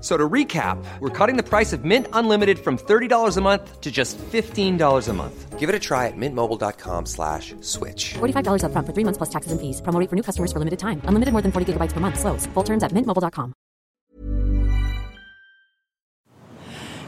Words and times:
So 0.00 0.16
to 0.16 0.28
recap, 0.28 0.82
we're 1.00 1.10
cutting 1.10 1.36
the 1.36 1.42
price 1.42 1.74
of 1.74 1.84
Mint 1.84 2.06
Unlimited 2.14 2.58
from 2.58 2.78
$30 2.78 3.36
a 3.36 3.40
month 3.40 3.80
to 3.80 3.90
just 3.90 4.16
$15 4.18 5.08
a 5.08 5.12
month. 5.12 5.58
Give 5.58 5.68
it 5.68 5.74
a 5.74 5.78
try 5.78 6.06
at 6.06 6.16
mintmobile.com 6.16 7.04
slash 7.04 7.54
switch. 7.60 8.14
$45 8.14 8.64
upfront 8.64 8.86
for 8.86 8.94
three 8.94 9.04
months 9.04 9.18
plus 9.18 9.28
taxes 9.28 9.52
and 9.52 9.60
fees. 9.60 9.82
Promo 9.82 10.00
rate 10.00 10.08
for 10.08 10.16
new 10.16 10.22
customers 10.22 10.52
for 10.52 10.58
limited 10.58 10.78
time. 10.78 11.02
Unlimited 11.04 11.32
more 11.32 11.42
than 11.42 11.52
40 11.52 11.72
gigabytes 11.72 11.92
per 11.92 12.00
month. 12.00 12.18
Slows. 12.18 12.46
Full 12.54 12.64
terms 12.64 12.82
at 12.82 12.92
mintmobile.com. 12.92 13.52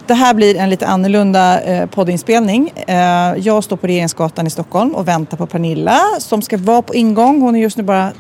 Det 0.07 0.15
här 0.15 0.35
blir 0.35 0.57
en 0.57 0.71
lite 0.71 0.87
annorlunda 0.87 1.61
eh, 1.61 1.87
poddinspelning. 1.87 2.73
Eh, 2.87 3.35
jag 3.37 3.65
står 3.65 3.77
på 3.77 3.87
Regeringsgatan 3.87 4.47
i 4.47 4.51
Stockholm 4.51 4.95
och 4.95 5.09
väntar 5.09 5.37
på 5.37 5.47
Pernilla 5.47 6.01
som 6.19 6.43
ska 6.43 6.57
vara 6.57 6.83
på 6.83 6.95
ingång. 6.95 7.41
Hon 7.41 7.57
är 7.57 7.61
just 7.61 7.77
nu 7.77 7.83
bara 7.83 8.13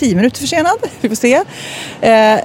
tio 0.00 0.16
minuter 0.16 0.40
försenad. 0.40 0.76
Vi 1.00 1.08
får 1.08 1.16
se. 1.16 1.34
Eh, 2.00 2.40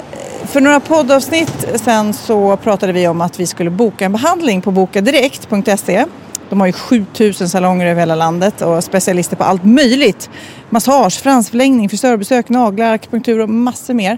för 0.45 0.61
några 0.61 0.80
poddavsnitt 0.80 1.66
sen 1.75 2.14
så 2.14 2.58
pratade 2.58 2.94
vi 2.94 3.08
om 3.08 3.22
att 3.22 3.39
vi 3.39 3.48
skulle 3.48 3.70
boka 3.70 4.06
en 4.06 4.11
behandling 4.11 4.61
på 4.61 4.72
bokadirekt.se. 4.72 6.06
De 6.50 6.59
har 6.59 6.67
ju 6.67 6.73
7000 6.73 7.50
salonger 7.50 7.86
över 7.86 8.00
hela 8.00 8.16
landet 8.16 8.61
och 8.61 8.83
specialister 8.83 9.36
på 9.36 9.44
allt 9.44 9.64
möjligt. 9.64 10.30
Massage, 10.70 11.22
fransförlängning, 11.22 11.89
frisörbesök, 11.89 12.50
naglar, 12.50 12.94
akupunktur 12.94 13.39
och 13.39 13.50
massor 13.50 13.94
mer. 13.94 14.17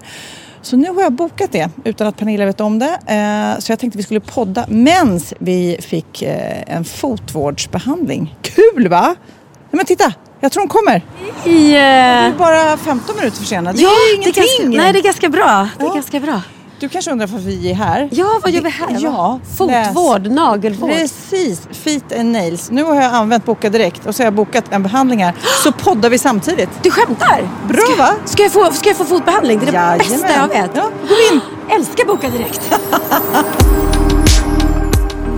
Så 0.62 0.78
nu 0.78 0.90
har 0.90 1.02
jag 1.02 1.14
bokat 1.14 1.52
det 1.52 1.70
utan 1.84 2.08
att 2.08 2.18
Pernilla 2.18 2.46
vet 2.46 2.62
om 2.62 2.80
det. 2.80 3.00
Eh, 3.08 3.60
så 3.60 3.72
jag 3.72 3.80
tänkte 3.80 3.98
vi 3.98 4.04
skulle 4.04 4.20
podda 4.20 4.66
medan 4.70 5.20
vi 5.40 5.78
fick 5.82 6.22
eh, 6.22 6.76
en 6.76 6.86
fotvårdsbehandling. 6.86 8.36
Kul 8.42 8.88
va? 8.88 9.16
Men 9.72 9.86
titta, 9.86 10.14
jag 10.40 10.52
tror 10.52 10.62
hon 10.62 10.70
kommer. 10.70 10.96
I, 11.46 11.70
Du 11.72 11.76
eh, 11.76 11.84
är 11.84 12.32
bara 12.38 12.78
15 12.78 13.16
minuter 13.16 13.38
försenad. 13.38 13.76
Det 13.76 13.82
ja, 13.82 13.90
är 13.90 13.94
det 13.94 14.12
är 14.14 14.16
ingenting. 14.22 14.44
ganska, 14.44 14.84
nej, 14.84 14.94
det 14.94 15.00
är 15.00 15.04
ganska 15.04 15.30
bra. 15.30 15.68
Det 15.78 15.84
är 15.84 15.88
Ja. 15.88 15.94
ganska 15.94 16.20
bra. 16.20 16.42
Du 16.80 16.90
kanske 16.90 17.12
undrar 17.12 17.28
varför 17.28 17.46
vi 17.46 17.72
är 17.72 17.76
här? 17.76 18.10
Ja, 18.12 18.40
vad 18.44 18.52
gör 18.52 18.62
vi 18.62 18.70
här? 18.70 18.88
Ja, 19.00 19.40
Fotvård, 19.58 20.28
nagelvård. 20.28 20.90
Precis, 20.90 21.62
feet 21.72 22.20
and 22.20 22.32
nails. 22.32 22.72
Nu 22.72 22.84
har 22.84 22.96
jag 22.96 23.04
använt 23.14 23.46
Boka 23.46 23.70
Direkt 23.70 24.06
och 24.06 24.16
så 24.16 24.22
har 24.24 24.26
jag 24.26 24.34
bokat 24.34 24.64
en 24.70 24.84
behandling 24.84 25.24
här. 25.24 25.34
Så 25.64 25.72
poddar 25.72 26.10
vi 26.10 26.18
samtidigt. 26.18 26.70
Du 26.84 26.92
skämtar? 26.92 27.50
Bra 27.68 27.82
ska, 27.82 27.96
va? 27.96 28.10
Ska 28.26 28.44
jag, 28.44 28.52
få, 28.52 28.72
ska 28.72 28.90
jag 28.90 28.98
få 28.98 29.06
fotbehandling? 29.06 29.60
Det 29.60 29.66
är 29.66 29.72
det 29.72 29.78
Jajamän. 29.78 29.98
bästa 29.98 30.28
jag 30.36 30.48
vet. 30.48 30.72
Ja, 30.76 30.84
gå 31.10 31.36
in. 31.36 31.42
Älskar 31.70 32.06
Boka 32.06 32.30
Direkt. 32.30 32.62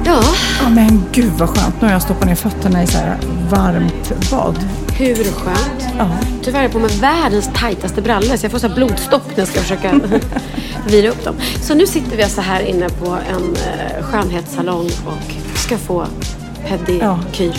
ja, 0.10 0.24
Ja 0.64 0.70
men 0.70 1.04
gud 1.12 1.32
vad 1.38 1.50
skönt. 1.50 1.82
Nu 1.82 1.88
har 1.88 1.94
jag 1.94 2.02
stoppat 2.02 2.26
ner 2.26 2.36
fötterna 2.36 2.84
i 2.84 2.88
så 2.88 2.98
här 2.98 3.18
varmt 3.50 4.32
bad. 4.32 4.56
hur 4.98 5.16
skönt. 5.16 5.88
Ja. 5.98 6.10
Tyvärr 6.44 6.60
är 6.60 6.64
jag 6.64 6.72
på 6.72 6.80
med 6.80 6.92
världens 6.92 7.50
tajtaste 7.54 8.02
brallor 8.02 8.38
så 8.38 8.46
jag 8.46 8.52
får 8.52 8.60
så 8.60 8.68
här 8.68 8.76
blodstopp 8.76 9.28
när 9.30 9.40
jag 9.40 9.48
ska 9.48 9.60
försöka 9.60 10.00
vira 10.88 11.10
upp 11.10 11.24
dem. 11.24 11.36
Så 11.62 11.74
nu 11.74 11.88
sitter 11.88 12.18
vi 12.18 12.24
alltså 12.24 12.42
här 12.42 12.62
inne 12.62 12.90
på 12.90 13.06
en 13.06 13.56
eh, 13.56 14.04
skönhetssalong 14.04 14.86
och 14.86 15.58
ska 15.58 15.78
få 15.78 16.06
pedikyr. 16.68 17.56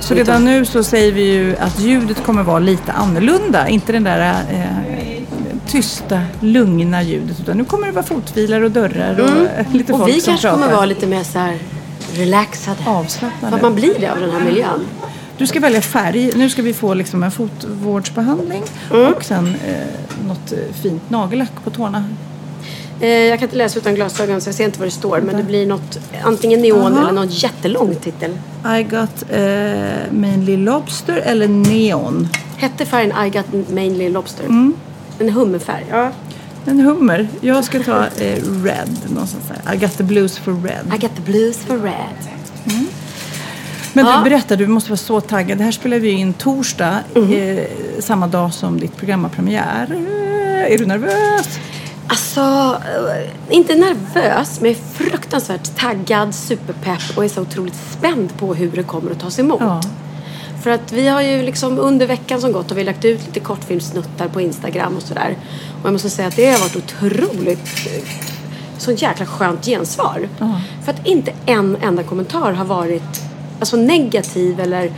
Så 0.00 0.14
redan 0.14 0.44
nu 0.44 0.64
så 0.64 0.84
säger 0.84 1.12
vi 1.12 1.22
ju 1.22 1.56
att 1.56 1.80
ljudet 1.80 2.24
kommer 2.24 2.42
vara 2.42 2.58
lite 2.58 2.92
annorlunda. 2.92 3.68
Inte 3.68 3.92
den 3.92 4.04
där 4.04 4.42
eh, 4.50 5.13
tysta, 5.74 6.20
lugna 6.40 7.02
ljudet. 7.02 7.40
Utan 7.40 7.56
nu 7.58 7.64
kommer 7.64 7.86
det 7.86 7.92
vara 7.92 8.04
fotfilar 8.04 8.60
och 8.60 8.70
dörrar 8.70 9.20
och 9.20 9.28
eh, 9.58 9.72
lite 9.72 9.92
Och 9.92 9.98
folk 9.98 10.10
vi 10.14 10.20
som 10.20 10.30
kanske 10.30 10.48
pratar. 10.48 10.62
kommer 10.62 10.74
vara 10.76 10.86
lite 10.86 11.06
mer 11.06 11.22
så 11.24 11.38
här 11.38 11.58
relaxade. 12.14 12.76
Avslappnade. 12.86 13.50
För 13.50 13.56
att 13.56 13.62
man 13.62 13.74
blir 13.74 13.94
det 14.00 14.08
av 14.12 14.20
den 14.20 14.30
här 14.30 14.44
miljön. 14.44 14.80
Du 15.38 15.46
ska 15.46 15.60
välja 15.60 15.80
färg. 15.80 16.30
Nu 16.36 16.50
ska 16.50 16.62
vi 16.62 16.74
få 16.74 16.94
liksom 16.94 17.22
en 17.22 17.30
fotvårdsbehandling 17.30 18.62
Mm. 18.92 19.12
och 19.14 19.24
sen 19.24 19.46
eh, 19.46 20.26
något 20.28 20.52
eh, 20.52 20.58
fint 20.82 21.10
nagellack 21.10 21.64
på 21.64 21.70
tårna. 21.70 22.04
Eh, 23.00 23.08
jag 23.08 23.38
kan 23.38 23.46
inte 23.46 23.56
läsa 23.56 23.78
utan 23.78 23.94
glasögon 23.94 24.40
så 24.40 24.48
jag 24.48 24.54
ser 24.54 24.64
inte 24.64 24.78
vad 24.78 24.86
det 24.88 24.92
står. 24.92 25.20
Men 25.20 25.36
det 25.36 25.42
blir 25.42 25.66
något, 25.66 25.98
antingen 26.24 26.62
neon 26.62 26.92
Aha. 26.92 27.00
eller 27.02 27.12
någon 27.12 27.28
jättelång 27.28 27.94
titel. 27.94 28.30
I 28.78 28.82
got 28.82 29.24
eh, 29.30 30.12
mainly 30.12 30.56
lobster 30.56 31.16
eller 31.16 31.48
neon. 31.48 32.28
Hette 32.56 32.86
färgen 32.86 33.12
I 33.26 33.30
got 33.30 33.68
mainly 33.70 34.08
lobster. 34.08 34.44
Mm. 34.44 34.74
En 35.18 35.28
hummerfärg. 35.30 35.86
Ja. 35.90 36.10
En 36.66 36.80
hummer. 36.80 37.28
Jag 37.40 37.64
ska 37.64 37.82
ta 37.82 38.06
eh, 38.06 38.42
red. 38.64 38.98
Någonstans 39.08 39.44
där. 39.64 39.74
I 39.74 39.76
got 39.76 39.96
the 39.96 40.02
blues 40.04 40.38
for 40.38 40.52
red. 40.62 40.86
I 40.94 40.98
got 40.98 41.16
the 41.16 41.22
blues 41.32 41.56
for 41.58 41.78
red. 41.78 42.28
Men 43.92 44.06
Ja. 44.06 44.16
du 44.18 44.30
berätta, 44.30 44.56
du 44.56 44.66
måste 44.66 44.90
vara 44.90 44.96
så 44.98 45.20
taggad. 45.20 45.58
Det 45.58 45.64
här 45.64 45.72
spelar 45.72 45.98
vi 45.98 46.10
in 46.10 46.32
torsdag, 46.32 46.98
Mm. 47.14 47.32
eh, 47.58 47.64
samma 48.00 48.26
dag 48.26 48.54
som 48.54 48.80
ditt 48.80 48.96
program 48.96 49.22
har 49.22 49.30
premiär. 49.30 49.86
Eh, 49.92 50.72
Är 50.72 50.78
du 50.78 50.86
nervös? 50.86 51.58
Alltså, 52.06 52.40
eh, 52.40 53.54
inte 53.56 53.74
nervös 53.74 54.60
men 54.60 54.70
jag 54.70 54.80
är 54.80 55.04
fruktansvärt 55.04 55.76
taggad, 55.76 56.34
superpepp 56.34 57.16
och 57.16 57.24
är 57.24 57.28
så 57.28 57.40
otroligt 57.40 57.76
spänd 57.90 58.36
på 58.38 58.54
hur 58.54 58.70
det 58.70 58.82
kommer 58.82 59.10
att 59.10 59.20
tas 59.20 59.38
emot. 59.38 59.60
Ja. 59.60 59.80
För 60.64 60.70
att 60.70 60.92
vi 60.92 61.08
har 61.08 61.22
ju 61.22 61.42
liksom 61.42 61.78
under 61.78 62.06
veckan 62.06 62.40
som 62.40 62.52
gått 62.52 62.70
har 62.70 62.76
vi 62.76 62.84
lagt 62.84 63.04
ut 63.04 63.26
lite 63.26 63.40
kortfilmsnuttar 63.40 64.28
på 64.28 64.40
Instagram 64.40 64.96
och 64.96 65.02
sådär. 65.02 65.36
Och 65.80 65.86
jag 65.86 65.92
måste 65.92 66.10
säga 66.10 66.28
att 66.28 66.36
det 66.36 66.50
har 66.50 66.58
varit 66.58 66.76
otroligt 66.76 67.68
sånt 68.78 69.02
jäkla 69.02 69.26
skönt 69.26 69.64
gensvar. 69.64 70.28
För 70.84 70.92
att 70.92 71.06
inte 71.06 71.32
en 71.46 71.76
enda 71.82 72.02
kommentar 72.02 72.52
har 72.52 72.64
varit 72.64 73.22
alltså 73.60 73.76
negativ 73.76 74.60
eller 74.60 74.92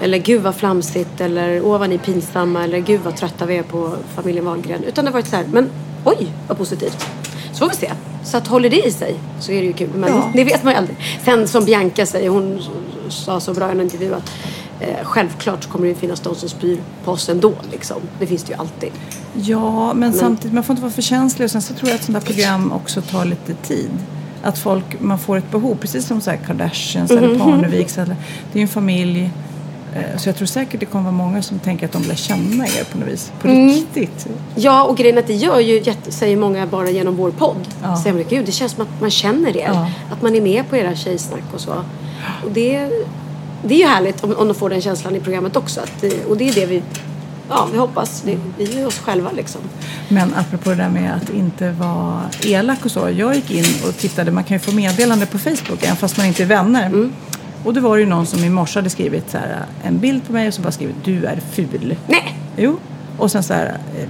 eller 0.00 0.18
gud 0.18 0.42
vad 0.42 0.54
flamsigt 0.54 1.20
eller 1.20 1.62
åh 1.64 1.78
vad 1.78 1.88
ni 1.88 1.94
är 1.94 1.98
pinsamma 1.98 2.64
eller 2.64 2.78
gud 2.78 3.00
vad 3.04 3.16
trötta 3.16 3.46
vi 3.46 3.56
är 3.56 3.62
på 3.62 3.92
familjen 4.14 4.44
Wahlgren. 4.44 4.84
Utan 4.84 5.04
det 5.04 5.10
har 5.10 5.12
varit 5.12 5.28
så 5.28 5.36
här, 5.36 5.44
men 5.52 5.70
oj 6.04 6.26
vad 6.48 6.58
positivt. 6.58 7.06
Så 7.52 7.58
får 7.58 7.68
vi 7.68 7.76
se. 7.76 7.92
Så 8.24 8.36
att 8.36 8.46
håller 8.46 8.70
det 8.70 8.86
i 8.86 8.90
sig 8.90 9.14
så 9.40 9.52
är 9.52 9.60
det 9.60 9.66
ju 9.66 9.72
kul. 9.72 9.90
Men 9.94 10.10
Ja. 10.10 10.30
det 10.34 10.44
vet 10.44 10.64
man 10.64 10.72
ju 10.72 10.78
aldrig. 10.78 10.96
Sen 11.24 11.48
som 11.48 11.64
Bianca 11.64 12.06
säger, 12.06 12.28
hon 12.28 12.62
sa 13.08 13.40
så 13.40 13.54
bra 13.54 13.68
i 13.68 13.72
en 13.72 13.80
intervju 13.80 14.14
att 14.14 14.32
eh, 14.80 14.88
självklart 15.04 15.66
kommer 15.68 15.88
det 15.88 15.94
finnas 15.94 16.20
de 16.20 16.34
som 16.34 16.48
spyr 16.48 16.78
på 17.04 17.10
oss 17.12 17.28
ändå. 17.28 17.52
Liksom. 17.72 17.96
Det 18.20 18.26
finns 18.26 18.42
det 18.42 18.52
ju 18.52 18.58
alltid. 18.58 18.90
Ja, 19.34 19.94
men, 19.94 20.12
samtidigt, 20.12 20.54
man 20.54 20.64
får 20.64 20.72
inte 20.72 20.82
vara 20.82 20.92
för 20.92 21.02
känslig. 21.02 21.44
Och 21.44 21.50
sen 21.50 21.62
så 21.62 21.74
tror 21.74 21.88
jag 21.90 21.96
att 21.96 22.04
sådana 22.04 22.20
program 22.20 22.72
också 22.72 23.00
tar 23.02 23.24
lite 23.24 23.54
tid. 23.54 23.90
Att 24.42 24.58
folk, 24.58 25.00
man 25.00 25.18
får 25.18 25.36
ett 25.36 25.50
behov, 25.50 25.76
precis 25.80 26.06
som 26.06 26.20
så 26.20 26.32
Kardashians 26.46 27.10
Mhm. 27.10 27.24
eller 27.24 27.38
Parneviks. 27.38 27.98
Eller, 27.98 28.16
det 28.52 28.58
är 28.58 28.60
ju 28.60 28.62
en 28.62 28.68
familj. 28.68 29.30
eh, 29.94 30.18
Så 30.18 30.28
jag 30.28 30.36
tror 30.36 30.46
säkert 30.46 30.80
det 30.80 30.86
kommer 30.86 31.04
vara 31.04 31.12
många 31.26 31.42
som 31.42 31.58
tänker 31.58 31.86
att 31.86 31.92
de 31.92 32.02
lär 32.02 32.14
känna 32.14 32.66
er 32.66 32.84
på 32.92 32.98
något 32.98 33.08
vis. 33.08 33.32
På 33.40 33.48
Mm. 33.48 33.68
riktigt. 33.68 34.26
Ja, 34.54 34.84
och 34.84 34.96
grejen 34.96 35.16
är 35.16 35.20
att 35.22 35.26
det 35.26 35.34
gör 35.34 35.60
ju, 35.60 35.84
säger 36.08 36.36
många 36.36 36.66
bara 36.66 36.90
genom 36.90 37.16
vår 37.16 37.30
podd. 37.30 37.68
Ja. 37.82 37.96
Säger 37.96 38.14
man, 38.14 38.24
gud 38.28 38.46
det 38.46 38.52
känns 38.52 38.72
som 38.72 38.82
att 38.82 39.00
man 39.00 39.10
känner 39.10 39.56
er. 39.56 39.70
Ja. 39.74 39.88
Att 40.12 40.22
man 40.22 40.34
är 40.34 40.40
med 40.40 40.68
på 40.70 40.76
era 40.76 40.96
tjejsnack 40.96 41.42
och 41.54 41.60
så. 41.60 41.72
Och 42.44 42.50
det, 42.52 42.90
det 43.64 43.74
är 43.74 43.78
ju 43.78 43.86
härligt 43.86 44.24
om, 44.24 44.36
om 44.36 44.48
de 44.48 44.54
får 44.54 44.70
den 44.70 44.80
känslan 44.80 45.16
i 45.16 45.20
programmet 45.20 45.56
också. 45.56 45.80
Att 45.80 46.00
det, 46.00 46.24
och 46.24 46.36
det 46.36 46.48
är 46.48 46.52
det 46.54 46.66
vi, 46.66 46.82
ja, 47.48 47.68
vi 47.72 47.78
hoppas. 47.78 48.22
Det, 48.26 48.38
vi 48.58 48.80
är 48.80 48.86
oss 48.86 48.98
själva 48.98 49.30
liksom. 49.32 49.60
Men 50.08 50.34
apropå 50.34 50.70
det 50.70 50.76
där 50.76 50.88
med 50.88 51.14
att 51.14 51.30
inte 51.30 51.70
vara 51.70 52.20
elak 52.42 52.84
och 52.84 52.90
så. 52.90 53.10
Jag 53.16 53.34
gick 53.34 53.50
in 53.50 53.64
och 53.88 53.96
tittade, 53.96 54.30
man 54.30 54.44
kan 54.44 54.54
ju 54.54 54.58
få 54.58 54.72
meddelande 54.72 55.26
på 55.26 55.38
Facebook 55.38 55.82
även 55.82 55.96
fast 55.96 56.16
man 56.16 56.26
inte 56.26 56.42
är 56.42 56.46
vänner. 56.46 56.86
Mm. 56.86 57.12
Och 57.64 57.74
det 57.74 57.80
var 57.80 57.96
ju 57.96 58.06
någon 58.06 58.26
som 58.26 58.44
i 58.44 58.48
morse 58.48 58.78
hade 58.78 58.90
skrivit 58.90 59.30
så 59.30 59.38
här, 59.38 59.64
en 59.82 59.98
bild 59.98 60.26
på 60.26 60.32
mig 60.32 60.48
och 60.48 60.54
så 60.54 60.62
bara 60.62 60.72
skrivit 60.72 60.96
du 61.04 61.24
är 61.24 61.40
ful. 61.52 61.96
Nej, 62.06 62.38
Jo. 62.56 62.78
Och 63.18 63.30
sen 63.30 63.42
så 63.42 63.54
här 63.54 63.78
eh, 63.98 64.08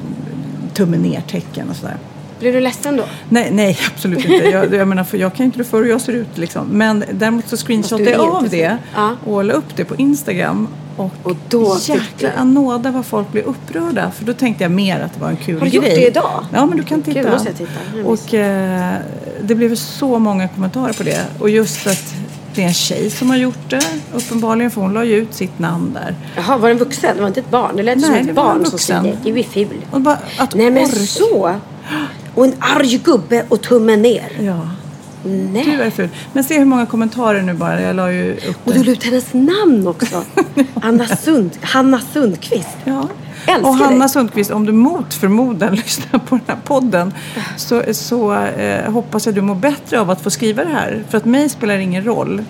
tummen 0.74 1.02
ner 1.02 1.20
tecken 1.20 1.70
och 1.70 1.76
sådär. 1.76 1.96
Blir 2.44 2.52
du 2.52 2.60
ledsen 2.60 2.96
då? 2.96 3.04
Nej, 3.28 3.50
nej 3.52 3.78
absolut 3.94 4.18
inte. 4.24 4.34
Jag, 4.48 4.74
jag 4.74 4.88
menar, 4.88 5.04
för 5.04 5.18
jag 5.18 5.34
kan 5.34 5.38
ju 5.38 5.44
inte 5.44 5.58
rå 5.58 5.64
för 5.64 5.82
hur 5.82 5.90
jag 5.90 6.00
ser 6.00 6.12
ut 6.12 6.38
liksom. 6.38 6.66
Men 6.66 7.04
däremot 7.12 7.48
så 7.48 7.56
screenshotade 7.56 8.10
jag 8.10 8.20
av 8.20 8.48
det. 8.48 8.76
Ja. 8.94 9.10
och 9.26 9.44
la 9.44 9.52
upp 9.54 9.76
det 9.76 9.84
på 9.84 9.96
Instagram. 9.96 10.68
Och, 10.96 11.10
Och 11.22 11.36
då 11.48 11.76
jäkla 11.80 12.30
anåda 12.36 12.90
vad 12.90 13.06
folk 13.06 13.32
blev 13.32 13.44
upprörda. 13.44 14.10
För 14.10 14.24
då 14.24 14.32
tänkte 14.32 14.64
jag 14.64 14.70
mer 14.70 15.00
att 15.00 15.14
det 15.14 15.20
var 15.20 15.28
en 15.28 15.36
kul 15.36 15.58
Har 15.58 15.64
du 15.64 15.70
grej. 15.70 15.74
gjort 15.76 15.84
det 15.84 16.06
idag? 16.06 16.44
Ja, 16.52 16.66
men 16.66 16.76
du 16.76 16.82
kan 16.84 17.02
Gud, 17.02 17.14
titta. 17.14 17.30
måste 17.30 17.48
jag 17.48 17.56
titta. 17.58 18.08
Och 18.08 18.34
eh, 18.34 18.94
det 19.42 19.54
blev 19.54 19.74
så 19.76 20.18
många 20.18 20.48
kommentarer 20.48 20.92
på 20.92 21.02
det. 21.02 21.24
Och 21.38 21.50
just 21.50 21.86
att 21.86 22.14
det 22.54 22.62
är 22.62 22.66
en 22.66 22.74
tjej 22.74 23.10
som 23.10 23.30
har 23.30 23.36
gjort 23.36 23.70
det. 23.70 23.82
Uppenbarligen, 24.14 24.70
för 24.70 24.80
hon 24.80 24.92
la 24.94 25.04
ju 25.04 25.16
ut 25.16 25.34
sitt 25.34 25.58
namn 25.58 25.92
där. 25.94 26.14
Jaha, 26.36 26.56
var 26.58 26.68
det 26.68 26.72
en 26.74 26.78
vuxen? 26.78 27.10
Det 27.16 27.20
var 27.20 27.28
inte 27.28 27.40
ett 27.40 27.50
barn? 27.50 27.76
Det 27.76 27.82
lät 27.82 28.00
som 28.02 28.10
Nej, 28.10 28.20
ett 28.20 28.26
det 28.26 28.32
var 28.32 28.42
en 28.42 28.48
barn 28.48 28.64
som 28.64 28.70
vuxen. 28.72 29.02
säger 29.02 29.16
du 29.34 29.38
är 29.38 29.42
ful. 29.42 29.84
Bara 29.90 30.18
att 30.38 30.54
Nej 30.54 30.70
men 30.70 30.84
orka- 30.84 31.06
så! 31.06 31.54
Och 32.34 32.44
en 32.44 32.54
arg 32.58 33.00
gubbe 33.04 33.44
och 33.48 33.62
tummen 33.62 34.02
ner. 34.02 34.28
Ja, 34.40 34.68
Nej. 35.24 35.64
du 35.64 35.82
är 35.82 35.90
ful. 35.90 36.08
Men 36.32 36.44
se 36.44 36.58
hur 36.58 36.64
många 36.64 36.86
kommentarer 36.86 37.42
nu 37.42 37.54
bara. 37.54 37.80
Jag 37.80 37.96
la 37.96 38.12
ju 38.12 38.32
upp 38.32 38.56
Och 38.64 38.72
du 38.72 38.82
la 38.82 38.92
ut 38.92 39.04
hennes 39.04 39.32
namn 39.32 39.86
också. 39.86 40.24
Anna 40.74 41.06
Sund, 41.06 41.50
Hanna 41.60 42.00
Sundqvist. 42.12 42.76
Ja. 42.84 43.08
Älskar 43.46 43.68
och 43.68 43.74
Hanna 43.74 43.98
dig. 43.98 44.08
Sundqvist, 44.08 44.50
om 44.50 44.66
du 44.66 44.72
mot 44.72 45.14
förmodan 45.14 45.74
lyssnar 45.74 46.18
på 46.18 46.36
den 46.36 46.44
här 46.46 46.58
podden 46.64 47.14
så, 47.56 47.82
så 47.92 48.34
eh, 48.34 48.92
hoppas 48.92 49.26
jag 49.26 49.34
du 49.34 49.40
mår 49.40 49.54
bättre 49.54 50.00
av 50.00 50.10
att 50.10 50.20
få 50.20 50.30
skriva 50.30 50.64
det 50.64 50.70
här. 50.70 51.04
För 51.08 51.18
att 51.18 51.24
mig 51.24 51.48
spelar 51.48 51.76
det 51.76 51.82
ingen 51.82 52.04
roll. 52.04 52.44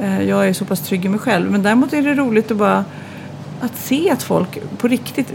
Eh, 0.00 0.22
jag 0.22 0.48
är 0.48 0.52
så 0.52 0.64
pass 0.64 0.80
trygg 0.80 1.04
i 1.04 1.08
mig 1.08 1.20
själv. 1.20 1.50
Men 1.50 1.62
däremot 1.62 1.92
är 1.92 2.02
det 2.02 2.14
roligt 2.14 2.50
att 2.50 2.56
bara 2.56 2.84
att 3.60 3.78
se 3.78 4.10
att 4.10 4.22
folk 4.22 4.58
på 4.78 4.88
riktigt 4.88 5.32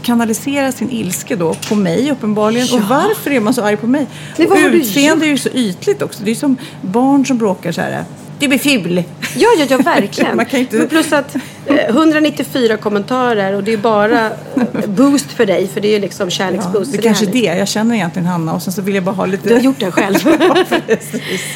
eh, 0.00 0.06
kanaliserar 0.06 0.70
sin 0.70 0.90
ilska 0.90 1.36
då 1.36 1.54
på 1.68 1.74
mig 1.74 2.10
uppenbarligen. 2.10 2.68
Och 2.74 2.80
varför 2.88 3.30
är 3.30 3.40
man 3.40 3.54
så 3.54 3.62
arg 3.64 3.76
på 3.76 3.86
mig? 3.86 4.06
Vad 4.36 4.50
och 4.50 4.56
utseende 4.72 5.26
är 5.26 5.30
ju 5.30 5.38
så 5.38 5.48
ytligt 5.48 6.02
också. 6.02 6.22
Det 6.24 6.30
är 6.30 6.34
som 6.34 6.56
barn 6.82 7.26
som 7.26 7.38
bråkar 7.38 7.72
så 7.72 7.80
här. 7.80 8.04
Du 8.38 8.48
blir 8.48 8.58
ful! 8.58 9.02
Ja, 9.36 9.48
ja, 9.58 9.66
ja, 9.68 9.76
verkligen. 9.78 10.36
Man 10.36 10.46
kan 10.46 10.60
inte- 10.60 10.76
Men 10.76 10.88
plus 10.88 11.12
att 11.12 11.36
eh, 11.66 11.74
194 11.88 12.76
kommentarer 12.76 13.54
och 13.54 13.64
det 13.64 13.72
är 13.72 13.76
bara 13.76 14.26
eh, 14.26 14.86
boost 14.86 15.32
för 15.32 15.46
dig 15.46 15.68
för 15.68 15.80
det 15.80 15.88
är 15.88 15.92
ju 15.92 15.98
liksom 15.98 16.26
Ja, 16.26 16.30
kärleksboost. 16.30 16.92
det 16.92 16.98
så 16.98 17.02
kanske 17.02 17.26
är 17.26 17.32
det. 17.32 17.38
Jag 17.58 17.68
känner 17.68 17.94
egentligen 17.94 18.26
Hanna 18.28 18.54
och 18.54 18.62
sen 18.62 18.72
så 18.72 18.82
vill 18.82 18.94
jag 18.94 19.04
bara 19.04 19.14
ha 19.14 19.26
lite... 19.26 19.48
Du 19.48 19.54
har 19.54 19.60
gjort 19.60 19.80
det 19.80 19.90
själv. 19.90 20.16
Ja. 20.40 20.64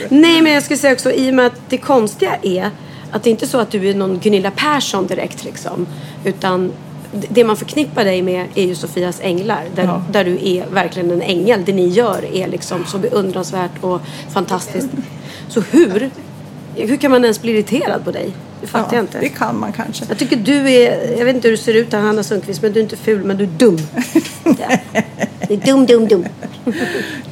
Nej, 0.08 0.42
men 0.42 0.52
jag 0.52 0.62
skulle 0.62 0.78
säga 0.78 0.92
också 0.92 1.12
i 1.12 1.30
och 1.30 1.34
med 1.34 1.46
att 1.46 1.60
det 1.68 1.78
konstiga 1.78 2.36
är 2.42 2.70
att 3.10 3.22
det 3.22 3.28
är 3.28 3.32
inte 3.32 3.46
så 3.46 3.58
att 3.58 3.70
du 3.70 3.88
är 3.88 3.94
någon 3.94 4.18
Gunilla 4.18 4.50
Persson 4.50 5.06
direkt 5.06 5.44
liksom. 5.44 5.86
Utan 6.24 6.72
det 7.28 7.44
man 7.44 7.56
förknippar 7.56 8.04
dig 8.04 8.22
med 8.22 8.46
är 8.54 8.64
ju 8.64 8.74
Sofias 8.74 9.20
änglar. 9.20 9.64
Där, 9.74 9.84
Ja. 9.84 10.02
där 10.12 10.24
du 10.24 10.38
är 10.48 10.66
verkligen 10.66 11.10
en 11.10 11.22
ängel. 11.22 11.62
Det 11.66 11.72
ni 11.72 11.88
gör 11.88 12.24
är 12.34 12.48
liksom 12.48 12.84
så 12.86 12.98
beundransvärt 12.98 13.70
och 13.80 14.00
fantastiskt. 14.32 14.88
Så 15.48 15.60
hur, 15.60 16.10
hur 16.74 16.96
kan 16.96 17.10
man 17.10 17.22
ens 17.24 17.42
bli 17.42 17.52
irriterad 17.52 18.04
på 18.04 18.10
dig? 18.10 18.30
Det 18.64 18.70
fattar 18.70 18.88
Ja, 18.92 18.96
jag 18.96 19.02
inte. 19.04 19.20
det 19.20 19.28
kan 19.28 19.58
man 19.60 19.72
kanske. 19.72 20.04
Jag 20.08 20.18
tycker 20.18 20.36
du 20.36 20.70
är, 20.70 21.18
jag 21.18 21.24
vet 21.24 21.34
inte 21.36 21.48
hur 21.48 21.56
du 21.56 21.62
ser 21.62 21.74
ut 21.74 21.92
Hanna 21.92 22.22
Sundqvist, 22.22 22.62
men 22.62 22.72
du 22.72 22.78
är 22.80 22.82
inte 22.82 22.96
ful, 22.96 23.24
men 23.24 23.36
du 23.36 23.44
är 23.44 23.48
dum. 23.48 23.78
Ja. 24.44 24.78
Du 25.48 25.54
är 25.54 25.58
dum, 25.66 25.86
dum, 25.86 26.08
dum. 26.08 26.24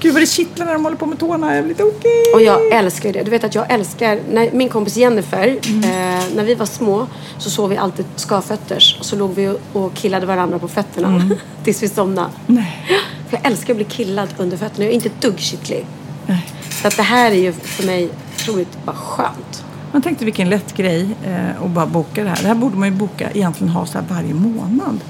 Gud 0.00 0.12
vad 0.12 0.22
det 0.22 0.26
kittlar 0.26 0.66
när 0.66 0.72
de 0.72 0.84
håller 0.84 0.96
på 0.96 1.06
med 1.06 1.18
tårna. 1.18 1.56
Jag 1.56 1.64
blir 1.64 1.74
okej. 1.82 2.10
Och 2.34 2.42
jag 2.42 2.72
älskar 2.72 3.12
det. 3.12 3.22
Du 3.22 3.30
vet 3.30 3.44
att 3.44 3.54
jag 3.54 3.70
älskar, 3.72 4.20
när 4.32 4.50
min 4.52 4.68
kompis 4.68 4.96
Jennifer, 4.96 5.46
eh, 5.48 6.24
när 6.36 6.44
vi 6.44 6.54
var 6.54 6.66
små 6.66 7.06
så 7.38 7.50
sov 7.50 7.70
vi 7.70 7.76
alltid 7.76 8.04
skavfötters 8.16 8.96
och 9.00 9.06
så 9.06 9.16
låg 9.16 9.34
vi 9.34 9.54
och- 9.72 9.94
killade 9.94 10.26
varandra 10.26 10.58
på 10.58 10.68
fötterna 10.68 11.30
tills 11.64 11.82
vi 11.82 11.88
somnade. 11.88 12.28
Nej. 12.46 12.86
För 13.30 13.36
jag 13.36 13.46
älskar 13.46 13.72
att 13.72 13.76
bli 13.76 13.84
killad 13.84 14.28
under 14.38 14.56
fötterna. 14.56 14.84
Jag 14.84 14.90
är 14.90 14.94
inte 14.94 15.08
ett 15.08 15.20
dugg 15.20 15.38
kittlig. 15.38 15.86
Nej. 16.26 16.46
Så 16.82 16.88
att 16.88 16.96
det 16.96 17.02
här 17.02 17.30
är 17.30 17.34
ju 17.36 17.52
för 17.52 17.86
mig 17.86 18.08
otroligt 18.36 18.84
bara 18.84 18.96
skönt. 18.96 19.64
Man 19.92 20.02
tänkte 20.02 20.24
vilken 20.24 20.48
lätt 20.48 20.76
grej 20.76 21.08
eh, 21.26 21.64
att 21.64 21.70
bara 21.70 21.86
boka 21.86 22.22
det 22.22 22.28
här. 22.28 22.42
Det 22.42 22.48
här 22.48 22.54
borde 22.54 22.76
man 22.76 22.88
ju 22.88 22.94
boka, 22.94 23.30
egentligen 23.30 23.72
ha 23.72 23.86
så 23.86 23.98
här 23.98 24.04
varje 24.08 24.34
månad. 24.34 25.00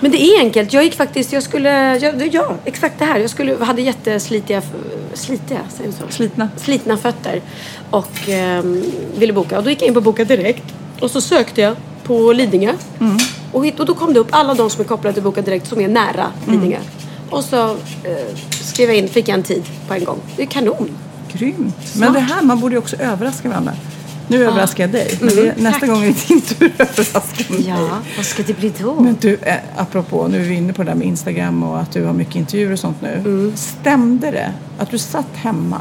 Men 0.00 0.10
det 0.10 0.22
är 0.22 0.40
enkelt. 0.40 0.72
Jag 0.72 0.84
gick 0.84 0.94
faktiskt, 0.94 1.32
jag 1.32 1.42
skulle, 1.42 1.98
ja, 1.98 2.12
ja 2.32 2.54
exakt 2.64 2.98
det 2.98 3.04
här. 3.04 3.18
Jag 3.18 3.30
skulle, 3.30 3.64
hade 3.64 3.82
jätteslitiga, 3.82 4.62
slitiga, 5.14 5.60
säger 5.68 5.92
så? 5.92 6.04
Slitna. 6.08 6.48
Slitna 6.56 6.96
fötter. 6.96 7.40
Och 7.90 8.28
ehm, 8.28 8.84
ville 9.18 9.32
boka. 9.32 9.58
Och 9.58 9.64
då 9.64 9.70
gick 9.70 9.82
jag 9.82 9.88
in 9.88 9.94
på 9.94 10.00
Boka 10.00 10.24
Direkt. 10.24 10.64
Och 11.00 11.10
så 11.10 11.20
sökte 11.20 11.60
jag 11.60 11.76
på 12.02 12.32
Lidingö. 12.32 12.72
Och, 13.52 13.66
hit, 13.66 13.80
och 13.80 13.86
då 13.86 13.94
kom 13.94 14.12
det 14.12 14.20
upp 14.20 14.28
alla 14.30 14.54
de 14.54 14.70
som 14.70 14.80
är 14.80 14.84
kopplade 14.84 15.14
till 15.14 15.22
Boka 15.22 15.42
Direkt 15.42 15.66
som 15.66 15.80
är 15.80 15.88
nära 15.88 16.26
Lidingö. 16.46 16.78
Och 17.30 17.44
så 17.44 17.70
eh, 17.70 18.36
skrev 18.50 18.88
jag 18.88 18.98
in, 18.98 19.08
fick 19.08 19.28
jag 19.28 19.34
en 19.34 19.42
tid 19.42 19.62
på 19.88 19.94
en 19.94 20.04
gång. 20.04 20.18
Det 20.36 20.42
är 20.42 20.46
kanon. 20.46 20.90
Grymt. 21.32 21.94
Men 21.96 22.12
det 22.12 22.20
här, 22.20 22.42
man 22.42 22.60
borde 22.60 22.74
ju 22.74 22.78
också 22.78 22.96
överraska 22.96 23.48
varandra. 23.48 23.72
Nu 24.28 24.44
överraskar 24.44 24.84
jag 24.84 24.90
dig. 24.90 25.18
Men 25.20 25.36
det, 25.36 25.56
nästa 25.56 25.80
tack. 25.80 25.88
gång 25.88 26.02
är 26.02 26.06
det 26.06 26.28
din 26.28 26.40
tur 26.40 26.72
att 26.78 26.98
överraska 26.98 27.52
mig. 27.52 27.68
Ja, 27.68 27.88
vad 28.16 28.26
ska 28.26 28.42
det 28.42 28.58
bli 28.58 28.72
då? 28.80 29.00
Men 29.00 29.16
du, 29.20 29.38
eh, 29.42 29.56
apropå, 29.76 30.28
nu 30.28 30.40
är 30.40 30.48
vi 30.48 30.54
inne 30.54 30.72
på 30.72 30.82
det 30.82 30.90
där 30.90 30.96
med 30.96 31.06
Instagram 31.06 31.62
och 31.62 31.80
att 31.80 31.92
du 31.92 32.04
har 32.04 32.12
mycket 32.12 32.36
intervjuer 32.36 32.72
och 32.72 32.78
sånt 32.78 33.02
nu. 33.02 33.12
Mm. 33.12 33.52
Stämde 33.56 34.30
det 34.30 34.52
att 34.78 34.90
du 34.90 34.98
satt 34.98 35.36
hemma 35.36 35.80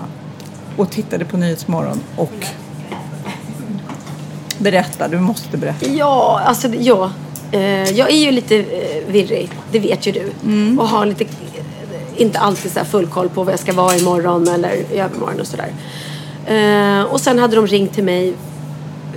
och 0.77 0.91
tittade 0.91 1.25
på 1.25 1.37
Nyhetsmorgon 1.37 1.99
och 2.15 2.45
berätta, 4.57 5.07
du 5.07 5.19
måste 5.19 5.57
berätta. 5.57 5.85
Ja, 5.85 6.41
alltså 6.45 6.67
ja. 6.67 7.11
Eh, 7.51 7.91
jag 7.91 8.11
är 8.11 8.17
ju 8.17 8.31
lite 8.31 8.57
eh, 8.57 9.07
virrig, 9.07 9.49
det 9.71 9.79
vet 9.79 10.07
ju 10.07 10.11
du. 10.11 10.31
Och 10.79 10.87
har 10.87 11.05
lite, 11.05 11.25
inte 12.15 12.39
alltid 12.39 12.71
så 12.71 12.79
full 12.85 13.07
koll 13.07 13.29
på 13.29 13.43
vad 13.43 13.53
jag 13.53 13.59
ska 13.59 13.73
vara 13.73 13.95
imorgon 13.95 14.47
eller 14.47 14.73
i 14.73 14.99
övermorgon 14.99 15.39
och 15.39 15.47
sådär. 15.47 15.69
Eh, 16.47 17.01
och 17.01 17.21
sen 17.21 17.39
hade 17.39 17.55
de 17.55 17.67
ringt 17.67 17.93
till 17.93 18.03
mig 18.03 18.33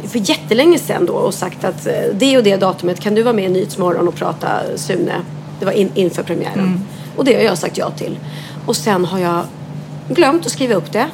för 0.09 0.31
jättelänge 0.31 0.79
sedan 0.79 1.07
då 1.07 1.13
och 1.13 1.35
sagt 1.35 1.65
att 1.65 1.87
eh, 1.87 1.93
det 2.15 2.37
och 2.37 2.43
det 2.43 2.57
datumet 2.57 3.01
kan 3.01 3.15
du 3.15 3.23
vara 3.23 3.35
med 3.35 3.45
i 3.45 3.49
Nyhetsmorgon 3.49 4.09
och 4.09 4.15
prata 4.15 4.49
Sune. 4.77 5.15
Det 5.59 5.65
var 5.65 5.73
in, 5.73 5.91
inför 5.95 6.23
premiären. 6.23 6.81
Och 7.17 7.25
det 7.25 7.35
har 7.35 7.43
jag 7.43 7.59
sagt 7.59 7.79
ja 7.79 7.91
till. 7.91 8.19
Och 8.67 8.77
sen 8.77 9.05
har 9.05 9.19
jag 9.19 9.43
glömt 10.09 10.47
att 10.47 10.53
skriva 10.53 10.75
upp 10.75 10.93
det. 10.93 11.07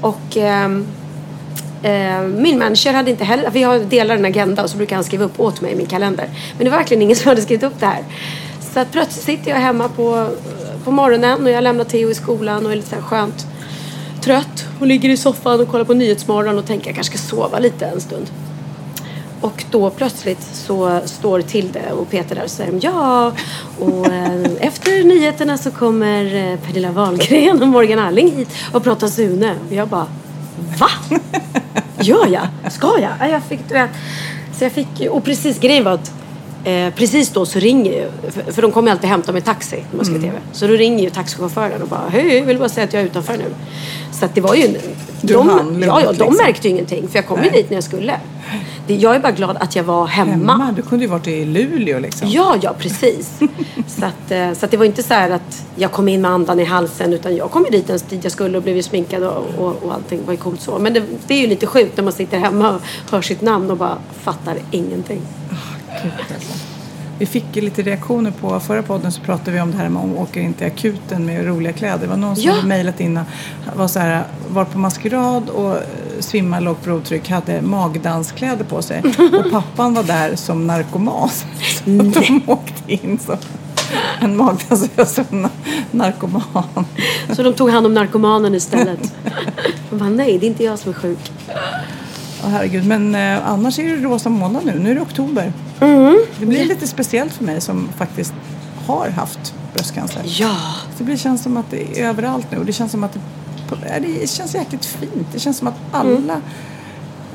Och 0.00 0.36
ehm, 0.36 0.86
Eh, 1.82 2.22
min 2.22 2.58
manager 2.58 2.92
hade 2.92 3.10
inte 3.10 3.24
heller, 3.24 3.50
vi 3.50 3.62
har 3.62 3.78
delar 3.78 4.16
en 4.16 4.24
agenda 4.24 4.62
och 4.62 4.70
så 4.70 4.76
brukar 4.76 4.96
han 4.96 5.04
skriva 5.04 5.24
upp 5.24 5.40
åt 5.40 5.60
mig 5.60 5.72
i 5.72 5.76
min 5.76 5.86
kalender. 5.86 6.30
Men 6.56 6.64
det 6.64 6.70
var 6.70 6.78
verkligen 6.78 7.02
ingen 7.02 7.16
som 7.16 7.28
hade 7.28 7.42
skrivit 7.42 7.62
upp 7.62 7.80
det 7.80 7.86
här. 7.86 8.02
Så 8.60 8.80
att 8.80 8.92
plötsligt 8.92 9.24
sitter 9.24 9.50
jag 9.50 9.58
hemma 9.58 9.88
på, 9.88 10.28
på 10.84 10.90
morgonen 10.90 11.42
och 11.44 11.50
jag 11.50 11.64
lämnar 11.64 11.84
Theo 11.84 12.10
i 12.10 12.14
skolan 12.14 12.66
och 12.66 12.72
är 12.72 12.76
lite 12.76 12.88
så 12.88 12.94
här 12.94 13.02
skönt 13.02 13.46
trött 14.26 14.66
och 14.80 14.86
ligger 14.86 15.08
i 15.08 15.16
soffan 15.16 15.60
och 15.60 15.68
kollar 15.68 15.84
på 15.84 15.94
Nyhetsmorgon 15.94 16.58
och 16.58 16.66
tänker 16.66 16.86
jag 16.86 16.94
kanske 16.94 17.18
ska 17.18 17.36
sova 17.36 17.58
lite 17.58 17.86
en 17.86 18.00
stund. 18.00 18.26
Och 19.40 19.64
då 19.70 19.90
plötsligt 19.90 20.42
så 20.42 21.00
står 21.04 21.40
Tilde 21.40 21.92
och 21.92 22.10
Peter 22.10 22.34
där 22.34 22.44
och 22.44 22.50
säger 22.50 22.78
ja 22.82 23.32
och 23.78 24.06
eh, 24.06 24.40
efter 24.60 25.04
nyheterna 25.04 25.58
så 25.58 25.70
kommer 25.70 26.24
eh, 26.24 26.58
Pernilla 26.58 26.90
Wahlgren 26.90 27.62
och 27.62 27.68
Morgan 27.68 27.98
Alling 27.98 28.36
hit 28.36 28.48
och 28.72 28.84
pratar 28.84 29.08
Sune. 29.08 29.54
Och 29.68 29.74
jag 29.74 29.88
bara 29.88 30.06
va? 30.78 30.90
Gör 32.00 32.26
jag? 32.26 32.72
Ska 32.72 32.98
jag? 33.00 33.30
Jag 33.30 33.42
fick, 33.42 33.68
du 33.68 33.74
vet. 33.74 33.90
Så 34.58 34.64
jag 34.64 34.72
fick, 34.72 35.10
och 35.10 35.24
precis 35.24 35.58
grejen 35.58 35.84
var 35.84 35.92
att 35.92 36.15
eh, 36.66 36.94
precis 36.94 37.30
då 37.30 37.46
så 37.46 37.58
ringer 37.58 37.92
ju, 37.92 38.30
för, 38.30 38.52
för 38.52 38.62
de 38.62 38.72
kommer 38.72 38.90
alltid 38.90 39.10
hämta 39.10 39.32
mig 39.32 39.42
taxi 39.42 39.76
när 39.90 39.96
man 39.96 40.04
ska 40.04 40.14
Mm. 40.14 40.22
tv. 40.28 40.38
Så 40.52 40.66
då 40.66 40.72
ringer 40.72 41.04
ju 41.04 41.10
taxichauffören 41.10 41.82
och 41.82 41.88
bara 41.88 42.08
hej, 42.10 42.40
vill 42.42 42.58
bara 42.58 42.68
säga 42.68 42.84
att 42.84 42.92
jag 42.92 43.02
är 43.02 43.06
utanför 43.06 43.36
nu. 43.36 43.44
Så 44.12 44.24
att 44.24 44.34
det 44.34 44.40
var 44.40 44.54
ju, 44.54 44.78
Du 45.20 45.34
de, 45.34 45.48
hann 45.48 45.82
ja, 45.82 46.00
ja, 46.00 46.06
de 46.06 46.10
liksom. 46.12 46.36
märkte 46.46 46.68
ju 46.68 46.74
ingenting 46.74 47.08
för 47.08 47.18
jag 47.18 47.26
kom 47.26 47.36
ju 47.44 47.50
Nej. 47.50 47.52
dit 47.62 47.70
när 47.70 47.76
jag 47.76 47.84
skulle. 47.84 48.20
Det, 48.86 48.94
jag 48.94 49.14
är 49.16 49.20
bara 49.20 49.32
glad 49.32 49.56
att 49.56 49.76
jag 49.76 49.84
var 49.84 50.06
hemma. 50.06 50.32
Hemma? 50.32 50.72
Du 50.76 50.82
kunde 50.82 51.04
ju 51.04 51.10
varit 51.10 51.26
i 51.26 51.44
Luleå 51.44 51.98
liksom. 51.98 52.28
Ja, 52.28 52.56
ja, 52.62 52.74
precis. 52.78 53.38
så, 53.86 54.04
att, 54.04 54.30
eh, 54.30 54.52
så 54.52 54.64
att 54.64 54.70
det 54.70 54.76
var 54.76 54.84
inte 54.84 55.02
så 55.02 55.14
här 55.14 55.30
att 55.30 55.62
jag 55.76 55.92
kom 55.92 56.08
in 56.08 56.20
med 56.20 56.30
andan 56.30 56.60
i 56.60 56.64
halsen 56.64 57.12
utan 57.12 57.36
jag 57.36 57.50
kom 57.50 57.64
ju 57.64 57.70
dit 57.70 57.90
en 57.90 57.98
tid 57.98 58.20
jag 58.22 58.32
skulle 58.32 58.56
och 58.56 58.62
blev 58.62 58.76
ju 58.76 58.82
sminkad 58.82 59.22
och, 59.24 59.44
och, 59.58 59.82
och 59.82 59.94
allting 59.94 60.20
var 60.26 60.32
ju 60.32 60.36
coolt 60.38 60.60
så. 60.60 60.78
Men 60.78 60.94
det, 60.94 61.02
det 61.26 61.34
är 61.34 61.38
ju 61.40 61.46
lite 61.46 61.66
sjukt 61.66 61.96
när 61.96 62.04
man 62.04 62.12
sitter 62.12 62.38
hemma 62.38 62.70
och 62.74 62.80
hör 63.10 63.22
sitt 63.22 63.40
namn 63.40 63.70
och 63.70 63.76
bara 63.76 63.98
fattar 64.22 64.56
ingenting. 64.70 65.20
Gud, 66.02 66.12
alltså. 66.34 66.52
Vi 67.18 67.26
fick 67.26 67.44
ju 67.52 67.62
lite 67.62 67.82
reaktioner 67.82 68.30
på 68.30 68.60
förra 68.60 68.82
podden 68.82 69.12
så 69.12 69.20
pratade 69.20 69.50
vi 69.50 69.60
om 69.60 69.70
det 69.70 69.76
här 69.76 69.88
med 69.88 70.02
att 70.02 70.08
man 70.08 70.18
åker 70.18 70.40
inte 70.40 70.64
i 70.64 70.66
akuten 70.66 71.26
med 71.26 71.46
roliga 71.46 71.72
kläder. 71.72 71.98
Det 71.98 72.06
var 72.06 72.16
någon 72.16 72.36
som 72.36 72.44
Ja. 72.44 72.52
hade 72.52 72.66
mejlat 72.66 73.00
in 73.00 73.20
var, 73.76 73.88
så 73.88 73.98
här, 73.98 74.24
var 74.48 74.64
på 74.64 74.78
maskerad 74.78 75.48
och 75.48 75.76
svimmade 76.20 76.62
lågt 76.64 76.84
blodtryck, 76.84 77.28
hade 77.30 77.62
magdanskläder 77.62 78.64
på 78.64 78.82
sig. 78.82 79.02
Och 79.44 79.50
pappan 79.50 79.94
var 79.94 80.02
där 80.02 80.36
som 80.36 80.66
narkoman. 80.66 81.28
Så 81.28 81.90
de 82.20 82.40
åkte 82.46 82.92
in 82.92 83.18
som 83.18 83.36
en 84.20 84.40
na- 84.40 85.48
narkoman. 85.90 86.42
Så 87.32 87.42
de 87.42 87.54
tog 87.54 87.70
hand 87.70 87.86
om 87.86 87.94
narkomanen 87.94 88.54
istället. 88.54 89.12
De 89.90 89.98
bara, 89.98 90.08
nej, 90.10 90.38
det 90.38 90.46
är 90.46 90.48
inte 90.48 90.64
jag 90.64 90.78
som 90.78 90.90
är 90.90 90.94
sjuk. 90.94 91.32
Åh, 92.46 92.52
herregud. 92.52 92.86
Men 92.86 93.14
eh, 93.14 93.48
annars 93.48 93.78
är 93.78 93.96
det 93.96 94.02
rosa 94.02 94.28
månad 94.28 94.64
nu. 94.66 94.78
Nu 94.78 94.90
är 94.90 94.94
det 94.94 95.00
oktober. 95.00 95.52
Mm. 95.80 96.18
Det 96.40 96.46
blir 96.46 96.64
lite 96.64 96.86
speciellt 96.86 97.32
för 97.32 97.44
mig 97.44 97.60
som 97.60 97.88
faktiskt 97.98 98.34
har 98.86 99.08
haft 99.08 99.54
bröstcancer. 99.74 100.22
Ja, 100.24 100.56
Det 100.98 101.04
blir, 101.04 101.16
känns 101.16 101.42
som 101.42 101.56
att 101.56 101.70
det 101.70 102.00
är 102.00 102.08
överallt 102.08 102.46
nu. 102.50 102.64
Det 102.64 102.72
känns 102.72 102.90
som 102.92 103.04
att 103.04 103.12
det, 103.12 103.98
det 104.00 104.30
känns 104.30 104.54
jäkligt 104.54 104.84
fint. 104.84 105.26
Det 105.32 105.38
känns 105.38 105.58
som 105.58 105.68
att 105.68 105.74
alla 105.92 106.40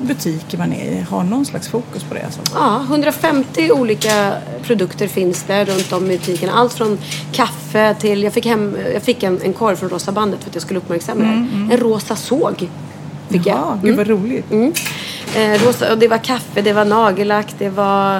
butiker 0.01 0.57
man 0.57 0.73
är 0.73 0.91
i 0.91 1.05
har 1.09 1.23
någon 1.23 1.45
slags 1.45 1.67
fokus 1.67 2.03
på 2.03 2.13
det. 2.13 2.25
Alltså. 2.25 2.41
Ja, 2.55 2.81
150 2.89 3.71
olika 3.71 4.33
produkter 4.63 5.07
finns 5.07 5.43
det 5.43 5.65
runt 5.65 5.93
om 5.93 6.05
i 6.05 6.17
butikerna. 6.17 6.53
Allt 6.53 6.73
från 6.73 6.97
kaffe 7.31 7.95
till, 7.99 8.23
jag 8.23 8.33
fick, 8.33 8.45
hem, 8.45 8.77
jag 8.93 9.01
fick 9.03 9.23
en, 9.23 9.41
en 9.41 9.53
korv 9.53 9.75
från 9.75 9.89
Rosa 9.89 10.11
bandet 10.11 10.43
för 10.43 10.49
att 10.49 10.55
jag 10.55 10.61
skulle 10.61 10.79
uppmärksamma 10.79 11.21
det 11.21 11.27
här. 11.27 11.69
En 11.71 11.77
rosa 11.77 12.15
såg 12.15 12.69
fick 13.29 13.47
Mm, 13.47 13.57
Jaha, 13.59 13.77
jag. 13.81 13.81
gud 13.81 13.97
vad 13.97 14.07
roligt. 14.07 14.51
Mm. 14.51 14.73
Eh, 15.35 15.65
rosa, 15.65 15.91
och 15.91 15.97
det 15.97 16.07
var 16.07 16.17
kaffe, 16.17 16.61
det 16.61 16.73
var 16.73 16.85
nagellack, 16.85 17.55
det 17.57 17.69
var... 17.69 18.15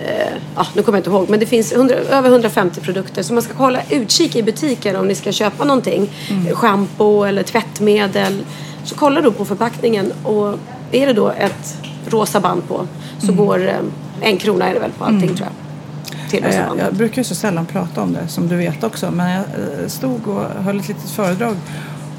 Eh, 0.00 0.32
ja, 0.56 0.66
nu 0.74 0.82
kommer 0.82 0.98
jag 0.98 1.00
inte 1.00 1.10
ihåg. 1.10 1.30
Men 1.30 1.40
det 1.40 1.46
finns 1.46 1.72
100, 1.72 1.94
över 1.94 2.30
150 2.30 2.80
produkter. 2.80 3.22
Så 3.22 3.34
man 3.34 3.42
ska 3.42 3.54
hålla 3.54 3.80
utkik 3.90 4.36
i 4.36 4.42
butiker 4.42 4.96
om 4.96 5.08
ni 5.08 5.14
ska 5.14 5.32
köpa 5.32 5.64
någonting. 5.64 6.10
Mm. 6.30 6.56
Shampoo 6.56 7.24
eller 7.24 7.42
tvättmedel. 7.42 8.44
Så 8.84 8.94
kolla 8.94 9.20
då 9.20 9.32
på 9.32 9.44
förpackningen. 9.44 10.12
Och 10.22 10.54
är 10.92 11.06
det 11.06 11.12
då 11.12 11.28
ett 11.28 11.76
rosa 12.06 12.40
band 12.40 12.68
på 12.68 12.86
så 13.18 13.32
går 13.32 13.68
eh, 13.68 13.74
en 14.20 14.36
krona 14.36 14.68
är 14.68 14.74
det 14.74 14.80
väl 14.80 14.92
på 14.92 15.04
allting 15.04 15.36
tror 15.36 15.48
jag. 15.48 16.30
Till 16.30 16.44
rosa 16.44 16.58
Jag, 16.58 16.78
jag 16.78 16.94
brukar 16.94 17.16
ju 17.16 17.24
så 17.24 17.34
sällan 17.34 17.66
prata 17.66 18.02
om 18.02 18.12
det, 18.12 18.28
som 18.28 18.48
du 18.48 18.56
vet 18.56 18.84
också. 18.84 19.10
Men 19.10 19.30
jag 19.30 19.44
stod 19.90 20.28
och 20.28 20.42
höll 20.64 20.80
ett 20.80 20.88
litet 20.88 21.10
föredrag 21.10 21.56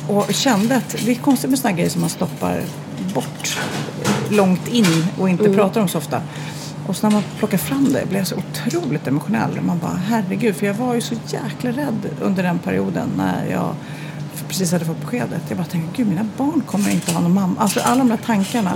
och 0.07 0.33
kände 0.33 0.75
att 0.75 0.95
det 1.05 1.11
är 1.11 1.15
konstigt 1.15 1.49
med 1.49 1.59
sådana 1.59 1.77
grejer 1.77 1.89
som 1.89 2.01
man 2.01 2.09
stoppar 2.09 2.61
bort 3.13 3.57
långt 4.29 4.67
in 4.67 5.05
och 5.19 5.29
inte 5.29 5.53
pratar 5.53 5.81
om 5.81 5.87
så 5.87 5.97
ofta. 5.97 6.21
Och 6.87 6.95
så 6.95 7.07
när 7.07 7.13
man 7.13 7.23
plockar 7.37 7.57
fram 7.57 7.93
det 7.93 8.09
blev 8.09 8.17
jag 8.17 8.27
så 8.27 8.35
otroligt 8.35 9.07
emotionell. 9.07 9.61
Man 9.61 9.79
bara, 9.79 10.01
herregud, 10.07 10.55
för 10.55 10.65
jag 10.65 10.73
var 10.73 10.95
ju 10.95 11.01
så 11.01 11.15
jäkla 11.27 11.71
rädd 11.71 12.09
under 12.21 12.43
den 12.43 12.59
perioden 12.59 13.09
när 13.17 13.45
jag 13.51 13.75
precis 14.47 14.71
hade 14.71 14.85
fått 14.85 15.01
beskedet. 15.01 15.41
Jag 15.47 15.57
bara 15.57 15.67
tänkte, 15.67 15.97
gud 15.97 16.07
mina 16.07 16.25
barn 16.37 16.61
kommer 16.65 16.89
inte 16.89 17.11
ha 17.11 17.21
någon 17.21 17.33
mamma. 17.33 17.55
Alltså 17.59 17.79
alla 17.79 17.97
de 17.97 18.09
där 18.09 18.17
tankarna. 18.17 18.73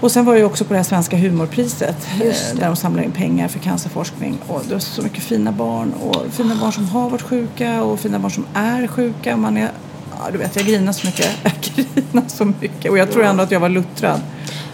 Och 0.00 0.12
sen 0.12 0.24
var 0.24 0.32
jag 0.32 0.38
ju 0.38 0.44
också 0.44 0.64
på 0.64 0.72
det 0.72 0.78
här 0.78 0.84
svenska 0.84 1.16
humorpriset 1.16 2.06
eh, 2.20 2.56
där 2.56 2.66
de 2.66 2.76
samlar 2.76 3.02
in 3.02 3.12
pengar 3.12 3.48
för 3.48 3.58
cancerforskning. 3.58 4.38
Och 4.46 4.62
det 4.68 4.72
var 4.72 4.80
så 4.80 5.02
mycket 5.02 5.22
fina 5.22 5.52
barn 5.52 5.92
och 5.92 6.26
fina 6.30 6.54
barn 6.54 6.72
som 6.72 6.88
har 6.88 7.10
varit 7.10 7.22
sjuka 7.22 7.82
och 7.82 8.00
fina 8.00 8.18
barn 8.18 8.30
som 8.30 8.46
är 8.54 8.86
sjuka. 8.86 9.36
Man 9.36 9.56
är, 9.56 9.70
ja, 10.18 10.30
du 10.32 10.38
vet, 10.38 10.56
jag 10.56 10.66
grinar 10.66 10.92
så 10.92 11.06
mycket. 11.06 11.26
Jag 11.42 11.52
grinar 11.86 12.28
så 12.28 12.44
mycket. 12.44 12.90
Och 12.90 12.98
jag 12.98 13.12
tror 13.12 13.24
ändå 13.24 13.42
att 13.42 13.50
jag 13.50 13.60
var 13.60 13.68
luttrad. 13.68 14.20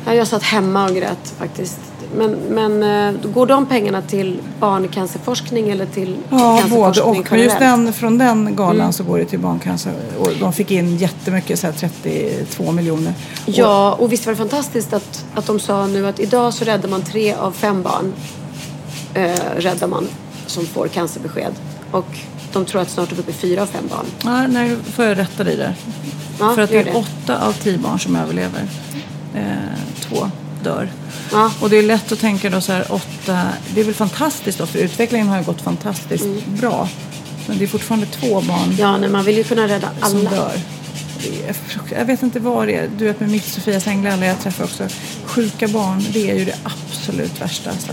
Ja, 0.06 0.14
jag 0.14 0.26
satt 0.26 0.42
hemma 0.42 0.88
och 0.88 0.94
grät 0.96 1.34
faktiskt. 1.38 1.80
Men, 2.16 2.30
men 2.30 2.82
eh, 2.82 3.20
går 3.30 3.46
de 3.46 3.66
pengarna 3.66 4.02
till 4.02 4.40
barncancerforskning 4.60 5.70
eller 5.70 5.86
till 5.86 6.16
Ja, 6.30 6.62
både 6.70 6.84
cancerforskning 6.84 7.20
och. 7.20 7.30
Men 7.30 7.40
just 7.40 7.58
den, 7.58 7.92
från 7.92 8.18
den 8.18 8.56
galan 8.56 8.92
så 8.92 9.04
går 9.04 9.18
det 9.18 9.24
till 9.24 9.38
barncancer. 9.38 9.92
Och 10.18 10.28
de 10.40 10.52
fick 10.52 10.70
in 10.70 10.96
jättemycket, 10.96 11.58
så 11.58 11.66
här 11.66 11.74
32 11.74 12.72
miljoner. 12.72 13.14
Ja, 13.46 13.92
och 13.92 14.12
visst 14.12 14.26
var 14.26 14.32
det 14.32 14.36
fantastiskt 14.36 14.92
att, 14.92 15.24
att 15.34 15.46
de 15.46 15.60
sa 15.60 15.86
nu 15.86 16.06
att 16.06 16.20
idag 16.20 16.54
så 16.54 16.64
räddar 16.64 16.88
man 16.88 17.02
tre 17.02 17.34
av 17.34 17.52
fem 17.52 17.82
barn. 17.82 18.12
Eh, 19.14 19.34
räddar 19.56 19.86
man 19.86 20.08
som 20.46 20.66
får 20.66 20.88
cancerbesked. 20.88 21.52
Och 21.90 22.06
de 22.54 22.64
tror 22.64 22.80
att 22.82 22.90
snart 22.90 23.11
är 23.12 23.14
vi 23.16 23.20
uppe 23.23 23.30
i 23.30 23.34
fyra 23.34 23.62
av 23.62 23.66
fem 23.66 23.84
barn. 23.90 24.06
Ja, 24.25 24.46
nej, 24.46 24.76
får 24.94 25.04
jag 25.04 25.18
rätta 25.18 25.44
dig 25.44 25.56
där. 25.56 25.75
Ja, 26.40 26.54
För 26.54 26.62
att 26.62 26.70
det 26.70 26.78
är 26.78 26.84
det. 26.84 26.92
åtta 26.92 27.38
av 27.46 27.52
tio 27.52 27.78
barn 27.78 28.00
som 28.00 28.16
överlever. 28.16 28.62
Eh, 29.34 29.44
två 30.00 30.30
dör. 30.64 30.88
Ja. 31.32 31.50
Och 31.61 31.70
det 31.70 31.76
är 31.76 31.82
lätt 31.82 32.12
att 32.12 32.18
tänka 32.20 32.50
då 32.50 32.61
så 32.61 32.73
här 32.73 32.92
åtta. 32.92 33.40
Det 33.75 33.80
är 33.80 33.84
väl 33.84 33.94
fantastiskt 33.94 34.58
då 34.58 34.66
för 34.66 34.78
utvecklingen 34.78 35.28
har 35.28 35.38
ju 35.38 35.44
gått 35.44 35.61
fantastiskt 35.61 36.46
bra. 36.46 36.88
Men 37.46 37.58
det 37.58 37.64
är 37.64 37.68
fortfarande 37.68 38.06
två 38.06 38.40
barn 38.40 38.62
Mm. 38.64 38.76
Ja, 38.78 38.96
nej, 38.96 39.08
man 39.08 39.25
vill 39.25 39.37
ju 39.37 39.44
kunna 39.44 39.68
rädda 39.68 39.88
som 40.02 40.18
alla. 40.20 40.30
dör. 40.30 40.52
Är 41.49 41.52
frukt- 41.52 41.92
Jag 41.99 42.04
vet 42.04 42.23
inte 42.23 42.40
vad 42.40 42.66
det 42.66 42.76
är. 42.76 42.88
Du 42.99 43.04
vet 43.04 43.20
med 43.20 43.30
mitt 43.30 43.44
Sofias 43.44 43.87
änglar, 43.87 44.11
alla 44.11 44.26
jag 44.26 44.40
träffar 44.40 44.64
också. 44.64 44.84
Sjuka 45.25 45.68
barn, 45.68 46.04
det 46.12 46.30
är 46.30 46.34
ju 46.34 46.44
det 46.44 46.56
absolut 46.64 47.40
värsta. 47.40 47.70
Alltså. 47.70 47.92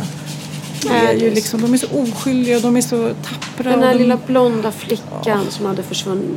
Är 0.90 1.14
ju 1.14 1.30
liksom, 1.34 1.62
de 1.62 1.74
är 1.74 1.78
så 1.78 1.88
oskyldiga 2.02 2.56
och 2.56 2.62
de 2.62 2.78
är 2.78 2.82
så 2.82 3.14
tappra. 3.24 3.64
Den 3.72 3.74
och 3.74 3.86
där 3.86 3.94
de, 3.94 4.00
lilla 4.00 4.18
blonda 4.28 4.72
flickan 4.72 5.46
som 5.50 5.66
hade 5.66 5.84
försvunnit 5.84 6.30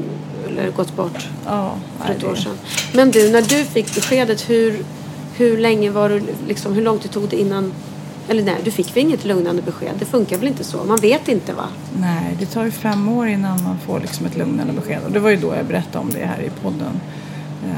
eller 0.49 0.71
gått 0.71 0.97
bort 0.97 1.29
ja, 1.47 1.75
för 2.05 2.13
ett 2.13 2.21
det- 2.21 2.27
år 2.27 2.35
sedan. 2.35 2.59
Men 2.93 3.11
du, 3.11 3.31
när 3.31 3.43
du 3.43 3.65
fick 3.65 3.95
beskedet, 3.95 4.51
hur, 4.51 4.85
hur 5.37 5.59
länge 5.59 5.91
var 5.91 6.09
du, 6.09 6.23
liksom, 6.49 6.73
hur 6.75 6.83
långt 6.83 7.03
det 7.03 7.09
tog 7.09 7.29
det 7.29 7.41
innan 7.41 7.73
eller 8.29 8.43
nej, 8.43 8.57
du 8.65 8.71
fick 8.71 8.97
väl 8.97 9.03
inget 9.05 9.25
lugnande 9.25 9.63
besked? 9.63 9.91
Det 9.99 10.05
funkar 10.05 10.39
väl 10.39 10.49
inte 10.49 10.65
så? 10.65 10.85
Man 10.85 10.97
vet 10.97 11.29
inte 11.29 11.53
va? 11.53 11.65
Nej, 12.01 12.37
det 12.41 12.47
tar 12.47 12.65
ju 12.65 12.71
fem 12.71 13.09
år 13.09 13.29
innan 13.29 13.63
man 13.65 13.79
får 13.87 14.01
liksom 14.01 14.27
ett 14.27 14.37
lugnande 14.37 14.73
besked. 14.73 14.99
Och 15.07 15.13
det 15.13 15.19
var 15.21 15.31
ju 15.31 15.37
då 15.37 15.55
jag 15.55 15.65
berättade 15.67 15.99
om 15.99 16.11
det 16.13 16.27
här 16.27 16.43
i 16.43 16.51
podden. 16.63 17.01
Eh, 17.65 17.77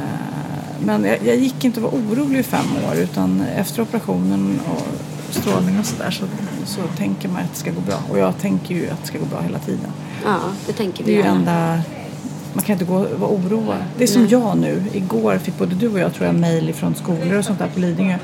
Men 0.85 1.05
jag, 1.05 1.19
jag 1.27 1.37
gick 1.37 1.65
inte 1.65 1.81
och 1.81 1.93
var 1.93 1.99
orolig 2.01 2.39
i 2.39 2.43
fem 2.43 2.67
år 2.91 2.97
utan 2.97 3.41
efter 3.57 3.83
operationen 3.83 4.61
och 4.77 4.87
strålning 5.37 5.78
och 5.78 5.87
sådär 5.87 6.11
så, 6.11 6.25
så 6.66 6.81
tänker 6.97 7.28
man 7.28 7.43
att 7.43 7.52
det 7.52 7.59
ska 7.59 7.71
gå 7.71 7.81
bra. 7.81 7.99
Och 8.11 8.19
jag 8.19 8.38
tänker 8.38 8.75
ju 8.75 8.90
att 8.90 9.00
det 9.00 9.07
ska 9.07 9.19
gå 9.19 9.25
bra 9.25 9.40
hela 9.40 9.59
tiden. 9.59 9.93
Ja, 10.25 10.38
det 10.66 10.73
tänker 10.73 11.05
Det 11.05 11.11
vi 11.11 11.19
är 11.19 11.23
ju 11.23 11.28
enda... 11.31 11.81
Man 12.52 12.64
kan 12.64 12.73
inte 12.73 12.85
gå 12.85 12.95
och 12.97 13.21
vara 13.21 13.31
oroad. 13.31 13.76
Det 13.99 14.05
är 14.05 14.09
som 14.09 14.28
jag 14.28 14.59
nu. 14.59 14.85
Igår 14.93 15.38
fick 15.38 15.59
både 15.59 15.75
du 15.75 15.88
och 15.88 15.99
jag 15.99 16.14
tror 16.14 16.26
jag 16.26 16.35
mejl 16.35 16.75
från 16.75 16.95
skolor 16.95 17.38
och 17.38 17.45
sånt 17.45 17.59
där 17.59 17.69
på 17.75 17.81
Lidingö. 17.81 18.19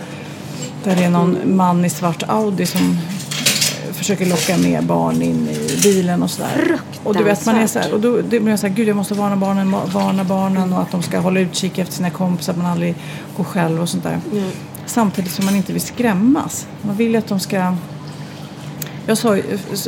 Där 0.84 0.96
det 0.96 1.04
är 1.04 1.10
någon 1.10 1.56
man 1.56 1.84
i 1.84 1.90
svart 1.90 2.22
Audi 2.28 2.66
som 2.66 2.80
eh, 2.80 3.92
försöker 3.92 4.26
locka 4.26 4.58
med 4.58 4.84
barn 4.84 5.22
in 5.22 5.48
i 5.48 5.80
bilen 5.82 6.22
och 6.22 6.30
sådär. 6.30 6.78
Och 7.04 7.16
du 7.16 7.24
vet 7.24 7.46
man 7.46 7.56
är 7.56 7.66
så 7.66 7.78
här, 7.78 7.94
och 7.94 8.00
då 8.00 8.16
det 8.16 8.40
blir 8.40 8.50
jag 8.50 8.58
så 8.58 8.66
här, 8.66 8.74
gud 8.74 8.88
jag 8.88 8.96
måste 8.96 9.14
varna 9.14 9.36
barnen, 9.36 9.74
varna 9.92 10.24
barnen 10.24 10.72
och 10.72 10.82
att 10.82 10.90
de 10.90 11.02
ska 11.02 11.18
hålla 11.18 11.40
utkik 11.40 11.78
efter 11.78 11.94
sina 11.94 12.10
kompisar, 12.10 12.52
att 12.52 12.58
man 12.58 12.66
aldrig 12.66 12.94
går 13.36 13.44
själv 13.44 13.82
och 13.82 13.88
sånt 13.88 14.02
där. 14.02 14.20
Samtidigt 14.86 15.32
som 15.32 15.44
man 15.44 15.56
inte 15.56 15.72
vill 15.72 15.82
skrämmas. 15.82 16.66
Man 16.82 16.96
vill 16.96 17.10
ju 17.10 17.16
att 17.16 17.28
de 17.28 17.40
ska 17.40 17.74
jag 19.06 19.18
sa, 19.18 19.38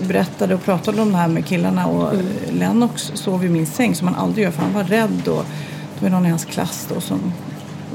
berättade 0.02 0.54
och 0.54 0.64
pratade 0.64 1.02
om 1.02 1.12
det 1.12 1.18
här 1.18 1.28
med 1.28 1.46
killarna 1.46 1.86
och 1.86 2.14
Mm. 2.14 2.26
Lennox 2.50 3.12
sov 3.14 3.44
i 3.44 3.48
min 3.48 3.66
säng 3.66 3.94
som 3.94 4.08
han 4.08 4.16
aldrig 4.16 4.44
gör 4.44 4.50
för 4.52 4.62
han 4.62 4.72
var 4.72 4.84
rädd 4.84 5.28
och 5.28 5.44
det 5.98 6.02
var 6.02 6.10
någon 6.10 6.26
i 6.26 6.28
hans 6.28 6.44
klass 6.44 6.86
då 6.94 7.00
som 7.00 7.32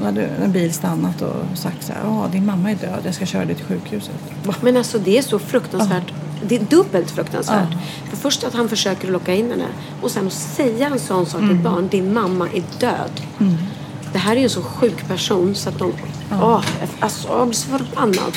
hade 0.04 0.26
en 0.26 0.52
bil 0.52 0.72
stannat 0.72 1.22
och 1.22 1.58
sagt 1.58 1.82
så 1.84 1.92
här, 1.92 2.00
ja 2.04 2.28
din 2.32 2.46
mamma 2.46 2.70
är 2.70 2.74
död, 2.74 3.00
jag 3.04 3.14
ska 3.14 3.26
köra 3.26 3.44
dig 3.44 3.54
till 3.54 3.64
sjukhuset. 3.64 4.14
Men 4.60 4.76
alltså 4.76 4.98
det 4.98 5.18
är 5.18 5.22
så 5.22 5.38
fruktansvärt. 5.38 6.12
Det 6.48 6.56
är 6.56 6.64
dubbelt 6.64 7.10
fruktansvärt. 7.10 7.76
För 8.10 8.16
först 8.16 8.44
att 8.44 8.54
han 8.54 8.68
försöker 8.68 9.08
locka 9.08 9.34
in 9.34 9.50
henne 9.50 9.66
och 10.02 10.10
sen 10.10 10.26
att 10.26 10.32
säga 10.32 10.86
en 10.86 10.98
sån 10.98 11.26
sak 11.26 11.40
till 11.40 11.50
ett 11.50 11.62
barn. 11.62 11.88
Din 11.88 12.12
mamma 12.12 12.48
är 12.48 12.62
död. 12.80 13.20
Det 14.12 14.18
här 14.18 14.32
är 14.32 14.36
ju 14.36 14.44
en 14.44 14.50
så 14.50 14.62
sjuk 14.62 15.08
person 15.08 15.54
så 15.54 15.68
att 15.68 15.78
de... 15.78 15.92
Åh, 16.32 16.64
alltså 17.00 17.28
jag 17.28 17.46
blir 17.46 17.56
så 17.56 17.68
förbannad. 17.68 18.32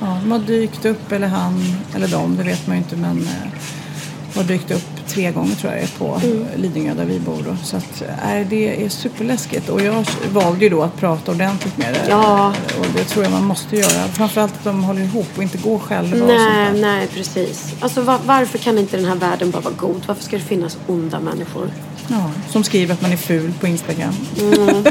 Ja, 0.00 0.18
de 0.22 0.30
har 0.32 0.38
dykt 0.38 0.84
upp, 0.84 1.12
eller 1.12 1.28
han 1.28 1.76
eller 1.94 2.08
de, 2.08 2.36
det 2.36 2.42
vet 2.42 2.66
man 2.66 2.76
ju 2.76 2.82
inte 2.82 2.96
men 2.96 3.18
eh, 3.22 4.36
har 4.36 4.44
dykt 4.44 4.70
upp 4.70 5.08
tre 5.08 5.30
gånger 5.30 5.54
tror 5.54 5.72
jag 5.72 5.98
på 5.98 6.20
Mm. 6.24 6.46
Lidingö 6.56 6.94
där 6.94 7.04
vi 7.04 7.20
bor 7.20 7.42
då. 7.46 7.56
Så 7.64 7.76
att, 7.76 8.02
eh, 8.02 8.46
det 8.50 8.84
är 8.84 8.88
superläskigt 8.88 9.68
och 9.68 9.82
jag 9.82 10.04
valde 10.32 10.64
ju 10.64 10.70
då 10.70 10.82
att 10.82 10.96
prata 10.96 11.32
ordentligt 11.32 11.76
med 11.78 11.94
det. 11.94 12.06
Ja. 12.08 12.52
Och 12.78 12.86
det 12.94 13.04
tror 13.04 13.24
jag 13.24 13.32
man 13.32 13.44
måste 13.44 13.76
göra. 13.76 14.08
Framförallt 14.08 14.52
att 14.52 14.64
de 14.64 14.84
håller 14.84 15.02
ihop 15.02 15.28
och 15.36 15.42
inte 15.42 15.58
går 15.58 15.78
själva 15.78 16.26
Nej, 16.26 16.80
nej 16.80 17.06
precis. 17.06 17.74
Alltså 17.80 18.02
var, 18.02 18.18
varför 18.26 18.58
kan 18.58 18.78
inte 18.78 18.96
den 18.96 19.06
här 19.06 19.16
världen 19.16 19.50
bara 19.50 19.62
vara 19.62 19.74
god? 19.74 20.02
Varför 20.06 20.22
ska 20.22 20.36
det 20.36 20.42
finnas 20.42 20.78
onda 20.86 21.20
människor? 21.20 21.70
Ja, 22.08 22.30
som 22.50 22.64
skriver 22.64 22.94
att 22.94 23.00
man 23.02 23.12
är 23.12 23.16
ful 23.16 23.52
på 23.60 23.66
Instagram. 23.66 24.14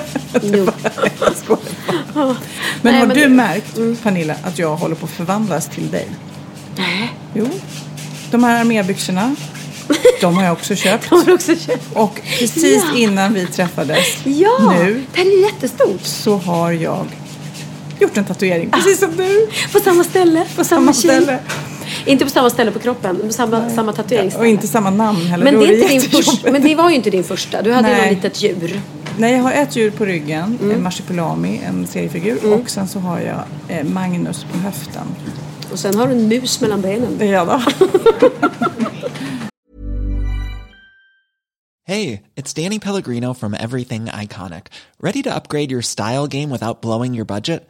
Jo. 0.43 0.67
Skojar 1.35 1.59
bara. 2.13 2.25
men 2.25 2.35
Nej, 2.81 2.99
har 2.99 3.07
men 3.07 3.17
du 3.17 3.21
det- 3.23 3.29
märkt, 3.29 4.03
Pernilla, 4.03 4.35
att 4.43 4.59
jag 4.59 4.75
håller 4.75 4.95
på 4.95 5.05
att 5.05 5.11
förvandlas 5.11 5.67
till 5.69 5.91
dig? 5.91 6.07
Nej, 6.77 7.13
Jo. 7.33 7.49
De 8.31 8.43
här 8.43 8.59
armébyxorna, 8.61 9.35
de 10.21 10.35
har 10.37 10.43
jag 10.43 10.53
också 10.53 10.75
köpt. 10.85 11.05
har 11.05 11.25
du 11.25 11.33
också 11.33 11.55
köpt? 11.55 11.85
Och 11.93 12.21
precis 12.39 12.83
Ja. 12.91 12.97
innan 12.97 13.33
vi 13.33 13.47
träffades 13.47 14.05
Ja, 14.23 14.73
nu 14.79 15.05
det 15.13 15.19
här 15.19 15.25
är 15.27 15.41
jättestort. 15.45 16.01
så 16.03 16.37
har 16.37 16.71
jag 16.71 17.05
gjort 17.99 18.17
en 18.17 18.25
tatuering. 18.25 18.69
Precis 18.71 18.99
som 18.99 19.15
du. 19.17 19.49
På 19.73 19.79
samma 19.79 20.03
ställe, 20.03 20.45
på 20.55 20.63
samma, 20.63 20.93
Samma 20.93 20.93
ställe. 20.93 21.39
Inte 22.07 22.23
på 22.25 22.31
samma 22.31 22.49
ställe 22.49 22.71
på 22.71 22.79
kroppen, 22.79 23.15
men 23.15 23.33
samma, 23.33 23.69
samma 23.69 23.93
tatueringsställe. 23.93 24.43
Och 24.45 24.49
inte 24.49 24.67
samma 24.67 24.89
namn 24.89 25.17
heller. 25.25 25.43
men, 25.43 25.59
det 25.59 25.65
är 25.65 25.91
inte 25.91 26.07
din 26.21 26.53
men 26.53 26.61
det 26.61 26.75
var 26.75 26.89
ju 26.89 26.95
inte 26.95 27.09
din 27.09 27.23
första. 27.23 27.61
Du 27.61 27.73
hade 27.73 27.89
ju 27.89 27.95
något 27.97 28.09
litet 28.23 28.43
djur. 28.43 28.81
Nej, 29.17 29.33
jag 29.33 29.43
har 29.43 29.51
ett 29.51 29.75
djur 29.75 29.91
på 29.91 30.05
ryggen, 30.05 30.57
Mm. 30.61 30.75
en 30.75 30.83
marsipulami, 30.83 31.61
en 31.65 31.87
seriefigur. 31.87 32.53
Och 32.53 32.69
sen 32.69 32.87
så 32.87 32.99
har 32.99 33.19
jag 33.19 33.43
eh, 33.77 33.83
Magnus 33.85 34.45
på 34.51 34.57
höften. 34.57 35.07
Och 35.71 35.79
sen 35.79 35.95
har 35.95 36.07
du 36.07 36.13
en 36.13 36.27
mus 36.27 36.61
mellan 36.61 36.81
benen. 36.81 37.17
Det 37.17 37.25
är 37.27 37.33
jag 37.33 37.47
då. 37.47 37.61
Hey, 41.89 42.23
it's 42.35 42.53
Danny 42.53 42.79
Pellegrino 42.79 43.33
from 43.33 43.53
Everything 43.53 44.07
Iconic. 44.07 44.65
Ready 44.99 45.23
to 45.23 45.33
upgrade 45.33 45.71
your 45.71 45.81
style 45.81 46.27
game 46.27 46.49
without 46.49 46.81
blowing 46.81 47.13
your 47.15 47.25
budget? 47.25 47.69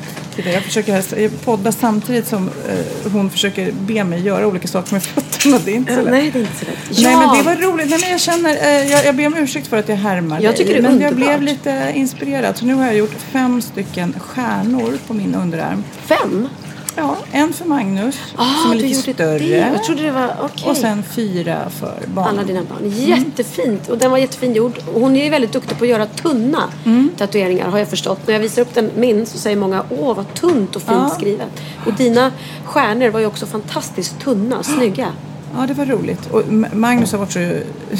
Jag 0.35 0.63
försöker 0.63 1.29
podda 1.29 1.71
samtidigt 1.71 2.27
som 2.27 2.47
eh, 2.69 3.11
hon 3.11 3.29
försöker 3.29 3.71
be 3.71 4.03
mig 4.03 4.21
göra 4.21 4.47
olika 4.47 4.67
saker 4.67 4.93
med 4.93 5.03
fötterna. 5.03 5.59
Det 5.65 5.71
är 5.71 5.75
inte 5.75 5.95
så 5.95 6.01
lätt. 6.01 6.11
Nej, 6.11 6.31
det 6.31 6.39
är 6.39 6.41
inte 6.41 6.55
så 6.59 6.65
lätt. 6.65 6.77
Ja. 6.89 7.09
Nej, 7.09 7.27
men 7.27 7.37
det 7.37 7.43
var 7.43 7.71
roligt. 7.71 7.89
Nej, 7.89 7.99
men 8.01 8.11
jag 8.11 8.19
känner, 8.19 8.55
eh, 8.55 8.91
jag, 8.91 9.05
jag 9.05 9.15
ber 9.15 9.27
om 9.27 9.37
ursäkt 9.37 9.67
för 9.67 9.77
att 9.77 9.89
jag 9.89 9.95
härmar 9.95 10.41
Jag 10.41 10.55
tycker 10.55 10.73
dig. 10.73 10.81
det 10.81 10.87
är 10.87 10.91
Men 10.91 11.01
jag 11.01 11.15
blev 11.15 11.41
lite 11.41 11.91
inspirerad. 11.95 12.57
Så 12.57 12.65
nu 12.65 12.73
har 12.73 12.85
jag 12.85 12.95
gjort 12.95 13.15
fem 13.31 13.61
stycken 13.61 14.15
stjärnor 14.19 14.97
på 15.07 15.13
min 15.13 15.35
underarm. 15.35 15.83
Fem? 16.05 16.47
Ja, 16.95 17.17
en 17.31 17.53
för 17.53 17.65
Magnus 17.65 18.19
Ah, 18.35 18.45
som 18.63 18.71
är 18.71 18.75
lite 18.75 19.13
större. 19.13 19.37
Det. 19.39 19.71
Jag 19.73 19.83
trodde 19.83 20.01
det 20.03 20.11
var 20.11 20.35
okej. 20.43 20.69
Och 20.69 20.77
sen 20.77 21.03
fyra 21.03 21.69
för 21.69 21.99
barn. 22.13 22.27
Alla 22.27 22.43
dina 22.43 22.61
barn. 22.63 22.89
Jättefint. 22.91 23.89
Och 23.89 23.97
den 23.97 24.11
var 24.11 24.17
jättefin 24.17 24.53
gjord. 24.53 24.73
Hon 24.93 25.15
är 25.15 25.23
ju 25.23 25.29
väldigt 25.29 25.51
duktig 25.51 25.77
på 25.77 25.83
att 25.83 25.89
göra 25.89 26.05
tunna 26.05 26.63
Mm. 26.85 27.09
tatueringar 27.17 27.67
har 27.69 27.79
jag 27.79 27.87
förstått. 27.87 28.19
När 28.27 28.33
jag 28.33 28.41
visar 28.41 28.61
upp 28.61 28.73
den 28.73 28.91
min 28.97 29.25
så 29.25 29.37
säger 29.37 29.57
många 29.57 29.83
åh 29.89 30.15
vad 30.15 30.33
tunt 30.33 30.75
och 30.75 30.81
fint 30.81 30.93
Ja. 31.01 31.09
skrivet. 31.09 31.61
Och 31.85 31.93
dina 31.93 32.31
stjärnor 32.65 33.09
var 33.09 33.19
ju 33.19 33.25
också 33.25 33.45
fantastiskt 33.45 34.19
tunna, 34.19 34.63
snygga. 34.63 35.07
Ja, 35.57 35.67
det 35.67 35.73
var 35.73 35.85
roligt. 35.85 36.27
Och 36.31 36.43
Magnus 36.73 37.11
har 37.11 37.19
varit 37.19 37.31
så 37.31 37.39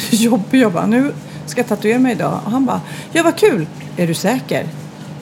jobbig. 0.16 0.60
Jag 0.62 0.72
bara, 0.72 0.86
nu 0.86 1.14
ska 1.46 1.60
jag 1.60 1.68
tatuera 1.68 2.00
mig 2.00 2.12
idag. 2.12 2.40
Och 2.46 2.52
han 2.52 2.66
bara, 2.66 2.82
ja 3.12 3.24
vad 3.24 3.36
kul. 3.36 3.68
Är 3.98 4.08
du 4.08 4.14
säker? 4.14 4.66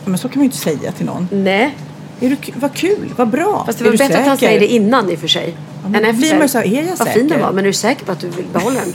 Men 0.06 0.18
så 0.18 0.30
kan 0.30 0.40
man 0.40 0.44
ju 0.44 0.46
inte 0.46 0.58
säga 0.58 0.92
till 0.92 1.06
någon. 1.06 1.28
Nej. 1.32 1.76
Är 2.22 2.30
du, 2.30 2.38
vad 2.56 2.74
kul, 2.74 3.14
vad 3.16 3.28
bra. 3.28 3.64
Fast 3.66 3.80
det 3.80 3.86
var 3.86 3.92
bättre 3.92 4.06
att 4.20 4.28
han 4.28 4.38
säker? 4.38 4.48
säger 4.48 4.60
det 4.60 4.68
innan 4.68 5.10
i 5.12 5.16
och 5.16 5.20
för 5.20 5.28
sig. 5.28 5.56
men 5.84 5.96
än 5.96 6.04
efter. 6.06 6.14
blir 6.14 6.40
man 6.40 6.50
så 6.50 6.58
är 6.58 6.64
jag 6.64 6.98
Vad 6.98 7.08
fin 7.08 7.22
den 7.22 7.30
säker? 7.30 7.42
var. 7.42 7.52
Men 7.52 7.64
är 7.66 7.68
du 7.68 7.74
säker 7.74 8.06
på 8.06 8.12
att 8.12 8.20
du 8.20 8.28
vill 8.30 8.46
behålla 8.54 8.80
den? 8.80 8.94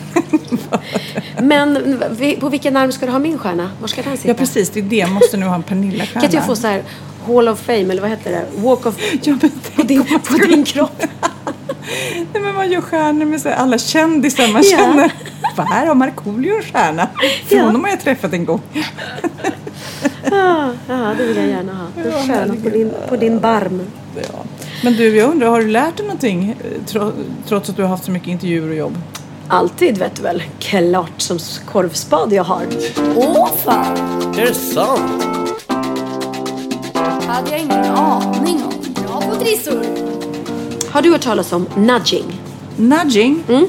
men 1.48 1.98
på 2.40 2.48
vilken 2.48 2.76
arm 2.76 2.92
ska 2.92 3.06
du 3.06 3.12
ha 3.12 3.18
min 3.18 3.38
stjärna? 3.38 3.70
Var 3.80 3.88
ska 3.88 4.02
den 4.02 4.16
sitta? 4.16 4.28
Ja, 4.28 4.34
precis. 4.34 4.70
Det 4.70 4.80
är 4.80 4.84
det. 4.84 4.96
Jag 4.96 5.10
måste 5.10 5.37
nu 5.37 5.46
ha 5.46 5.54
en 5.54 5.62
Pernilla-stjärna. 5.62 6.20
Kan 6.26 6.30
jag 6.32 6.46
få 6.46 6.56
så 6.56 6.66
här 6.66 6.82
Hall 7.26 7.48
of 7.48 7.60
Fame 7.60 7.80
eller 7.80 8.00
vad 8.02 8.10
heter 8.10 8.30
det? 8.32 8.44
Walk 8.56 8.87
of... 8.87 8.94
Ja, 9.22 9.37
men 9.40 9.50
på, 9.76 9.82
din, 9.82 10.04
på 10.04 10.37
din 10.37 10.64
kropp. 10.64 11.02
Nej, 12.32 12.42
men 12.42 12.54
man 12.54 12.70
gör 12.72 12.80
stjärnor 12.80 13.24
med 13.26 13.40
så 13.40 13.48
här, 13.48 13.56
alla 13.56 13.78
kändisar 13.78 14.48
man 14.52 14.62
Ja. 14.64 14.76
känner. 14.78 15.12
Vad 15.56 15.66
här 15.66 15.87
har 15.87 15.94
Markoolio 15.94 16.56
en 16.56 16.62
stjärna. 16.62 17.08
För 17.48 17.56
Ja. 17.56 17.62
honom 17.62 17.84
har 17.84 17.90
jag 17.90 18.00
träffat 18.00 18.32
en 18.32 18.44
gång. 18.44 18.60
Ja, 18.72 18.82
ja, 20.88 21.14
det 21.18 21.24
vill 21.26 21.37
jag 21.37 21.46
gärna 21.48 21.72
ha. 21.74 21.87
En 22.02 22.10
Ja, 22.10 22.22
stjärna 22.26 22.54
på 22.62 22.68
din, 22.68 22.92
på 23.08 23.16
din 23.16 23.40
barm. 23.40 23.80
Ja. 24.16 24.38
Men 24.84 24.92
du, 24.96 25.16
jag 25.16 25.30
undrar, 25.30 25.48
har 25.48 25.60
du 25.60 25.68
lärt 25.68 25.96
dig 25.96 26.06
någonting 26.06 26.56
eh, 26.64 26.84
tro, 26.87 27.12
trots 27.48 27.70
att 27.70 27.76
du 27.76 27.82
har 27.82 27.88
haft 27.88 28.04
så 28.04 28.10
mycket 28.10 28.28
intervjuer 28.28 28.68
och 28.68 28.74
jobb? 28.76 28.96
Alltid 29.48 29.98
vet 29.98 30.16
du 30.16 30.22
väl. 30.22 30.42
Klart 30.58 31.20
som 31.20 31.38
korvspad 31.66 32.32
jag 32.32 32.44
har. 32.44 32.62
Åh 33.16 33.48
fan! 33.64 33.96
Är 34.38 34.46
det 34.46 34.54
sant? 34.54 35.24
Hade 37.05 37.51
jag 37.51 37.61
ingen 37.61 37.85
aning 37.85 38.62
om. 38.64 39.05
Bra 39.07 39.21
på 39.21 39.35
trissor. 39.37 39.85
Har 40.90 41.03
du 41.03 41.11
hört 41.12 41.21
talas 41.23 41.53
om 41.53 41.67
nudging? 41.77 42.40
Nudging? 42.77 43.45
Mm. 43.49 43.67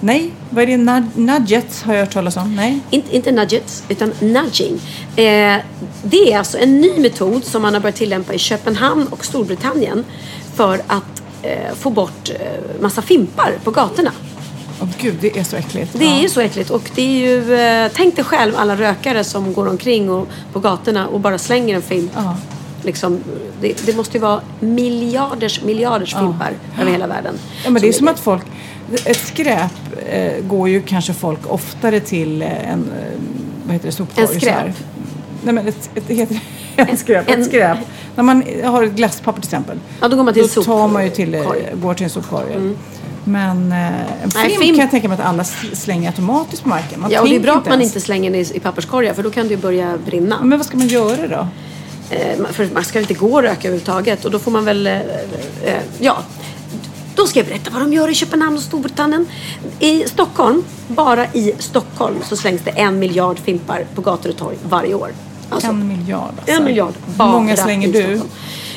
Nej, 0.00 0.32
vad 0.50 0.62
är 0.62 0.66
det? 0.66 0.72
Nud- 0.76 1.08
Nudgets 1.14 1.82
har 1.82 1.94
jag 1.94 2.00
hört 2.00 2.12
talas 2.12 2.36
om. 2.36 2.56
Nej. 2.56 2.80
Inte, 2.90 3.16
inte 3.16 3.32
nudgets, 3.32 3.84
utan 3.88 4.12
nudging. 4.20 4.80
Eh, 5.16 5.56
det 6.02 6.32
är 6.32 6.38
alltså 6.38 6.58
en 6.58 6.80
ny 6.80 6.98
metod 6.98 7.44
som 7.44 7.62
man 7.62 7.74
har 7.74 7.80
börjat 7.80 7.96
tillämpa 7.96 8.34
i 8.34 8.38
Köpenhamn 8.38 9.06
och 9.10 9.24
Storbritannien 9.24 10.04
för 10.54 10.80
att 10.86 11.22
eh, 11.42 11.74
få 11.74 11.90
bort 11.90 12.30
eh, 12.30 12.80
massa 12.82 13.02
fimpar 13.02 13.52
på 13.64 13.70
gatorna. 13.70 14.12
Åh 14.80 14.88
gud, 14.98 15.14
det 15.20 15.38
är 15.38 15.44
så 15.44 15.56
äckligt. 15.56 15.92
Det 15.92 16.04
är 16.04 16.22
ju 16.22 16.28
så 16.28 16.40
äckligt 16.40 16.70
och 16.70 16.90
det 16.94 17.02
är 17.02 17.28
ju, 17.28 17.54
eh, 17.54 17.90
tänk 17.94 18.16
dig 18.16 18.24
själv 18.24 18.52
alla 18.56 18.76
rökare 18.76 19.24
som 19.24 19.52
går 19.52 19.68
omkring 19.68 20.10
och, 20.10 20.28
på 20.52 20.60
gatorna 20.60 21.08
och 21.08 21.20
bara 21.20 21.38
slänger 21.38 21.74
en 21.74 21.82
fimp. 21.82 22.12
Ja. 22.14 22.36
Liksom, 22.82 23.20
det, 23.60 23.86
det 23.86 23.96
måste 23.96 24.16
ju 24.16 24.22
vara 24.22 24.40
miljarders, 24.60 25.62
miljarders 25.62 26.14
fimpar 26.14 26.52
över 26.80 26.92
hela 26.92 27.06
världen. 27.06 27.34
Ja, 27.64 27.70
men 27.70 27.82
det 27.82 27.88
är 27.88 27.92
Som 27.92 27.98
som 27.98 28.08
att 28.08 28.20
folk... 28.20 28.42
Ett 29.04 29.16
skräp 29.26 29.72
eh, 30.08 30.44
går 30.44 30.68
ju 30.68 30.82
kanske 30.82 31.12
folk 31.12 31.38
oftare 31.52 32.00
till 32.00 32.42
eh, 32.42 32.72
en... 32.72 32.80
Eh, 32.98 33.20
vad 33.64 33.72
heter 33.72 33.86
det? 33.86 33.92
Sopkorg. 33.92 34.26
En 34.26 34.40
skräp? 34.40 34.76
Nej 35.42 35.54
men 35.54 35.68
ett, 35.68 35.90
ett, 35.94 36.08
heter 36.08 36.40
en 36.76 36.96
skräp. 36.96 37.30
en- 37.30 37.40
ett 37.40 37.46
skräp. 37.46 37.78
När 38.16 38.22
man 38.22 38.44
har 38.64 38.82
ett 38.82 38.92
glasspapper 38.92 39.40
till 39.40 39.48
exempel. 39.48 39.78
Ja, 40.00 40.08
då 40.08 40.16
går 40.16 40.24
man 40.24 40.34
till 40.34 40.48
Då 40.54 40.62
tar 40.64 40.88
man 40.88 41.04
ju 41.04 41.10
till, 41.10 41.34
eh. 41.34 41.40
Mm. 41.40 41.80
går 41.80 41.94
till 41.94 42.04
en 42.04 42.10
sopkorg. 42.10 42.74
Men 43.24 43.72
eh, 43.72 43.78
en 44.22 44.30
Nej, 44.34 44.48
fimp 44.48 44.62
fimp- 44.62 44.68
kan 44.68 44.78
jag 44.80 44.90
tänka 44.90 45.08
mig 45.08 45.18
att 45.20 45.26
alla 45.26 45.44
slänger 45.72 46.08
automatiskt 46.08 46.62
på 46.62 46.68
marken. 46.68 47.00
Man 47.00 47.10
Ja, 47.10 47.20
och 47.20 47.28
det 47.28 47.36
är 47.36 47.40
bra 47.40 47.52
att 47.52 47.64
man 47.64 47.72
ens. 47.72 47.88
inte 47.96 48.00
slänger 48.00 48.30
den 48.30 48.40
i, 48.40 48.50
i 48.54 48.60
papperskorgar 48.60 49.14
för 49.14 49.22
då 49.22 49.30
kan 49.30 49.48
det 49.48 49.54
ju 49.54 49.60
börja 49.60 49.98
brinna. 50.06 50.40
Men 50.42 50.58
vad 50.58 50.66
ska 50.66 50.76
man 50.76 50.88
göra 50.88 51.28
då? 51.28 51.48
Eh, 52.10 52.46
för 52.52 52.68
man 52.74 52.84
ska 52.84 53.00
inte 53.00 53.14
gå 53.14 53.32
och 53.34 53.42
röka 53.42 53.68
överhuvudtaget 53.68 54.24
och 54.24 54.30
då 54.30 54.38
får 54.38 54.50
man 54.50 54.64
väl, 54.64 54.86
eh, 54.86 54.92
eh, 54.94 55.00
ja. 55.98 56.16
Då 57.14 57.26
ska 57.26 57.38
jag 57.38 57.46
berätta 57.46 57.70
vad 57.70 57.82
de 57.82 57.92
gör 57.92 58.08
i 58.10 58.14
Köpenhamn 58.14 58.56
och 58.56 58.62
Storbritannien. 58.62 59.26
I 59.80 60.04
Stockholm, 60.08 60.64
bara 60.88 61.26
i 61.32 61.52
Stockholm 61.58 62.16
så 62.24 62.36
slängs 62.36 62.62
det 62.64 62.70
en 62.70 62.98
miljard 62.98 63.38
fimpar 63.38 63.86
på 63.94 64.00
gator 64.00 64.30
och 64.30 64.36
torg 64.36 64.56
varje 64.68 64.94
år. 64.94 65.08
Alltså, 65.50 65.68
en 65.68 65.88
miljard 65.88 66.32
alltså. 66.38 66.52
En 66.52 66.64
miljard. 66.64 66.92
Hur 67.06 67.14
Bara 67.14 67.32
många 67.32 67.56
slänger 67.56 67.92
du? 67.92 68.02
Stockholm. 68.02 68.30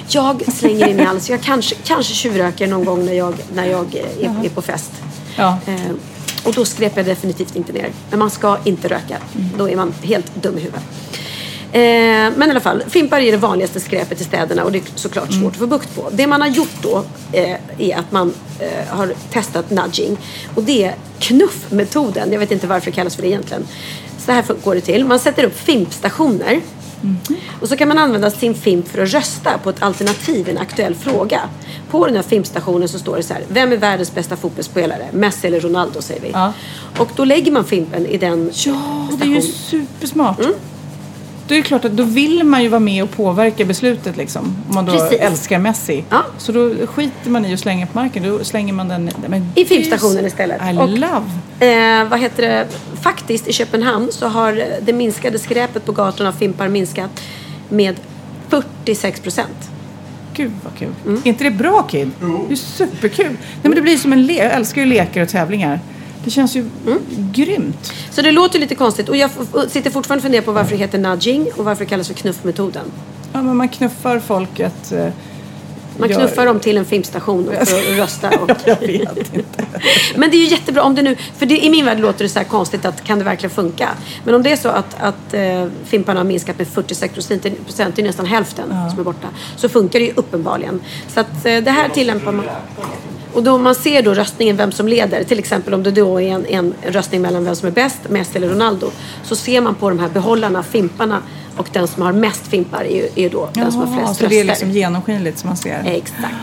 Jag 0.08 0.54
slänger 0.54 0.88
in 0.88 1.00
i 1.00 1.06
alls. 1.06 1.30
Jag 1.30 1.42
kanske, 1.42 1.76
kanske 1.84 2.14
tjuvröker 2.14 2.68
någon 2.68 2.86
gång 2.86 3.06
när 3.06 3.14
jag, 3.14 3.34
när 3.54 3.66
jag 3.66 3.96
är, 3.96 4.46
är 4.46 4.50
på 4.50 4.62
fest. 4.62 4.92
Ja. 5.36 5.58
Eh, 5.66 5.92
och 6.44 6.54
då 6.54 6.66
skräper 6.66 6.98
jag 6.98 7.06
definitivt 7.06 7.56
inte 7.56 7.74
ner. 7.74 7.92
Men 8.10 8.20
man 8.20 8.30
ska 8.30 8.58
inte 8.64 8.88
röka. 8.88 9.18
Då 9.58 9.70
är 9.70 9.76
man 9.76 9.94
helt 10.04 10.36
dum 10.36 10.58
i 10.58 10.62
huvudet. 10.62 10.84
Eh, 11.72 12.38
men 12.38 12.44
i 12.44 12.50
alla 12.50 12.60
fall, 12.60 12.84
fimpar 12.88 13.20
är 13.20 13.32
det 13.32 13.38
vanligaste 13.38 13.80
skräpet 13.80 14.22
i 14.22 14.24
städerna 14.24 14.64
och 14.64 14.72
det 14.72 14.78
är 14.78 14.84
såklart 14.96 15.34
svårt 15.34 15.54
att 15.54 15.60
få 15.60 15.68
bukt 15.68 15.96
på. 15.96 16.10
Det 16.12 16.28
man 16.28 16.42
har 16.42 16.48
gjort 16.48 16.82
då 16.82 17.04
eh, 17.32 17.58
är 17.78 17.98
att 17.98 18.12
man 18.12 18.34
eh, 18.60 18.98
har 18.98 19.14
testat 19.32 19.70
nudging. 19.70 20.18
Och 20.56 20.64
det 20.64 20.84
är 20.84 20.96
knuffmetoden. 21.20 22.32
Jag 22.32 22.40
vet 22.40 22.52
inte 22.52 22.68
varför 22.68 22.86
det 22.86 22.96
kallas 22.96 23.16
för 23.16 23.22
det 23.22 23.28
egentligen. 23.28 23.68
Så 24.26 24.32
här 24.32 24.44
går 24.64 24.76
det 24.76 24.82
till. 24.82 25.06
Man 25.06 25.20
sätter 25.20 25.44
upp 25.44 25.60
fimpstationer. 25.60 26.62
Och 27.62 27.70
så 27.70 27.78
kan 27.78 27.88
man 27.88 27.98
använda 27.98 28.32
sin 28.32 28.56
fimp 28.56 28.88
för 28.88 29.04
att 29.04 29.10
rösta 29.10 29.58
på 29.58 29.70
ett 29.70 29.84
alternativ 29.84 30.48
i 30.48 30.52
en 30.52 30.58
aktuell 30.58 30.96
fråga. 30.96 31.42
På 31.90 32.06
den 32.06 32.16
här 32.16 32.24
fimpstationen 32.24 32.88
så 32.88 33.00
står 33.00 33.18
det 33.18 33.24
så 33.24 33.34
här. 33.34 33.44
Vem 33.48 33.72
är 33.72 33.78
världens 33.78 34.14
bästa 34.16 34.36
fotbollsspelare? 34.36 35.08
Messi 35.12 35.48
eller 35.48 35.60
Ronaldo 35.60 36.02
säger 36.02 36.22
vi. 36.22 36.32
Ja. 36.34 36.54
Och 36.98 37.10
då 37.16 37.26
lägger 37.26 37.52
man 37.52 37.66
fimpen 37.66 38.06
i 38.06 38.18
den 38.18 38.52
Ja, 38.54 39.08
det 39.18 39.24
är 39.24 39.28
ju 39.28 39.42
supersmart. 39.42 40.40
Mm. 40.40 40.54
Då 41.48 41.54
är 41.56 41.58
det 41.60 41.64
klart 41.64 41.86
att 41.86 41.92
då 41.92 42.04
vill 42.04 42.44
man 42.44 42.64
ju 42.64 42.70
vara 42.70 42.80
med 42.80 43.04
och 43.04 43.12
påverka 43.12 43.66
beslutet 43.66 44.18
liksom. 44.18 44.56
Om 44.70 44.76
man 44.76 44.86
då 44.86 44.92
Precis. 44.92 45.20
älskar 45.20 45.60
Messi. 45.60 46.04
Ja. 46.10 46.26
Så 46.38 46.52
då 46.52 46.74
skiter 46.88 47.30
man 47.30 47.46
i 47.46 47.54
att 47.54 47.60
slänga 47.60 47.88
på 47.88 47.98
marken. 48.00 48.24
Då 48.24 48.44
slänger 48.44 48.74
man 48.74 48.88
den 48.88 49.10
men 49.28 49.42
I 49.56 49.60
gud, 49.60 49.68
fimpstationen 49.68 50.26
istället. 50.26 50.62
I 50.74 50.78
Och- 50.78 50.90
love. 50.90 51.26
Eh, 51.60 52.10
vad 52.10 52.20
heter 52.20 52.44
det? 52.44 52.68
Faktiskt 53.02 53.48
i 53.48 53.54
Köpenhamn 53.54 54.12
så 54.12 54.28
har 54.28 54.64
det 54.82 54.94
minskade 54.94 55.40
skräpet 55.40 55.86
på 55.86 55.92
gatorna 55.92 56.30
av 56.30 56.34
fimpar 56.34 56.68
minskat 56.68 57.22
med 57.70 57.96
46 58.50 59.20
procent. 59.20 59.70
Gud 60.34 60.52
vad 60.64 60.76
kul. 60.80 60.94
Mm. 61.06 61.22
Är 61.24 61.28
inte 61.28 61.44
det 61.44 61.52
bra 61.52 61.84
Kid? 61.84 62.12
Det 62.48 62.54
är 62.54 62.56
superkul. 62.56 63.26
Nej 63.30 63.38
men 63.62 63.76
det 63.76 63.82
blir 63.82 63.98
som 63.98 64.14
en 64.14 64.26
lek. 64.26 64.38
Jag 64.40 64.54
älskar 64.54 64.82
ju 64.82 64.88
lekar 64.88 65.22
och 65.22 65.30
tävlingar. 65.30 65.80
Det 66.28 66.32
känns 66.32 66.56
ju 66.56 66.60
Mm. 66.88 67.00
grymt. 67.34 67.94
Så 68.12 68.22
det 68.22 68.32
låter 68.32 68.60
lite 68.60 68.76
konstigt 68.76 69.10
och 69.10 69.16
jag 69.18 69.30
sitter 69.70 69.92
fortfarande 69.92 70.20
och 70.20 70.24
funderar 70.24 70.44
på 70.44 70.52
varför 70.52 70.72
det 70.72 70.78
heter 70.78 70.98
nudging 70.98 71.48
och 71.56 71.66
varför 71.66 71.84
det 71.86 71.90
kallas 71.90 72.08
för 72.08 72.14
knuffmetoden. 72.14 72.84
Ja, 73.34 73.42
men 73.42 73.56
man 73.58 73.70
knuffar 73.70 74.20
folket. 74.20 74.92
eh, 74.92 75.08
Man 76.00 76.10
gör- 76.10 76.18
knuffar 76.18 76.46
dem 76.46 76.60
till 76.60 76.78
en 76.78 76.86
fimpstation 76.86 77.46
för 77.66 77.78
att 77.92 77.98
rösta. 77.98 78.30
Och... 78.30 78.50
Jag 78.66 78.80
vet 78.80 79.18
inte. 79.36 79.66
Men 80.16 80.30
det 80.32 80.38
är 80.38 80.40
ju 80.40 80.46
jättebra 80.46 80.84
om 80.84 80.96
det 80.96 81.02
nu, 81.02 81.16
för 81.38 81.46
det, 81.46 81.66
i 81.66 81.70
min 81.70 81.86
värld 81.86 82.00
låter 82.00 82.24
det 82.24 82.30
så 82.30 82.40
här 82.40 82.46
konstigt 82.46 82.86
att 82.86 83.04
kan 83.04 83.20
det 83.20 83.26
verkligen 83.26 83.56
funka? 83.56 83.90
Men 84.24 84.36
om 84.36 84.44
det 84.44 84.52
är 84.52 84.56
så 84.58 84.70
att, 84.70 84.96
att 85.02 85.34
eh, 85.34 85.68
fimparna 85.86 86.20
har 86.20 86.26
minskat 86.26 86.58
med 86.58 86.68
46 86.68 87.14
procent, 87.14 87.44
det 87.96 88.02
är 88.02 88.04
nästan 88.04 88.26
hälften 88.26 88.70
som 88.90 89.00
är 89.00 89.04
borta, 89.04 89.28
så 89.56 89.70
funkar 89.70 90.00
det 90.00 90.06
ju 90.06 90.14
uppenbarligen. 90.16 90.80
Så 91.08 91.20
att 91.20 91.46
eh, 91.46 91.58
det 91.58 91.72
här 91.72 91.90
tillämpar 91.90 92.32
man. 92.32 92.46
Och 93.38 93.44
då 93.44 93.58
man 93.58 93.76
ser 93.76 94.02
då 94.02 94.14
röstningen, 94.14 94.58
vem 94.58 94.72
som 94.72 94.88
leder, 94.88 95.24
till 95.24 95.40
exempel 95.40 95.74
om 95.74 95.84
det 95.84 95.92
då 95.92 96.22
är 96.22 96.30
en, 96.30 96.46
en 96.46 96.74
röstning 96.82 97.22
mellan 97.22 97.46
vem 97.46 97.56
som 97.56 97.68
är 97.68 97.72
bäst, 97.72 97.98
Messi 98.10 98.38
eller 98.38 98.50
Ronaldo, 98.50 98.92
så 99.24 99.36
ser 99.36 99.62
man 99.62 99.76
på 99.76 99.90
de 99.90 100.00
här 100.00 100.10
behållarna, 100.10 100.64
fimparna, 100.64 101.22
och 101.58 101.68
den 101.74 101.88
som 101.88 102.04
har 102.04 102.12
mest 102.12 102.48
fimpar 102.48 102.84
är 102.84 102.96
ju, 102.96 103.26
är 103.26 103.30
då 103.30 103.50
den 103.54 103.72
som 103.72 103.82
har 103.82 103.88
Jaha, 103.88 104.06
flest 104.06 104.20
så 104.20 104.28
det 104.28 104.36
är 104.36 104.40
röster. 104.40 104.46
liksom 104.46 104.72
genomskinligt 104.72 105.40
som 105.40 105.48
man 105.48 105.58
ser. 105.58 105.84
Exakt. 105.86 106.36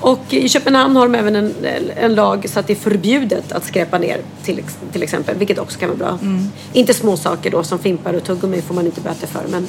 Och 0.00 0.20
i 0.30 0.48
Köpenhamn 0.48 0.96
har 0.96 1.08
de 1.08 1.14
även 1.14 1.36
en, 1.36 1.54
en 1.96 2.14
lag 2.14 2.46
så 2.48 2.60
att 2.60 2.66
det 2.66 2.72
är 2.72 2.76
förbjudet 2.76 3.52
att 3.52 3.66
skräpa 3.66 3.98
ner 3.98 4.20
till, 4.44 4.60
till 4.92 5.02
exempel, 5.02 5.36
vilket 5.36 5.58
också 5.58 5.78
kan 5.78 5.88
vara 5.88 5.98
bra. 5.98 6.18
Mm. 6.22 6.48
Inte 6.72 6.94
små 6.94 7.16
saker 7.16 7.50
då 7.50 7.62
som 7.62 7.78
fimpar 7.78 8.14
och 8.14 8.24
tuggummi 8.24 8.62
får 8.62 8.74
man 8.74 8.86
inte 8.86 9.00
böter 9.00 9.26
för, 9.26 9.42
men, 9.50 9.66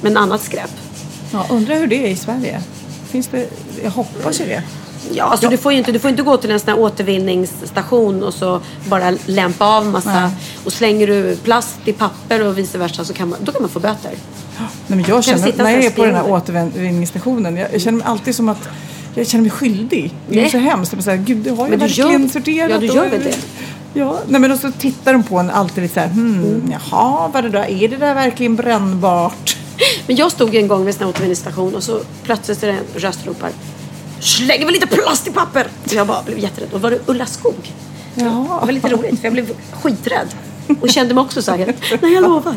men 0.00 0.16
annat 0.16 0.42
skräp. 0.42 0.70
Ja, 1.32 1.46
undrar 1.50 1.74
hur 1.74 1.86
det 1.86 2.06
är 2.06 2.08
i 2.08 2.16
Sverige. 2.16 2.60
Finns 3.06 3.26
det, 3.26 3.48
jag 3.82 3.90
hoppas 3.90 4.40
ju 4.40 4.44
det. 4.44 4.62
Ja, 5.12 5.24
alltså 5.24 5.48
Du, 5.48 5.56
får 5.56 5.72
inte, 5.72 5.92
du 5.92 5.98
får 5.98 6.10
inte 6.10 6.22
gå 6.22 6.36
till 6.36 6.50
en 6.50 6.60
sån 6.60 6.74
återvinningsstation 6.74 8.22
och 8.22 8.34
så 8.34 8.60
bara 8.88 9.12
lämpa 9.26 9.66
av 9.66 9.86
massa. 9.86 10.20
Nej. 10.20 10.30
Och 10.64 10.72
slänger 10.72 11.06
du 11.06 11.36
plast 11.36 11.78
i 11.84 11.92
papper 11.92 12.46
och 12.46 12.58
vice 12.58 12.78
versa 12.78 13.04
så 13.04 13.12
kan 13.14 13.28
man, 13.28 13.38
då 13.42 13.52
kan 13.52 13.62
man 13.62 13.70
få 13.70 13.80
böter. 13.80 14.10
Nej, 14.58 14.68
men 14.86 15.04
jag 15.08 15.24
känner, 15.24 15.52
när 15.56 15.70
jag 15.70 15.82
så 15.82 15.88
är 15.88 15.90
på 15.90 16.04
den 16.04 16.14
här 16.14 16.30
återvinningsstationen, 16.30 17.56
jag, 17.56 17.72
jag 17.74 17.80
känner 17.80 17.98
mig 17.98 18.06
alltid 18.06 18.34
som 18.34 18.48
att 18.48 18.68
jag 19.14 19.26
känner 19.26 19.42
mig 19.42 19.50
skyldig. 19.50 20.14
Det 20.28 20.38
är 20.38 20.42
Nej. 20.42 20.50
så 20.50 20.58
hemskt. 20.58 20.92
Jag 20.92 21.04
säger, 21.04 21.18
Gud, 21.18 21.36
det 21.38 21.50
har 21.50 21.56
jag 21.56 21.70
Men 21.70 21.78
verkligen 21.78 22.22
gör- 22.22 22.28
sorterat. 22.28 22.70
ja, 22.70 22.78
du 22.78 22.86
gör 22.86 23.08
väl 23.08 23.24
det? 23.24 23.36
Ja, 23.94 24.18
nej, 24.28 24.40
men 24.40 24.50
då 24.50 24.56
så 24.56 24.70
tittar 24.72 25.12
de 25.12 25.22
på 25.22 25.38
en 25.38 25.50
alltid 25.50 25.82
lite 25.82 25.94
så 25.94 26.00
här, 26.00 26.08
hmm, 26.08 26.72
jaha, 26.72 27.28
vad 27.32 27.36
är 27.36 27.42
det 27.42 27.58
där? 27.58 27.70
Är 27.82 27.88
det 27.88 27.96
där 27.96 28.14
verkligen 28.14 28.56
brännbart? 28.56 29.56
Men 30.06 30.16
jag 30.16 30.32
stod 30.32 30.54
en 30.54 30.68
gång 30.68 30.84
vid 30.84 31.02
en 31.02 31.08
återvinningsstation 31.08 31.74
och 31.74 31.82
så 31.82 32.00
plötsligt 32.22 32.62
är 32.62 32.66
det 32.66 32.72
en 32.72 33.00
röst 33.00 33.26
ropar 33.26 33.50
slänger 34.20 34.64
väl 34.64 34.74
lite 34.74 34.86
plast 34.86 35.26
i 35.26 35.30
papper. 35.30 35.66
Så 35.86 35.94
jag 35.96 36.06
bara 36.06 36.22
blev 36.22 36.38
jätterädd. 36.38 36.72
Och 36.72 36.80
var 36.80 36.90
det 36.90 36.98
Ulla 37.06 37.26
Skog. 37.26 37.72
Det 38.14 38.24
var 38.24 38.72
lite 38.72 38.88
roligt 38.88 39.18
för 39.20 39.26
jag 39.26 39.32
blev 39.32 39.52
skiträdd. 39.82 40.28
Och 40.80 40.90
kände 40.90 41.14
mig 41.14 41.22
också 41.22 41.42
så 41.42 41.50
här, 41.50 41.74
nej 42.02 42.12
jag 42.12 42.22
lovar. 42.22 42.54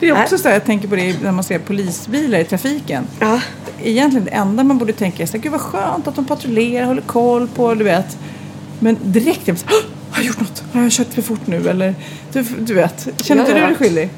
Det 0.00 0.08
är 0.08 0.22
också 0.22 0.38
så 0.38 0.48
här, 0.48 0.54
jag 0.54 0.64
tänker 0.64 0.88
på 0.88 0.96
det 0.96 1.22
när 1.22 1.32
man 1.32 1.44
ser 1.44 1.58
polisbilar 1.58 2.38
i 2.38 2.44
trafiken. 2.44 3.06
Ja. 3.18 3.40
Egentligen 3.82 4.24
det 4.24 4.30
enda 4.30 4.64
man 4.64 4.78
borde 4.78 4.92
tänka 4.92 5.22
är 5.22 5.26
så 5.26 5.32
här, 5.32 5.38
gud 5.38 5.52
vad 5.52 5.60
skönt 5.60 6.08
att 6.08 6.14
de 6.16 6.24
patrullerar, 6.24 6.86
håller 6.86 7.02
koll 7.02 7.48
på, 7.48 7.74
du 7.74 7.84
vet. 7.84 8.16
Men 8.78 8.96
direkt 9.02 9.46
man 9.46 9.56
så 9.56 9.66
här, 9.66 9.74
"Åh, 9.76 9.82
har 10.10 10.22
jag 10.22 10.26
gjort 10.26 10.40
något? 10.40 10.62
Har 10.72 10.82
jag 10.82 10.92
kört 10.92 11.14
för 11.14 11.22
fort 11.22 11.46
nu? 11.46 11.68
Eller 11.68 11.94
du, 12.32 12.42
du 12.42 12.74
vet, 12.74 13.08
känner 13.24 13.42
Ja, 13.42 13.48
inte 13.48 13.58
ja. 13.60 13.66
du 13.66 13.74
dig 13.74 13.76
skyldig? 13.76 14.10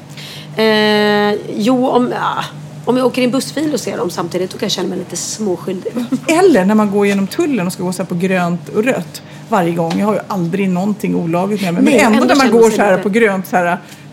Eh, 0.57 1.55
jo, 1.57 1.87
om, 1.87 2.11
ja, 2.15 2.43
om 2.85 2.97
jag 2.97 3.05
åker 3.05 3.21
i 3.21 3.25
en 3.25 3.31
bussfil 3.31 3.73
och 3.73 3.79
ser 3.79 3.97
dem 3.97 4.09
samtidigt 4.09 4.51
då 4.51 4.57
kan 4.57 4.65
jag 4.65 4.71
känna 4.71 4.89
mig 4.89 4.97
lite 4.97 5.15
småskyldig. 5.15 5.91
Eller 6.27 6.65
när 6.65 6.75
man 6.75 6.91
går 6.91 7.07
genom 7.07 7.27
tullen 7.27 7.67
och 7.67 7.73
ska 7.73 7.83
gå 7.83 7.93
så 7.93 8.03
här 8.03 8.07
på 8.09 8.15
grönt 8.15 8.69
och 8.69 8.83
rött 8.83 9.21
varje 9.49 9.71
gång. 9.71 9.99
Jag 9.99 10.05
har 10.05 10.13
ju 10.13 10.19
aldrig 10.27 10.69
någonting 10.69 11.15
olagligt 11.15 11.61
med 11.61 11.73
mig. 11.73 11.83
Men 11.83 11.93
Nej, 11.93 12.01
ändå, 12.03 12.21
ändå 12.21 12.27
när 12.27 12.35
man 12.35 12.51
går 12.51 12.69
så 12.71 12.81
här 12.81 12.91
lite- 12.91 13.03
på 13.03 13.09
grönt 13.09 13.47
så 13.47 13.55
här. 13.55 13.65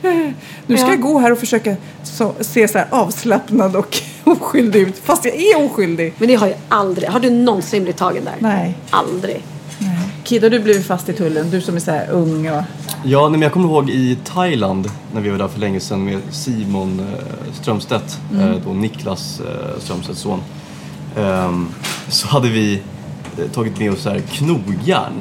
eh, 0.03 0.11
Nu 0.67 0.77
ska 0.77 0.87
Ja. 0.87 0.91
jag 0.93 1.01
gå 1.01 1.19
här 1.19 1.33
och 1.33 1.39
försöka 1.39 1.77
så, 2.05 2.33
se 2.41 2.69
så 2.69 2.79
här 2.79 2.87
avslappnad 2.91 3.77
och 3.77 3.99
oskyldig 4.25 4.81
ut. 4.81 4.99
Fast 5.05 5.25
jag 5.25 5.35
är 5.35 5.65
oskyldig. 5.65 6.15
Men 6.19 6.29
det 6.29 6.35
har 6.35 6.47
jag 6.47 6.57
aldrig. 6.69 7.09
Har 7.09 7.21
du 7.21 7.31
någonsin 7.31 7.83
blivit 7.83 7.97
tagen 7.99 8.25
där? 8.25 8.35
Nej. 8.39 8.75
Aldrig. 8.91 9.43
Kid, 10.25 10.43
har 10.43 10.51
du 10.51 10.61
blivit 10.61 10.87
fast 10.87 11.09
i 11.09 11.13
tullen? 11.13 11.51
Du 11.51 11.61
som 11.61 11.77
är 11.77 11.81
så 11.81 11.91
här 11.91 12.11
ung 12.11 12.51
och... 12.51 12.63
Ja, 13.05 13.21
nej, 13.23 13.31
men 13.31 13.43
jag 13.43 13.53
kommer 13.53 13.69
ihåg 13.69 13.91
i 13.91 14.19
Thailand 14.25 14.91
när 15.15 15.21
vi 15.21 15.31
var 15.31 15.39
där 15.39 15.49
för 15.49 15.61
länge 15.61 15.81
sedan 15.81 16.05
med 16.05 16.21
Simon 16.31 17.01
eh, 17.01 17.53
Strömstedt, 17.53 18.21
Mm. 18.33 18.49
eh, 18.53 18.57
då 18.67 18.73
Niklas 18.73 19.41
eh, 19.41 19.81
Strömstedts 19.81 20.21
son. 20.21 20.41
Ehm, 21.17 21.69
så 22.09 22.29
hade 22.29 22.49
vi 22.49 22.83
eh, 23.39 23.45
tagit 23.53 23.79
med 23.79 23.93
oss 23.93 24.03
så 24.03 24.11
här 24.11 24.21
knogjärn. 24.21 25.13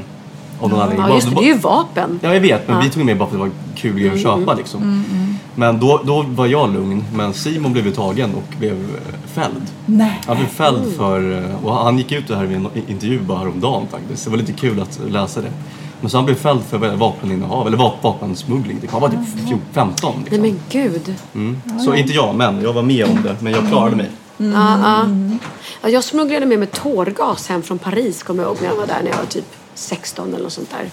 Av 0.62 0.70
någon. 0.70 0.96
Ja, 0.98 1.14
just 1.16 1.30
det. 1.30 1.36
Det 1.36 1.42
är 1.42 1.54
ju 1.54 1.58
vapen. 1.58 2.20
Ja, 2.24 2.34
jag 2.34 2.42
vet, 2.42 2.68
men 2.68 2.76
Ja. 2.78 2.82
vi 2.84 2.90
tog 2.90 3.06
med 3.06 3.18
bara 3.18 3.30
för 3.30 3.36
att 3.36 3.42
det 3.44 3.50
var 3.50 3.56
kul 3.76 4.00
grej 4.00 4.10
att 4.14 4.22
köpa 4.22 4.54
liksom. 4.54 5.04
Men 5.56 5.80
då, 5.80 6.02
då 6.06 6.22
var 6.22 6.46
jag 6.48 6.74
lugn, 6.74 7.04
men 7.14 7.34
Simon 7.34 7.74
blev 7.74 7.86
ju 7.86 7.92
tagen 7.92 8.36
och 8.36 8.54
blev 8.60 8.74
eh, 8.74 9.30
fälld. 9.34 9.62
Nej. 9.86 10.22
Han 10.28 10.38
blev 10.38 10.48
fälld 10.48 10.94
för, 10.98 11.38
eh, 11.38 11.66
och 11.66 11.74
han 11.76 11.98
gick 11.98 12.12
ut 12.12 12.28
det 12.28 12.36
här 12.36 12.52
i 12.52 12.56
en 12.56 12.68
intervju 12.88 13.20
bara 13.22 13.38
häromdagen 13.40 13.88
faktiskt. 13.92 14.24
Det 14.26 14.30
var 14.30 14.38
lite 14.38 14.54
kul 14.54 14.82
att 14.82 15.00
läsa 15.10 15.42
det. 15.42 15.52
Men 16.02 16.10
så 16.10 16.18
han 16.18 16.26
blev 16.26 16.36
fälld 16.36 16.64
för 16.64 16.78
vapeninnehav, 16.96 17.68
eller 17.68 17.78
vap- 17.78 18.02
vapensmuggling. 18.02 18.82
Han 18.92 19.02
var 19.02 19.10
typ 19.10 19.20
14, 19.48 19.62
15 19.74 20.14
Nej 20.16 20.24
liksom. 20.24 20.42
men 20.42 20.60
gud. 20.70 21.16
mm. 21.34 21.62
Så 21.86 21.96
inte 21.96 22.14
jag, 22.14 22.36
men 22.36 22.62
jag 22.62 22.74
var 22.74 22.82
med 22.84 23.06
om 23.06 23.22
det. 23.24 23.36
Men 23.40 23.54
jag 23.54 23.68
klarade 23.68 23.96
mig. 23.96 24.10
Ja, 24.38 24.80
ja. 24.84 25.06
Ja, 25.82 25.90
jag 25.90 26.04
smugglade 26.04 26.46
med 26.46 26.60
mig 26.60 26.68
tårgas 26.68 27.48
hem 27.50 27.62
från 27.62 27.78
Paris 27.78 28.24
kommer 28.24 28.44
jag 28.44 28.50
ihåg 28.50 28.58
när 28.62 28.70
jag 28.70 28.76
var 28.76 28.88
där 28.88 29.00
när 29.04 29.10
jag 29.12 29.18
var 29.18 29.26
typ 29.26 29.56
16 29.74 30.34
eller 30.34 30.44
något 30.44 30.54
sånt 30.54 30.70
där. 30.70 30.90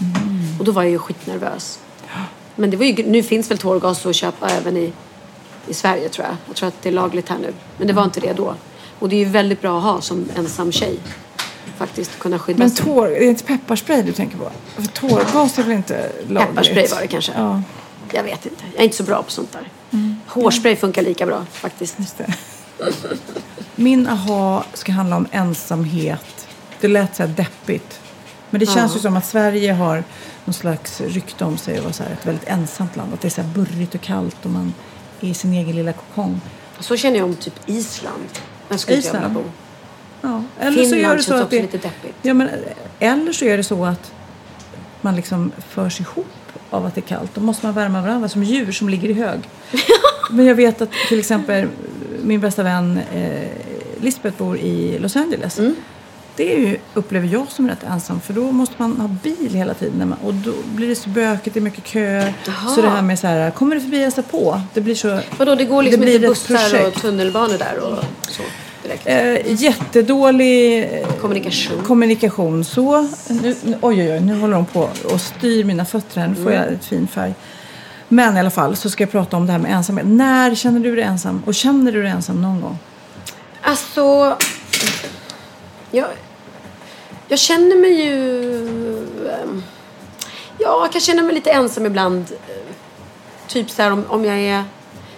Och 0.59 0.64
då 0.64 0.72
var 0.72 0.82
jag 0.82 0.90
ju 0.90 0.98
skitnervös. 0.98 1.78
Men 2.54 2.70
det 2.70 2.76
var 2.76 2.84
ju, 2.84 3.07
nu 3.11 3.22
finns 3.22 3.50
väl 3.50 3.59
tårgas 3.59 4.07
att 4.07 4.14
köpa 4.16 4.48
även 4.48 4.76
i, 4.76 4.92
i 5.68 5.74
Sverige 5.74 6.09
tror 6.09 6.26
jag. 6.26 6.36
Jag 6.46 6.57
tror 6.57 6.68
att 6.68 6.82
det 6.82 6.88
är 6.88 6.92
lagligt 6.92 7.28
här 7.28 7.38
nu. 7.38 7.52
Men 7.78 7.86
det 7.86 7.92
var 7.92 8.04
inte 8.04 8.20
det 8.20 8.32
då. 8.32 8.54
Och 8.98 9.09
det 9.09 9.16
är 9.16 9.18
ju 9.18 9.24
väldigt 9.24 9.61
bra 9.62 9.78
att 9.78 9.84
ha 9.84 10.00
som 10.00 10.24
ensam 10.36 10.72
tjej. 10.72 10.98
Faktiskt 11.78 12.18
kunna 12.18 12.38
skydda 12.38 12.58
Men 12.58 12.70
sig. 12.70 12.84
tår, 12.84 13.06
är 13.06 13.20
det 13.20 13.26
inte 13.26 13.44
pepparspray 13.44 14.02
du 14.02 14.12
tänker 14.12 14.36
på? 14.38 14.50
För 14.74 14.82
tårgas 14.82 15.58
är 15.58 15.62
väl 15.62 15.72
inte 15.72 16.12
lagligt? 16.28 16.48
Pepparspray 16.48 16.86
var 16.88 17.00
det 17.00 17.06
kanske. 17.06 17.32
Ja, 17.36 17.62
Jag 18.12 18.22
vet 18.22 18.46
inte. 18.46 18.64
Jag 18.72 18.80
är 18.80 18.84
inte 18.84 18.96
så 18.96 19.02
bra 19.02 19.22
på 19.22 19.30
sånt 19.30 19.52
där. 19.52 19.70
Hårspray 20.26 20.76
funkar 20.76 21.02
lika 21.02 21.26
bra 21.26 21.44
faktiskt. 21.50 21.96
Min 23.74 24.08
aha 24.08 24.64
ska 24.74 24.92
handla 24.92 25.16
om 25.16 25.26
ensamhet. 25.30 26.48
Det 26.80 26.88
lät 26.88 27.16
så 27.16 27.22
här 27.22 27.30
deppigt. 27.30 28.00
Men 28.50 28.60
det 28.60 28.66
känns 28.66 28.96
ju 28.96 29.00
som 29.00 29.16
att 29.16 29.26
Sverige 29.26 29.72
har 29.72 30.04
någon 30.44 30.54
slags 30.54 31.00
rykte 31.00 31.44
om 31.44 31.58
sig 31.58 31.78
att 31.78 31.84
vara 32.00 32.08
ett 32.08 32.26
väldigt 32.26 32.48
ensamt 32.48 32.96
land. 32.96 33.14
Att 33.14 33.20
det 33.20 33.28
är 33.28 33.30
så 33.30 33.42
här 33.42 33.48
burrigt 33.48 33.94
och 33.94 34.00
kallt 34.00 34.36
och 34.44 34.50
man 34.50 34.74
är 35.20 35.28
i 35.28 35.34
sin 35.34 35.52
egen 35.52 35.76
lilla 35.76 35.92
kokong. 35.92 36.40
Så 36.80 36.96
känner 36.96 37.16
jag 37.18 37.24
om 37.28 37.34
typ 37.34 37.54
Island. 37.66 38.28
Där 38.68 38.76
skulle 38.76 38.96
inte 38.96 39.08
jag 39.08 39.14
vilja 39.14 39.28
Island? 39.28 39.44
bo. 39.46 39.50
Ja. 40.26 40.42
Eller 40.60 40.84
så 40.84 40.90
Finland 40.90 41.02
gör 41.02 41.16
det 41.16 41.22
så 41.22 41.28
känns 41.30 41.40
att 41.40 41.46
också 41.46 41.56
det, 41.56 41.62
lite 41.62 41.78
deppigt. 41.78 42.14
ja, 42.22 42.34
men, 42.34 42.48
Eller 42.98 43.32
så 43.32 43.44
är 43.44 43.56
det 43.56 43.62
så 43.62 43.84
att 43.84 44.12
man 45.00 45.16
liksom 45.16 45.52
förs 45.68 46.00
ihop 46.00 46.26
av 46.70 46.86
att 46.86 46.94
det 46.94 46.98
är 47.00 47.02
kallt. 47.02 47.30
Då 47.34 47.40
måste 47.40 47.66
man 47.66 47.74
värma 47.74 48.02
varandra 48.02 48.28
som 48.28 48.42
djur 48.42 48.72
som 48.72 48.88
ligger 48.88 49.08
i 49.08 49.12
hög. 49.12 49.40
Men 50.30 50.46
jag 50.46 50.54
vet 50.54 50.82
att 50.82 50.90
till 51.08 51.18
exempel 51.18 51.68
min 52.22 52.40
bästa 52.40 52.62
vän 52.62 53.00
eh, 53.12 53.48
Lisbeth 54.00 54.38
bor 54.38 54.58
i 54.58 54.98
Los 54.98 55.16
Angeles. 55.16 55.58
Mm. 55.58 55.74
Det 56.36 56.54
är 56.54 56.58
ju, 56.58 56.78
upplever 56.94 57.28
jag 57.28 57.48
som 57.48 57.68
rätt 57.68 57.82
ensam 57.84 58.20
för 58.20 58.32
då 58.32 58.52
måste 58.52 58.74
man 58.78 59.00
ha 59.00 59.08
bil 59.08 59.54
hela 59.54 59.74
tiden. 59.74 60.14
Och 60.24 60.34
då 60.34 60.52
blir 60.74 60.88
det 60.88 60.96
så 60.96 61.08
bökigt, 61.08 61.54
det 61.54 61.60
är 61.60 61.62
mycket 61.62 61.86
köer. 61.86 62.34
Så 62.74 62.82
det 62.82 62.88
här 62.88 63.02
med 63.02 63.18
så 63.18 63.26
här, 63.26 63.50
kommer 63.50 63.74
du 63.74 63.80
förbi 63.80 64.10
och 64.16 64.30
på? 64.30 64.60
Det 64.74 64.80
blir 64.80 64.94
så... 64.94 65.20
Vadå, 65.38 65.54
det 65.54 65.64
går 65.64 65.82
liksom 65.82 66.00
blir 66.00 66.14
inte 66.14 66.28
bussar 66.28 66.86
och 66.86 66.94
tunnelbanor 66.94 67.58
där 67.58 67.78
och 67.78 68.04
så 68.28 68.42
direkt? 68.87 69.07
Eh, 69.07 69.53
jättedålig 69.62 70.82
eh, 70.84 71.07
Kommunikation. 71.20 71.82
kommunikation. 71.87 72.64
Så, 72.64 73.01
nu, 73.28 73.57
nu, 73.64 73.78
oj, 73.80 74.03
oj, 74.03 74.12
oj, 74.12 74.20
nu 74.20 74.41
håller 74.41 74.55
de 74.55 74.66
på 74.66 74.89
och 75.12 75.20
styr 75.20 75.64
mina 75.64 75.84
fötter 75.84 76.20
här. 76.20 76.28
Nu 76.28 76.34
får 76.34 76.43
Mm. 76.43 76.55
jag 76.55 76.72
ett 76.72 76.84
fin 76.84 77.09
färg. 77.09 77.34
Men 78.09 78.37
i 78.37 78.41
alla 78.41 78.51
fall 78.51 78.76
så 78.76 78.91
ska 78.91 79.03
jag 79.03 79.11
prata 79.11 79.37
om 79.37 79.47
det 79.47 79.53
här 79.53 79.59
med 79.59 79.72
ensamhet. 79.72 80.07
När 80.07 80.55
känner 80.55 80.80
du 80.80 80.95
dig 80.97 81.05
ensam? 81.05 81.43
Och 81.47 81.55
känner 81.55 81.93
du 81.93 82.03
dig 82.03 82.11
ensam 82.11 82.43
någon 82.43 82.61
gång? 82.61 82.78
Alltså... 83.62 84.37
Jag, 85.91 86.07
jag 87.28 87.39
känner 87.39 87.80
mig 87.80 88.05
ju... 88.05 88.18
ehm, 89.43 89.62
Ja, 90.59 90.80
jag 90.82 90.93
kan 90.93 91.01
känna 91.01 91.22
mig 91.22 91.34
lite 91.34 91.51
ensam 91.51 91.87
ibland. 91.87 92.24
Typ 93.49 93.70
så 93.70 93.82
här 93.82 93.91
om, 93.93 94.05
om 94.09 94.24
jag 94.24 94.39
är... 94.39 94.64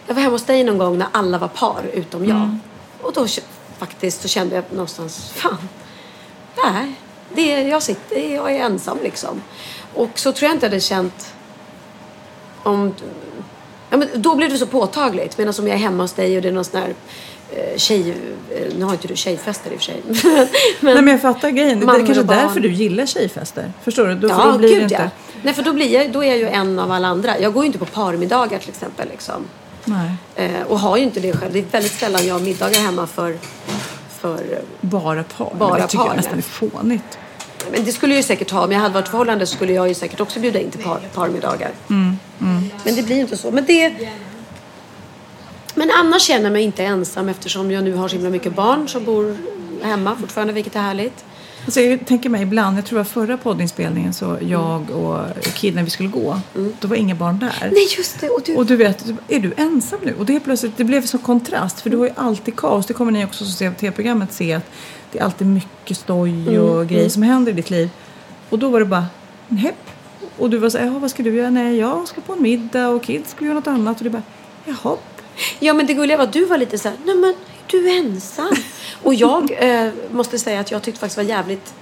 Jag 0.06 0.14
var 0.14 0.22
hemma 0.22 0.32
hos 0.34 0.44
dig 0.44 0.64
någon 0.64 0.78
gång 0.78 0.98
när 0.98 1.06
alla 1.12 1.38
var 1.38 1.48
par 1.48 1.82
utom 1.94 2.24
jag. 2.26 2.58
Och 3.02 3.12
då 3.12 3.26
faktiskt 3.78 4.22
så 4.22 4.28
kände 4.28 4.54
jag 4.54 4.64
någonstans, 4.70 5.30
fan, 5.36 5.58
nej, 6.64 6.92
det 7.34 7.52
är, 7.52 7.68
jag 7.68 7.82
sitter, 7.82 8.34
jag 8.34 8.50
är 8.56 8.60
ensam 8.60 8.98
liksom. 9.02 9.42
Och 9.94 10.10
så 10.14 10.32
tror 10.32 10.48
jag 10.48 10.56
inte 10.56 10.66
jag 10.66 10.70
hade 10.70 10.80
känt 10.80 11.34
om... 12.62 12.94
Ja, 13.90 13.96
men 13.96 14.08
då 14.14 14.34
blev 14.36 14.50
det 14.50 14.58
så 14.58 14.66
påtagligt. 14.66 15.38
Medan 15.38 15.54
om 15.58 15.66
jag 15.66 15.74
är 15.74 15.78
hemma 15.80 16.02
hos 16.04 16.12
dig 16.12 16.36
och 16.36 16.42
det 16.42 16.48
är 16.48 16.52
någon 16.52 16.64
sån 16.64 16.80
här 16.80 16.94
eh, 17.50 17.76
tjej... 17.76 18.10
eh, 18.50 18.74
Nu 18.78 18.84
har 18.84 18.92
inte 18.92 19.08
du 19.08 19.16
tjejfester 19.16 19.70
i 19.72 19.76
och 19.76 19.80
för 19.80 19.84
sig. 19.84 20.02
men, 20.80 20.94
Nej, 20.94 21.02
men 21.02 21.08
jag 21.08 21.20
fattar 21.22 21.50
grejen. 21.50 21.80
Det 21.80 21.86
är 21.86 22.06
kanske 22.06 22.22
därför 22.22 22.60
du 22.60 22.72
gillar 22.72 23.06
tjejfester. 23.06 23.72
Förstår 23.82 24.06
du? 24.06 24.14
Då, 24.14 24.28
Ja, 24.28 24.44
då 24.52 24.58
blir 24.58 24.68
gud 24.68 24.78
det 24.78 24.82
inte... 24.82 24.94
ja. 24.94 25.10
Nej, 25.42 25.54
för 25.54 25.62
då, 25.62 25.72
blir 25.72 25.94
jag, 25.94 26.12
då 26.12 26.24
är 26.24 26.28
jag 26.28 26.38
ju 26.38 26.46
en 26.48 26.78
av 26.78 26.92
alla 26.92 27.08
andra. 27.08 27.38
Jag 27.38 27.52
går 27.52 27.62
ju 27.62 27.66
inte 27.66 27.78
på 27.78 27.84
parmiddagar 27.84 28.58
till 28.58 28.68
exempel. 28.68 29.08
Liksom. 29.08 29.46
Nej. 29.88 30.10
Eh, 30.34 30.62
och 30.62 30.78
har 30.78 30.96
ju 30.96 31.02
inte 31.02 31.20
det 31.20 31.32
själv. 31.36 31.52
Det 31.52 31.58
är 31.58 31.64
väldigt 31.70 31.92
sällan 31.92 32.26
jag 32.26 32.34
har 32.34 32.40
middagar 32.40 32.80
hemma 32.80 33.06
för... 33.06 33.36
för 34.20 34.60
Bara 34.80 35.22
par. 35.24 35.54
Bara 35.54 35.76
det 35.76 35.82
tycker 35.86 36.04
par, 36.04 36.10
jag 36.10 36.16
nästan 36.16 36.38
är 36.38 36.42
fånigt. 36.42 37.18
men 37.72 37.84
det 37.84 37.92
skulle 37.92 38.12
jag 38.12 38.16
ju 38.18 38.22
säkert 38.22 38.50
ha. 38.50 38.64
Om 38.64 38.72
jag 38.72 38.80
hade 38.80 38.94
varit 38.94 39.08
förhållande 39.08 39.46
så 39.46 39.56
skulle 39.56 39.72
jag 39.72 39.88
ju 39.88 39.94
säkert 39.94 40.20
också 40.20 40.40
bjuda 40.40 40.60
in 40.60 40.70
till 40.70 40.82
par, 40.84 41.00
parmiddagar. 41.14 41.70
Mm, 41.90 42.16
Men 42.84 42.94
det 42.94 43.02
blir 43.02 43.16
ju 43.16 43.22
inte 43.22 43.36
så. 43.36 43.50
Men 43.50 43.64
det... 43.64 43.94
Men 45.74 45.90
annars 45.90 46.22
känner 46.22 46.44
jag 46.44 46.52
mig 46.52 46.62
inte 46.62 46.84
ensam 46.84 47.28
eftersom 47.28 47.70
jag 47.70 47.84
nu 47.84 47.94
har 47.94 48.08
så 48.08 48.14
himla 48.14 48.30
mycket 48.30 48.54
barn 48.54 48.88
som 48.88 49.04
bor 49.04 49.36
hemma 49.82 50.16
fortfarande, 50.20 50.52
vilket 50.52 50.76
är 50.76 50.80
härligt. 50.80 51.24
Alltså 51.68 51.80
jag 51.80 52.06
tänker 52.06 52.30
mig 52.30 52.42
ibland, 52.42 52.78
jag 52.78 52.84
tror 52.84 52.96
var 52.96 53.04
förra 53.04 53.36
poddinspelningen 53.36 54.14
så 54.14 54.38
jag 54.40 54.90
och 54.90 55.18
Kid 55.54 55.74
när 55.74 55.82
vi 55.82 55.90
skulle 55.90 56.08
gå, 56.08 56.40
då 56.80 56.88
var 56.88 56.96
inga 56.96 57.14
barn 57.14 57.38
där. 57.38 57.54
Mm. 57.62 57.74
Nej, 57.74 57.86
just 57.96 58.20
det. 58.20 58.28
Och 58.30 58.42
du... 58.46 58.56
Och 58.56 58.66
du 58.66 58.76
vet, 58.76 59.04
är 59.28 59.40
du 59.40 59.52
ensam 59.56 59.98
nu? 60.02 60.14
Och 60.18 60.26
det, 60.26 60.40
plötsligt, 60.40 60.76
det 60.76 60.84
blev 60.84 61.06
så 61.06 61.18
kontrast 61.18 61.80
för 61.80 61.90
du 61.90 61.96
har 61.96 62.04
ju 62.04 62.12
alltid 62.16 62.56
kaos. 62.56 62.86
Det 62.86 62.94
kommer 62.94 63.12
ni 63.12 63.24
också 63.24 63.44
som 63.44 63.52
ser 63.52 63.70
tv-programmet 63.70 64.32
se 64.32 64.52
att 64.52 64.64
det 65.12 65.18
är 65.18 65.22
alltid 65.24 65.46
mycket 65.46 65.96
stoj 65.96 66.58
och 66.58 66.74
Mm, 66.76 66.88
grejer 66.88 67.08
som 67.08 67.22
händer 67.22 67.52
i 67.52 67.54
ditt 67.54 67.70
liv. 67.70 67.90
Och 68.48 68.58
då 68.58 68.68
var 68.68 68.80
det 68.80 68.86
bara, 68.86 69.06
hepp. 69.48 69.90
Och 70.38 70.50
du 70.50 70.58
var 70.58 70.70
så 70.70 70.78
här, 70.78 70.86
"Jaha, 70.86 70.98
vad 70.98 71.10
ska 71.10 71.22
du 71.22 71.34
göra? 71.34 71.50
Nej, 71.50 71.76
jag 71.78 72.08
ska 72.08 72.20
på 72.20 72.32
en 72.32 72.42
middag 72.42 72.88
och 72.88 73.02
Kid 73.02 73.22
ska 73.26 73.44
göra 73.44 73.54
något 73.54 73.66
annat. 73.66 73.98
Och 73.98 74.04
du 74.04 74.10
bara, 74.10 74.22
jaha. 74.64 74.96
Ja 75.58 75.74
men 75.74 75.86
det 75.86 75.94
gulliga 75.94 76.16
var 76.16 76.24
att 76.24 76.32
du 76.32 76.44
var 76.44 76.58
lite 76.58 76.78
så 76.78 76.88
här, 76.88 76.96
nej 77.04 77.16
men 77.16 77.34
du 77.70 77.90
är 77.90 77.98
ensam. 77.98 78.56
Och 79.02 79.14
jag 79.14 79.50
eh, 79.58 79.92
måste 80.10 80.38
säga 80.38 80.60
att 80.60 80.70
jag 80.70 80.82
tyckte 80.82 81.00
faktiskt 81.00 81.16
var 81.16 81.24
jävligt 81.24 81.74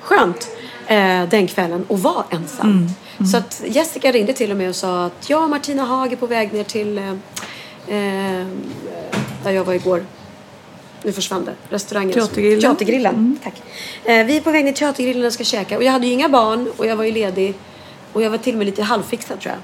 skönt 0.00 0.48
eh, 0.86 1.28
den 1.28 1.46
kvällen 1.46 1.86
att 1.88 2.00
vara 2.00 2.24
ensam. 2.30 2.88
Så 3.32 3.36
att 3.36 3.62
Jessica 3.66 4.12
ringde 4.12 4.32
till 4.32 4.50
och 4.50 4.56
med 4.56 4.68
och 4.68 4.76
sa 4.76 5.04
att 5.04 5.30
jag 5.30 5.42
och 5.42 5.50
Martina 5.50 5.84
Haag 5.84 6.12
är 6.12 6.16
på 6.16 6.26
väg 6.26 6.52
ner 6.52 6.64
till 6.64 6.98
eh, 6.98 7.10
eh, 7.10 8.46
där 9.44 9.50
jag 9.50 9.64
var 9.64 9.74
igår. 9.74 10.04
Nu 11.02 11.12
försvann 11.12 11.44
det. 11.44 11.54
Restaurangen. 11.68 12.12
Teatergrillen. 12.12 12.60
Teatergrillen. 12.60 13.38
Tack. 13.44 13.62
Eh, 14.04 14.26
vi 14.26 14.36
är 14.36 14.40
på 14.40 14.50
väg 14.50 14.64
ner 14.64 14.72
till 14.72 14.78
Teatergrillen 14.78 15.26
och 15.26 15.32
ska 15.32 15.44
käka. 15.44 15.76
Och 15.76 15.84
jag 15.84 15.92
hade 15.92 16.06
ju 16.06 16.12
inga 16.12 16.28
barn 16.28 16.70
och 16.76 16.86
jag 16.86 16.96
var 16.96 17.04
ju 17.04 17.12
ledig. 17.12 17.54
Och 18.12 18.22
jag 18.22 18.30
var 18.30 18.38
till 18.38 18.54
och 18.54 18.58
med 18.58 18.66
lite 18.66 18.82
halvfixad 18.82 19.40
tror 19.40 19.54
jag. 19.54 19.60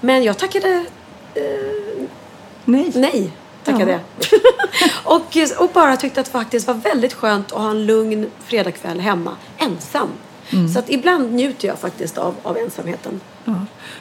Men 0.00 0.22
jag 0.22 0.38
tackade 0.38 0.84
Nej. 2.64 2.90
Nej. 2.94 3.30
Tackade 3.64 3.90
jag. 3.90 4.00
och, 5.04 5.36
och 5.58 5.70
bara 5.74 5.96
tyckte 5.96 6.20
att 6.20 6.26
det 6.26 6.32
faktiskt 6.32 6.66
var 6.66 6.74
väldigt 6.74 7.12
skönt 7.12 7.52
att 7.52 7.58
ha 7.58 7.70
en 7.70 7.86
lugn 7.86 8.30
fredagkväll 8.46 9.00
hemma, 9.00 9.36
ensam. 9.58 10.08
Så 10.72 10.78
att 10.78 10.90
ibland 10.90 11.32
njuter 11.32 11.68
jag 11.68 11.78
faktiskt 11.78 12.18
av, 12.18 12.34
av 12.42 12.56
ensamheten. 12.56 13.20
Ja. 13.44 13.54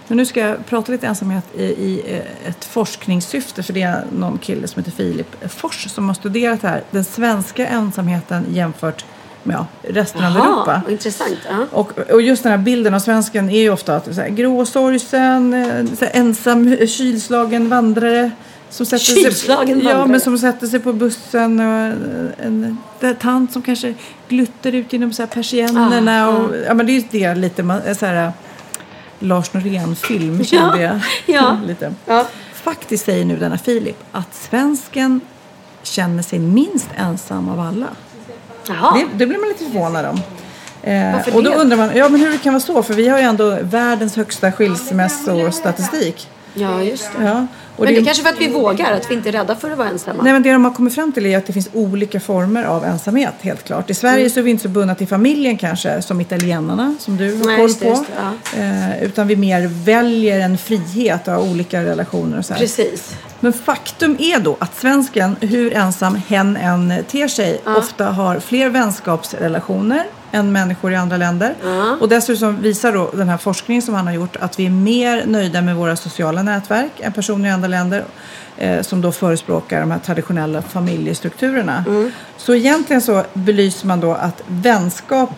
Men 0.08 0.18
nu 0.18 0.26
ska 0.26 0.40
jag 0.40 0.66
prata 0.66 0.92
lite 0.92 1.08
ensamhet 1.08 1.44
i, 1.56 1.64
i 1.64 2.04
eh, 2.08 2.50
ett 2.50 2.66
forskningssyfte. 2.66 3.64
För 3.64 3.74
det 3.74 3.82
är 3.82 4.06
någon 4.12 4.38
kille 4.38 4.68
som 4.68 4.80
heter 4.80 4.92
Filip 4.92 5.52
Fors 5.52 5.90
som 5.90 6.08
har 6.08 6.16
studerat 6.16 6.62
här. 6.64 6.84
Den 6.92 7.06
svenska 7.06 7.68
ensamheten 7.68 8.46
jämfört 8.50 9.06
med 9.44 9.56
ja, 9.56 9.66
resten 9.82 10.26
av 10.26 10.32
Europa. 10.32 10.82
intressant. 10.90 11.40
Ja. 11.50 11.66
Och, 11.72 12.00
och 12.00 12.22
just 12.22 12.44
den 12.44 12.52
här 12.52 12.58
bilden 12.58 12.94
av 12.94 13.00
svensken 13.00 13.50
är 13.50 13.62
ju 13.62 13.70
ofta 13.70 13.96
att 13.96 14.16
så 14.16 14.22
här, 14.22 14.30
gråsorgsen, 14.30 15.54
eh, 15.54 16.10
ensam, 16.12 16.68
eh, 16.68 16.88
kylslagen 16.88 17.70
vandrare. 17.70 18.32
Som 18.70 18.86
sätter 18.86 19.06
Kylslagen 19.06 19.82
sig, 19.82 19.90
Ja, 19.90 20.06
men 20.06 20.22
som 20.22 20.38
sätter 20.38 20.68
sig 20.68 20.80
på 20.80 20.94
bussen. 20.94 21.60
Och 21.60 21.66
eh, 21.66 22.46
en, 22.46 22.78
en 23.00 23.16
tant 23.16 23.54
som 23.54 23.62
kanske 23.62 23.94
gluttar 24.28 24.76
ut 24.76 24.94
genom 24.94 25.14
så 25.14 25.22
här 25.22 25.28
persiennerna. 25.28 26.26
Ah, 26.26 26.30
och, 26.30 26.56
ja, 26.68 26.74
men 26.74 26.86
det 26.86 26.92
är 26.92 26.94
ju 26.94 27.04
det 27.12 27.36
lite, 27.36 27.64
man, 27.64 27.96
så 27.96 28.06
här, 28.06 28.26
eh, 28.26 28.32
Lars 29.20 29.54
Norén-film 29.54 30.44
kände 30.44 30.82
jag. 30.82 31.00
ja. 31.26 31.58
lite. 31.68 31.94
Ja. 32.06 32.28
Faktiskt 32.54 33.06
säger 33.06 33.26
nu 33.26 33.38
denna 33.38 33.58
Filip 33.58 34.04
att 34.12 34.36
svensken 34.36 35.22
känner 35.84 36.24
sig 36.24 36.40
minst 36.40 36.90
ensam 36.96 37.50
av 37.50 37.60
alla. 37.60 37.88
Det, 38.68 39.08
det 39.18 39.26
blir 39.26 39.40
man 39.40 39.50
lite 39.50 39.64
förvånad 39.64 40.06
om. 40.06 40.22
Eh, 40.84 41.36
och 41.36 41.44
då 41.44 41.50
det? 41.52 41.56
undrar 41.56 41.78
man 41.78 41.96
ja, 41.96 42.10
men 42.10 42.22
hur 42.22 42.32
det 42.32 42.38
kan 42.38 42.54
vara 42.54 42.62
så, 42.62 42.84
för 42.84 42.94
vi 42.94 43.08
har 43.08 43.18
ju 43.18 43.24
ändå 43.24 43.58
världens 43.62 44.16
högsta 44.16 44.52
skilsmässostatistik. 44.52 46.28
ja, 46.54 46.84
just 46.84 47.10
det. 47.18 47.24
Ja, 47.24 47.48
Men 47.86 47.94
det 47.94 48.00
det, 48.00 48.04
är 48.04 48.06
kanske 48.06 48.24
för 48.24 48.30
att 48.30 48.42
vi 48.42 48.48
vågar, 48.48 48.92
att 48.92 49.10
vi 49.12 49.14
inte 49.14 49.30
är 49.30 49.34
rädda 49.34 49.56
för 49.56 49.72
att 49.72 49.78
vara 49.78 49.90
ensamma. 49.90 50.24
Nej, 50.24 50.34
men 50.34 50.44
det 50.44 50.52
de 50.52 50.66
har 50.66 50.72
kommit 50.72 50.96
fram 50.96 51.12
till 51.12 51.26
är 51.26 51.38
att 51.38 51.46
det 51.46 51.54
finns 51.54 51.70
olika 51.74 52.20
former 52.20 52.64
av 52.64 52.86
ensamhet, 52.86 53.34
helt 53.42 53.64
klart. 53.64 53.90
I 53.90 53.94
Sverige 53.94 54.20
Mm. 54.20 54.30
så 54.30 54.40
är 54.40 54.44
vi 54.44 54.52
inte 54.52 54.64
så 54.64 54.70
bundna 54.70 54.96
till 54.96 55.08
familjen 55.08 55.58
kanske, 55.58 56.02
som 56.02 56.22
italienarna, 56.22 56.96
som 57.00 57.18
du 57.18 57.36
har 57.36 57.58
koll 57.58 57.58
på. 57.58 57.86
just 57.86 58.06
det, 58.56 58.62
eh, 58.62 59.04
utan 59.04 59.28
vi 59.28 59.36
mer 59.36 59.68
väljer 59.86 60.40
en 60.40 60.58
frihet 60.58 61.28
av 61.28 61.52
olika 61.52 61.84
relationer 61.84 62.38
och 62.38 62.46
så 62.46 62.54
här. 62.54 62.60
Precis. 62.60 63.16
Men 63.40 63.54
faktum 63.54 64.16
är 64.20 64.40
då 64.40 64.58
att 64.60 64.76
svensken, 64.80 65.36
hur 65.42 65.74
ensam 65.74 66.16
hen 66.16 66.58
än 66.58 66.94
ter 67.08 67.28
sig, 67.28 67.62
ofta 67.66 68.06
har 68.06 68.40
fler 68.40 68.70
vänskapsrelationer 68.70 70.04
än 70.32 70.52
människor 70.52 70.92
i 70.92 70.96
andra 70.96 71.18
länder. 71.18 71.56
Och 72.00 72.10
dessutom 72.10 72.62
visar 72.62 72.94
då 72.94 73.12
den 73.14 73.30
här 73.30 73.38
forskningen 73.38 73.82
som 73.82 73.94
han 73.96 74.08
har 74.08 74.14
gjort 74.14 74.36
att 74.36 74.60
vi 74.60 74.66
är 74.66 74.70
mer 74.70 75.26
nöjda 75.26 75.62
med 75.62 75.76
våra 75.76 75.96
sociala 75.96 76.44
nätverk 76.44 76.92
än 77.00 77.12
personer 77.14 77.50
i 77.50 77.52
andra 77.52 77.68
länder 77.68 78.04
eh, 78.58 78.82
som 78.82 79.02
då 79.02 79.12
förespråkar 79.12 79.80
de 79.80 79.92
här 79.92 80.00
traditionella 80.00 80.62
familjestrukturerna. 80.62 81.84
Så 82.38 82.56
egentligen 82.56 83.02
så 83.02 83.24
belyser 83.34 83.88
man 83.88 84.00
då 84.00 84.14
att 84.14 84.44
vänskap 84.48 85.30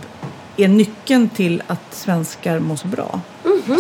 är 0.58 0.68
nyckeln 0.68 1.30
till 1.30 1.64
att 1.68 1.82
svenskar 1.92 2.60
mår 2.60 2.76
så 2.76 2.88
bra. 2.88 3.22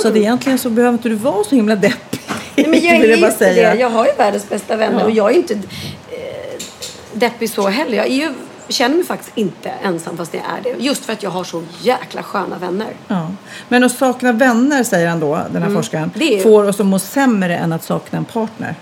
Så 0.01 0.07
att 0.07 0.15
egentligen 0.15 0.59
så 0.59 0.69
behöver 0.69 0.93
inte 0.93 1.09
du 1.09 1.15
vara 1.15 1.43
så 1.43 1.55
himla 1.55 1.75
deppig. 1.75 2.20
Nej, 2.55 2.67
men 2.67 2.79
jag 2.81 2.95
är 3.05 3.13
inte 3.27 3.53
det. 3.53 3.75
Jag 3.79 3.89
har 3.89 4.05
ju 4.05 4.11
världens 4.17 4.49
bästa 4.49 4.75
vänner 4.75 4.99
Ja. 4.99 5.05
och 5.05 5.11
jag 5.11 5.31
är 5.31 5.35
inte 5.35 5.53
eh, 5.53 5.59
deppig 7.13 7.49
så 7.49 7.67
heller. 7.67 7.97
Jag 7.97 8.09
ju, 8.09 8.29
känner 8.69 8.95
mig 8.95 9.05
faktiskt 9.05 9.31
inte 9.37 9.69
ensam 9.83 10.17
fast 10.17 10.33
jag 10.33 10.43
är 10.43 10.63
det. 10.63 10.83
Just 10.83 11.05
för 11.05 11.13
att 11.13 11.23
jag 11.23 11.29
har 11.29 11.43
så 11.43 11.63
jäkla 11.81 12.23
sköna 12.23 12.57
vänner. 12.57 12.87
Ja. 13.07 13.31
Men 13.69 13.83
att 13.83 13.91
sakna 13.97 14.31
vänner, 14.31 14.83
säger 14.83 15.07
han 15.07 15.19
då, 15.19 15.39
den 15.53 15.63
här 15.63 15.69
forskaren, 15.75 16.03
Mm. 16.03 16.13
Det 16.29 16.39
är- 16.39 16.43
får 16.43 16.63
oss 16.67 16.79
att 16.79 16.85
må 16.85 16.99
sämre 16.99 17.57
än 17.57 17.73
att 17.73 17.83
sakna 17.83 18.17
en 18.17 18.25
partner. 18.25 18.75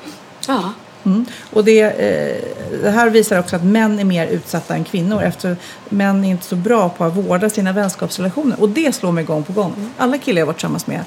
Ja. 0.47 0.73
Mm. 1.05 1.25
Och 1.53 1.63
det, 1.65 1.79
eh, 1.81 2.43
det 2.83 2.89
här 2.89 3.09
visar 3.09 3.39
också 3.39 3.55
att 3.55 3.63
män 3.63 3.99
är 3.99 4.03
mer 4.03 4.27
utsatta 4.27 4.75
än 4.75 4.83
kvinnor 4.83 5.23
eftersom 5.23 5.55
män 5.89 6.25
är 6.25 6.29
inte 6.29 6.45
så 6.45 6.55
bra 6.55 6.89
på 6.89 7.03
att 7.03 7.15
vårda 7.15 7.49
sina 7.49 7.71
vänskapsrelationer. 7.73 8.61
Och 8.61 8.69
det 8.69 8.95
slår 8.95 9.11
mig 9.11 9.23
gång 9.23 9.43
på 9.43 9.53
gång. 9.53 9.73
Mm. 9.77 9.89
Alla 9.97 10.17
killar 10.17 10.39
jag 10.39 10.45
varit 10.45 10.55
tillsammans 10.55 10.87
med, 10.87 10.99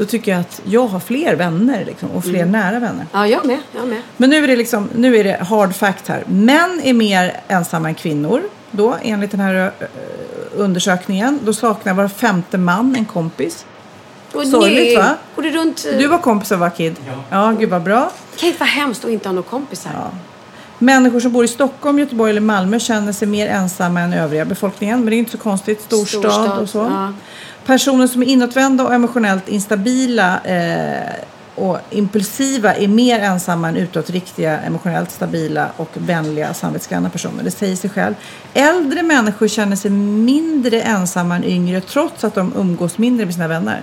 då 0.00 0.06
tycker 0.06 0.30
jag 0.32 0.40
att 0.40 0.60
jag 0.64 0.86
har 0.86 1.00
fler 1.00 1.36
vänner 1.36 1.84
liksom, 1.84 2.10
och 2.10 2.24
fler 2.24 2.34
Mm. 2.42 2.50
nära 2.52 2.78
vänner. 2.78 3.06
ja, 3.12 3.26
jag 3.26 3.46
med. 3.46 3.58
Jag 3.72 3.88
med. 3.88 4.02
Men 4.16 4.30
nu 4.30 4.44
är, 4.44 4.48
det 4.48 4.56
liksom, 4.56 4.88
nu 4.96 5.16
är 5.16 5.24
det 5.24 5.44
hard 5.44 5.74
fact 5.74 6.08
här. 6.08 6.24
Män 6.26 6.80
är 6.84 6.92
mer 6.92 7.40
ensamma 7.48 7.88
än 7.88 7.94
kvinnor. 7.94 8.42
Då, 8.70 8.96
enligt 9.02 9.30
den 9.30 9.40
här 9.40 9.72
eh, 9.80 9.86
undersökningen. 10.56 11.40
Då 11.44 11.52
saknar 11.52 11.94
var 11.94 12.08
femte 12.08 12.58
man 12.58 12.96
en 12.96 13.04
kompis. 13.04 13.66
Och 14.32 14.46
Sorgligt, 14.46 14.98
va? 14.98 15.16
Och 15.34 15.42
det 15.42 15.50
runt... 15.50 15.86
Du 15.98 16.06
var 16.06 16.18
kompis 16.18 16.52
av 16.52 16.70
Kid? 16.70 16.96
Ja. 17.06 17.12
ja, 17.30 17.50
gud 17.58 17.70
vad 17.70 17.82
bra. 17.82 18.10
kan 18.36 18.46
inte 18.46 18.60
vara 18.60 18.70
hemskt 18.70 19.04
att 19.04 19.10
inte 19.10 19.28
ha 19.28 19.32
några 19.32 19.48
kompisar. 19.48 19.90
Ja. 19.94 20.10
Människor 20.78 21.20
som 21.20 21.32
bor 21.32 21.44
i 21.44 21.48
Stockholm, 21.48 21.98
Göteborg 21.98 22.30
eller 22.30 22.40
Malmö 22.40 22.78
känner 22.78 23.12
sig 23.12 23.28
mer 23.28 23.48
ensamma 23.48 24.00
än 24.00 24.12
övriga 24.12 24.44
befolkningen. 24.44 24.98
Men 25.00 25.10
det 25.10 25.16
är 25.16 25.18
inte 25.18 25.30
så 25.30 25.38
konstigt. 25.38 25.82
Storstad, 25.82 26.20
Storstad, 26.32 26.58
och 26.58 26.68
så. 26.68 26.78
ja. 26.78 27.12
Personer 27.70 28.06
som 28.06 28.22
är 28.22 28.26
inåtvända 28.26 28.84
och 28.84 28.94
emotionellt 28.94 29.48
instabila 29.48 30.40
eh, 30.40 31.14
och 31.54 31.78
impulsiva 31.90 32.74
är 32.74 32.88
mer 32.88 33.20
ensamma 33.20 33.68
än 33.68 33.76
utåtriktiga, 33.76 34.60
emotionellt 34.60 35.10
stabila 35.10 35.68
och 35.76 35.90
vänliga, 35.94 36.54
samvetsgranna 36.54 37.10
personer. 37.10 37.44
Det 37.44 37.50
säger 37.50 37.76
sig 37.76 37.90
själv. 37.90 38.14
Äldre 38.54 39.02
människor 39.02 39.48
känner 39.48 39.76
sig 39.76 39.90
mindre 39.90 40.80
ensamma 40.82 41.36
än 41.36 41.44
yngre 41.44 41.80
trots 41.80 42.24
att 42.24 42.34
de 42.34 42.52
umgås 42.56 42.98
mindre 42.98 43.26
med 43.26 43.34
sina 43.34 43.48
vänner. 43.48 43.82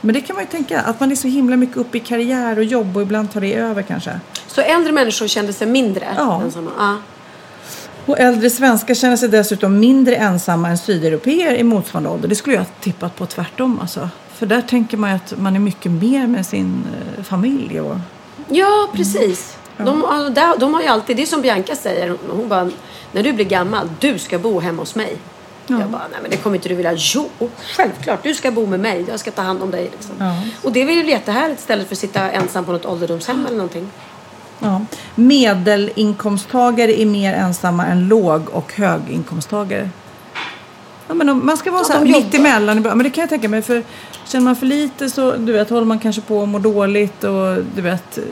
Men 0.00 0.14
det 0.14 0.20
kan 0.20 0.36
man 0.36 0.44
ju 0.44 0.50
tänka, 0.50 0.80
att 0.80 1.00
man 1.00 1.12
är 1.12 1.16
så 1.16 1.28
himla 1.28 1.56
mycket 1.56 1.76
uppe 1.76 1.96
i 1.96 2.00
karriär 2.00 2.58
och 2.58 2.64
jobb 2.64 2.96
och 2.96 3.02
ibland 3.02 3.32
tar 3.32 3.40
det 3.40 3.54
över 3.54 3.82
kanske. 3.82 4.20
Så 4.46 4.60
äldre 4.60 4.92
människor 4.92 5.26
kände 5.26 5.52
sig 5.52 5.66
mindre 5.66 6.06
Ja. 6.16 6.42
ensamma? 6.42 6.70
Ja. 6.78 6.96
Och 8.06 8.18
äldre 8.18 8.50
svenskar 8.50 8.94
känner 8.94 9.16
sig 9.16 9.28
dessutom 9.28 9.78
mindre 9.80 10.14
ensamma 10.16 10.68
än 10.68 10.78
sydeuropeer 10.78 11.54
i 11.54 11.62
motsvarande 11.62 12.08
ålder. 12.10 12.28
Det 12.28 12.34
skulle 12.34 12.56
jag 12.56 12.66
tippat 12.80 13.16
på 13.16 13.26
tvärtom 13.26 13.78
alltså. 13.80 14.08
För 14.34 14.46
där 14.46 14.62
tänker 14.62 14.96
man 14.96 15.10
ju 15.10 15.16
att 15.16 15.38
man 15.38 15.54
är 15.56 15.60
mycket 15.60 15.92
mer 15.92 16.26
med 16.26 16.46
sin 16.46 16.84
eh, 17.18 17.24
familj. 17.24 17.80
Och... 17.80 17.96
Ja, 18.48 18.88
precis. 18.94 19.56
De, 19.76 20.04
ja, 20.10 20.30
där- 20.30 20.58
de 20.58 20.74
har 20.74 20.82
ju 20.82 20.88
alltid, 20.88 21.16
det 21.16 21.22
är 21.22 21.26
som 21.26 21.42
Bianca 21.42 21.76
säger, 21.76 22.16
hon, 22.30 22.48
bara, 22.48 22.70
när 23.12 23.22
du 23.22 23.32
blir 23.32 23.44
gammal, 23.44 23.90
du 24.00 24.18
ska 24.18 24.38
bo 24.38 24.60
hemma 24.60 24.82
hos 24.82 24.94
mig. 24.94 25.16
Jag 25.66 25.78
bara, 25.90 26.02
nej 26.10 26.18
men 26.22 26.30
det 26.30 26.36
kommer 26.36 26.56
inte 26.56 26.68
du 26.68 26.74
vilja. 26.74 26.92
Jo, 26.96 27.28
självklare, 27.76 28.18
du 28.22 28.34
ska 28.34 28.50
bo 28.50 28.66
med 28.66 28.80
mig, 28.80 29.04
jag 29.08 29.20
ska 29.20 29.30
ta 29.30 29.42
hand 29.42 29.62
om 29.62 29.70
dig. 29.70 29.90
Liksom. 29.92 30.14
Ja. 30.18 30.34
Och 30.62 30.72
det 30.72 30.82
är 30.82 30.86
väl 30.86 31.08
jättehärligt 31.08 31.60
istället 31.60 31.86
för 31.88 31.94
att 31.94 31.98
sitta 31.98 32.30
ensam 32.30 32.64
på 32.64 32.72
något 32.72 32.86
ålderdomshem 32.86 33.46
eller 33.46 33.56
någonting. 33.56 33.88
Ja. 34.62 34.80
Medelinkomsttagare 35.14 37.00
är 37.00 37.06
mer 37.06 37.34
ensamma 37.34 37.86
än 37.86 38.08
låg 38.08 38.48
och 38.50 38.72
höginkomsttagare. 38.74 39.88
Ja, 41.08 41.14
men 41.14 41.28
om- 41.28 41.46
man 41.46 41.56
ska 41.56 41.70
vara 41.70 41.80
Ja, 41.80 41.84
så 41.84 41.92
här 41.92 42.00
mitt 42.04 42.34
emellan. 42.34 42.82
Men 42.82 42.98
det 42.98 43.10
kan 43.10 43.22
jag 43.22 43.28
tänka 43.28 43.48
mig. 43.48 43.62
För 43.62 43.82
känner 44.26 44.44
man 44.44 44.56
för 44.56 44.66
lite 44.66 45.10
så 45.10 45.36
du 45.36 45.52
vet, 45.52 45.70
håller 45.70 45.86
man 45.86 45.98
kanske 45.98 46.20
på 46.22 46.42
att 46.42 46.48
må 46.48 46.58
dåligt 46.58 47.24
och 47.24 47.56
du 47.76 47.82
vet, 47.82 48.18
eh, 48.18 48.24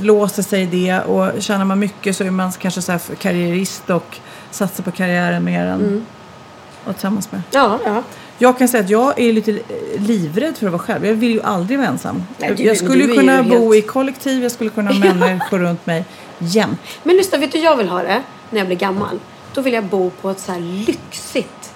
låser 0.00 0.42
sig 0.42 0.62
i 0.62 0.66
det. 0.66 1.00
Och 1.00 1.42
tjänar 1.42 1.64
man 1.64 1.78
mycket 1.78 2.16
så 2.16 2.24
är 2.24 2.30
man 2.30 2.52
kanske 2.52 2.82
så 2.82 2.92
här 2.92 3.00
karriärist 3.18 3.90
och 3.90 4.16
satsar 4.50 4.84
på 4.84 4.90
karriären 4.90 5.44
mer 5.44 5.66
än 5.66 5.80
Mm. 5.80 6.06
vara 6.84 6.92
tillsammans 6.94 7.32
med. 7.32 7.42
Ja, 7.50 7.78
ja. 7.84 8.02
Jag 8.42 8.58
kan 8.58 8.68
säga 8.68 8.84
att 8.84 8.90
jag 8.90 9.18
är 9.20 9.32
lite 9.32 9.50
eh, 9.52 10.02
livrädd 10.06 10.56
för 10.56 10.66
att 10.66 10.72
vara 10.72 10.82
själv. 10.82 11.06
Jag 11.06 11.14
vill 11.14 11.30
ju 11.32 11.42
aldrig 11.42 11.78
vara 11.78 11.88
ensam. 11.88 12.22
Nej, 12.38 12.54
du- 12.56 12.62
jag 12.62 12.76
skulle 12.76 13.04
ju 13.04 13.14
kunna 13.14 13.36
ju 13.42 13.50
bo 13.50 13.72
helt- 13.72 13.84
i 13.84 13.88
kollektiv, 13.88 14.42
jag 14.42 14.52
skulle 14.52 14.70
kunna 14.70 14.90
ha 14.92 15.14
människor 15.14 15.58
runt 15.58 15.86
mig 15.86 16.04
jämt. 16.38 16.80
Men 17.02 17.16
lyssna, 17.16 17.38
vet 17.38 17.52
du 17.52 17.58
jag 17.58 17.76
vill 17.76 17.88
ha 17.88 18.02
det 18.02 18.22
när 18.50 18.58
jag 18.58 18.66
blir 18.66 18.76
gammal? 18.76 19.18
Då 19.54 19.60
vill 19.60 19.72
jag 19.74 19.84
bo 19.84 20.10
på 20.10 20.30
ett 20.30 20.40
så 20.40 20.52
här 20.52 20.60
lyxigt 20.86 21.72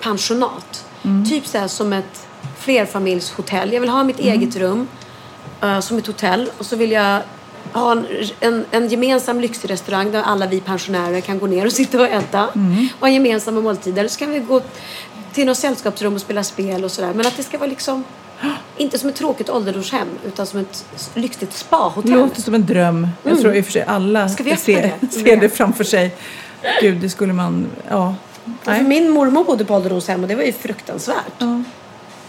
pensionat. 0.00 0.84
Typ 1.28 1.46
så 1.46 1.58
här 1.58 1.68
som 1.68 1.92
ett 1.92 2.26
flerfamiljshotell. 2.58 3.72
Jag 3.72 3.80
vill 3.80 3.90
ha 3.90 4.04
mitt 4.04 4.18
eget 4.18 4.56
rum 4.56 4.88
eh, 5.62 5.80
som 5.80 5.98
ett 5.98 6.06
hotell. 6.06 6.50
Och 6.58 6.66
så 6.66 6.76
vill 6.76 6.90
jag 6.92 7.20
ha 7.72 7.92
en, 7.92 8.06
en, 8.40 8.64
en 8.70 8.88
gemensam 8.88 9.40
lyxig 9.40 9.70
restaurang 9.70 10.10
där 10.12 10.22
alla 10.22 10.46
vi 10.46 10.60
pensionärer 10.60 11.20
kan 11.20 11.38
gå 11.38 11.46
ner 11.46 11.66
och 11.66 11.72
sitta 11.72 12.00
och 12.00 12.06
äta. 12.06 12.46
Och 12.94 13.00
ha 13.00 13.08
gemensamma 13.08 13.60
måltider. 13.60 14.08
Så 14.08 14.18
kan 14.18 14.30
vi 14.30 14.38
gå 14.38 14.60
till 15.38 15.46
något 15.46 15.58
sällskapsrum 15.58 16.14
och 16.14 16.20
spela 16.20 16.44
spel 16.44 16.84
och 16.84 16.90
sådär. 16.90 17.12
Men 17.14 17.26
att 17.26 17.36
det 17.36 17.42
ska 17.42 17.58
vara 17.58 17.70
liksom 17.70 18.04
inte 18.76 18.98
som 18.98 19.08
ett 19.08 19.16
tråkigt 19.16 19.50
ålderdomshem 19.50 20.08
utan 20.26 20.46
som 20.46 20.60
ett 20.60 20.84
lyxigt 21.14 21.52
spahotell. 21.52 22.12
Låter 22.12 22.42
som 22.42 22.54
en 22.54 22.66
dröm. 22.66 23.08
Jag 23.22 23.40
tror 23.40 23.54
i 23.54 23.60
och 23.60 23.64
för 23.64 23.72
sig 23.72 23.82
alla 23.82 24.28
ser, 24.28 24.94
det? 25.00 25.08
ser 25.08 25.36
det 25.36 25.48
framför 25.48 25.84
sig. 25.84 26.14
Gud, 26.80 26.96
det 26.96 27.10
skulle 27.10 27.32
man... 27.32 27.66
Ja. 27.88 28.14
Nej. 28.64 28.82
min 28.82 29.10
mormor 29.10 29.44
bodde 29.44 29.64
på 29.64 29.74
ålderdomshem 29.74 30.22
och 30.22 30.28
det 30.28 30.34
var 30.34 30.42
ju 30.42 30.52
fruktansvärt. 30.52 31.32
Ja. 31.38 31.62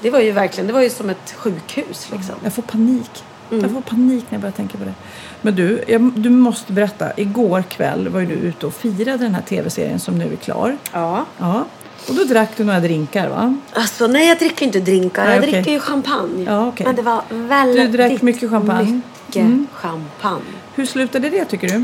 Det 0.01 0.09
var 0.09 0.19
ju 0.19 0.31
verkligen, 0.31 0.67
det 0.67 0.73
var 0.73 0.81
ju 0.81 0.89
som 0.89 1.09
ett 1.09 1.33
sjukhus 1.37 2.07
liksom. 2.11 2.35
Jag 2.43 2.53
får 2.53 2.61
panik. 2.61 3.23
Mm. 3.51 3.63
Jag 3.63 3.71
får 3.71 3.81
panik 3.81 4.25
när 4.29 4.35
jag 4.35 4.41
börjar 4.41 4.53
tänka 4.53 4.77
på 4.77 4.83
det. 4.83 4.93
Men 5.41 5.55
du, 5.55 5.83
jag, 5.87 6.01
du 6.01 6.29
måste 6.29 6.73
berätta. 6.73 7.11
Igår 7.17 7.61
kväll 7.61 8.09
var 8.09 8.19
ju 8.19 8.25
du 8.25 8.33
ute 8.33 8.65
och 8.67 8.73
firade 8.73 9.17
den 9.17 9.35
här 9.35 9.41
tv-serien 9.41 9.99
som 9.99 10.17
nu 10.17 10.31
är 10.31 10.35
klar. 10.35 10.77
Ja. 10.93 11.25
Ja. 11.37 11.65
Och 12.09 12.15
då 12.15 12.23
drack 12.23 12.49
du 12.57 12.63
några 12.63 12.79
drinkar 12.79 13.29
va? 13.29 13.55
Alltså 13.73 14.07
nej 14.07 14.27
jag 14.27 14.37
dricker 14.39 14.65
inte 14.65 14.79
drinkar. 14.79 15.23
Nej, 15.25 15.33
jag 15.35 15.43
okej. 15.43 15.51
dricker 15.53 15.71
ju 15.71 15.79
champagne. 15.79 16.43
Ja, 16.47 16.67
okej. 16.67 16.85
Men 16.85 16.95
det 16.95 17.01
var 17.01 17.21
väldigt 17.29 17.91
Du 17.91 17.97
drack 17.97 18.21
mycket 18.21 18.49
champagne. 18.49 19.01
mycket 19.25 19.41
Mm. 19.41 19.67
champagne. 19.73 20.43
Hur 20.75 20.85
slutade 20.85 21.29
det 21.29 21.45
tycker 21.45 21.67
du? 21.69 21.83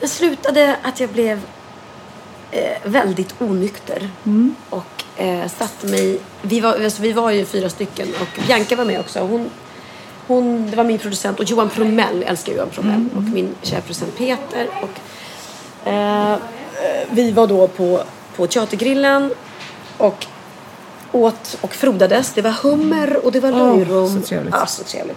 Det 0.00 0.08
slutade 0.08 0.76
att 0.82 1.00
jag 1.00 1.10
blev 1.10 1.40
eh, 2.50 2.60
väldigt 2.84 3.34
onykter. 3.40 4.08
Mm. 4.26 4.54
Och 4.70 5.04
eh, 5.22 5.48
satte 5.48 5.86
mig... 5.86 6.18
Vi 6.42 6.60
var, 6.60 6.84
alltså, 6.84 7.02
vi 7.02 7.12
var 7.12 7.30
ju 7.30 7.44
fyra 7.44 7.68
stycken 7.68 8.08
och 8.20 8.40
Bianca 8.46 8.76
var 8.76 8.84
med 8.84 9.00
också. 9.00 9.20
Hon, 9.20 9.50
hon, 10.26 10.70
det 10.70 10.76
var 10.76 10.84
min 10.84 10.98
producent 10.98 11.38
och 11.40 11.44
Johan 11.44 11.68
Promell, 11.70 12.20
jag 12.20 12.30
älskar 12.30 12.52
Johan 12.52 12.68
Promell. 12.70 12.94
Mm, 12.94 13.10
Och 13.16 13.22
min 13.22 13.54
kära 13.62 13.80
producent 13.80 14.16
Peter. 14.18 14.68
Och, 14.82 15.88
eh, 15.88 16.32
eh, 16.32 16.38
vi 17.10 17.30
var 17.32 17.46
då 17.46 17.68
på, 17.68 18.02
på 18.38 18.46
Teatergrillen 18.46 19.30
och 19.98 20.26
åt 21.12 21.58
och 21.60 21.74
frodades. 21.74 22.32
Det 22.32 22.42
var 22.42 22.50
hummer 22.50 23.24
och 23.24 23.32
det 23.32 23.40
var 23.40 23.50
löjrom. 23.50 24.08
så 24.08 24.20
trevligt. 24.20 24.54
Ja, 24.54 24.66
så 24.66 24.84
trevligt. 24.84 25.16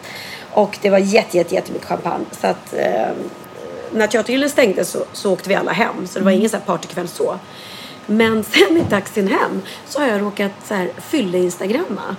Och 0.51 0.78
det 0.82 0.89
var 0.89 0.97
jätte, 0.97 1.38
jätte, 1.38 1.55
jättemycket 1.55 1.88
champagne. 1.88 2.26
Så 2.41 2.47
att 2.47 2.74
eh, 2.74 3.11
när 3.91 4.07
Teatergrillen 4.07 4.49
stängde 4.49 4.86
så, 4.86 5.05
så 5.13 5.34
åkte 5.34 5.49
vi 5.49 5.55
alla 5.55 5.72
hem. 5.72 6.07
Så 6.07 6.19
det 6.19 6.26
var 6.26 6.32
ingen 6.32 6.49
så 6.49 6.57
här 6.57 6.63
partykväll 6.63 7.07
så. 7.07 7.39
Men 8.05 8.43
sen 8.51 8.78
i 8.78 8.84
taxin 8.89 9.28
hem 9.28 9.61
så 9.88 9.99
har 9.99 10.07
jag 10.07 10.22
råkat 10.22 10.51
så 10.67 10.74
här 10.74 10.91
fylle-instagramma. 10.97 12.15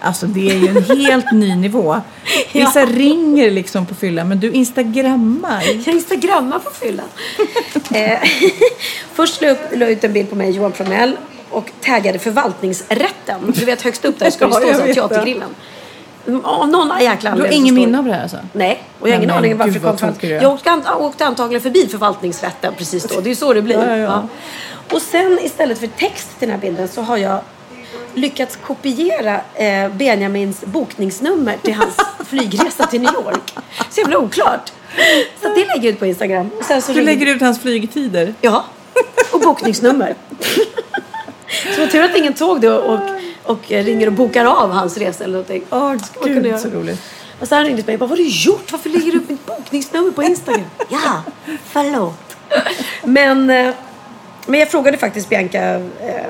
Alltså 0.00 0.26
det 0.26 0.50
är 0.50 0.54
ju 0.54 0.68
en 0.68 0.98
helt 0.98 1.32
ny 1.32 1.56
nivå. 1.56 2.00
Vissa 2.60 2.84
ringer 2.86 3.50
liksom 3.50 3.86
på 3.86 3.94
fyllan 3.94 4.28
men 4.28 4.40
du 4.40 4.50
instagrammar. 4.52 5.62
Jag 5.84 5.94
instagrammar 5.94 6.58
på 6.58 6.70
fyllan. 6.70 7.06
eh, 7.94 8.18
först 9.14 9.40
la 9.40 9.56
jag 9.72 9.90
ut 9.90 10.04
en 10.04 10.12
bild 10.12 10.30
på 10.30 10.36
mig, 10.36 10.50
Johan 10.50 10.72
Pronell, 10.72 11.16
och 11.50 11.70
taggade 11.80 12.18
förvaltningsrätten. 12.18 13.52
Du 13.54 13.64
vet 13.64 13.82
högst 13.82 14.04
upp 14.04 14.18
där 14.18 14.30
ska 14.30 14.46
det 14.46 14.66
Ja, 14.68 14.74
stå. 14.74 14.94
Teatergrillen. 14.94 15.54
Mm, 16.26 16.44
Av 16.44 16.68
någon 16.68 16.92
jäkla 17.00 17.34
Du 17.34 17.42
har 17.42 17.48
ingen 17.48 17.74
minne 17.74 17.98
av 17.98 18.04
det 18.04 18.12
här 18.12 18.22
alltså? 18.22 18.36
Nej, 18.52 18.82
och 19.00 19.08
jag 19.08 19.12
har 19.14 19.18
ingen 19.18 19.30
aning 19.30 19.56
varför 19.56 19.72
gud, 19.72 19.82
det 19.82 19.88
kom 19.88 19.98
fram. 19.98 20.14
Jag 20.20 20.52
åkte, 20.52 20.82
åkte 20.98 21.26
antagligen 21.26 21.62
förbi 21.62 21.88
förvaltningsrätten 21.88 22.74
precis 22.78 23.04
då. 23.04 23.20
Det 23.20 23.26
är 23.26 23.30
ju 23.30 23.34
så 23.34 23.52
det 23.52 23.62
blir. 23.62 23.74
Ja, 23.74 23.96
ja, 23.96 23.96
ja. 23.96 24.28
Och 24.92 25.02
sen 25.02 25.38
istället 25.42 25.78
för 25.78 25.86
text 25.86 26.38
till 26.38 26.48
den 26.48 26.50
här 26.50 26.60
bilden 26.60 26.88
så 26.88 27.02
har 27.02 27.16
jag 27.16 27.40
lyckats 28.14 28.56
kopiera 28.66 29.40
eh, 29.54 29.88
Benjamins 29.92 30.60
bokningsnummer 30.64 31.56
till 31.62 31.74
hans 31.74 31.96
flygresa 32.28 32.86
till 32.86 33.00
New 33.00 33.14
York. 33.14 33.54
Så 33.90 34.00
jävla 34.00 34.18
oklart. 34.18 34.72
Så 35.42 35.48
det 35.48 35.54
lägger 35.54 35.74
jag 35.74 35.84
ut 35.84 35.98
på 35.98 36.06
Instagram. 36.06 36.50
Och 36.58 36.64
sen 36.64 36.82
så 36.82 36.92
Du 36.92 37.02
lägger 37.02 37.26
ut 37.26 37.40
hans 37.40 37.60
flygtider. 37.60 38.34
Ja, 38.40 38.64
och 39.32 39.40
bokningsnummer. 39.40 40.14
så 41.74 41.80
vad 41.80 41.90
tur 41.90 42.02
att 42.02 42.16
ingen 42.16 42.34
tåg 42.34 42.60
det 42.60 42.70
och, 42.70 43.00
och 43.42 43.60
ringer 43.68 44.06
och 44.06 44.12
bokar 44.12 44.44
av 44.44 44.70
hans 44.70 44.96
resa 44.96 45.24
eller 45.24 45.32
någonting. 45.32 45.64
Åh 45.70 45.94
kunde 46.22 46.40
gud 46.40 46.46
jag- 46.46 46.60
så 46.60 46.68
roligt. 46.68 47.00
Och 47.40 47.48
han 47.50 47.64
ringde 47.64 47.82
mig 47.82 47.94
och 47.94 47.98
bara, 47.98 48.06
vad 48.06 48.08
har 48.08 48.16
du 48.16 48.28
gjort? 48.28 48.72
Varför 48.72 48.90
lägger 48.90 49.12
du 49.12 49.18
upp 49.18 49.28
mitt 49.28 49.46
bokningsnummer 49.46 50.10
på 50.10 50.22
Instagram? 50.22 50.64
ja, 50.88 51.22
förlåt. 51.64 52.36
Men, 53.04 53.50
eh, 53.50 53.74
men 54.46 54.60
jag 54.60 54.70
frågade 54.70 54.98
faktiskt 54.98 55.28
Bianca 55.28 55.74
eh, 56.00 56.26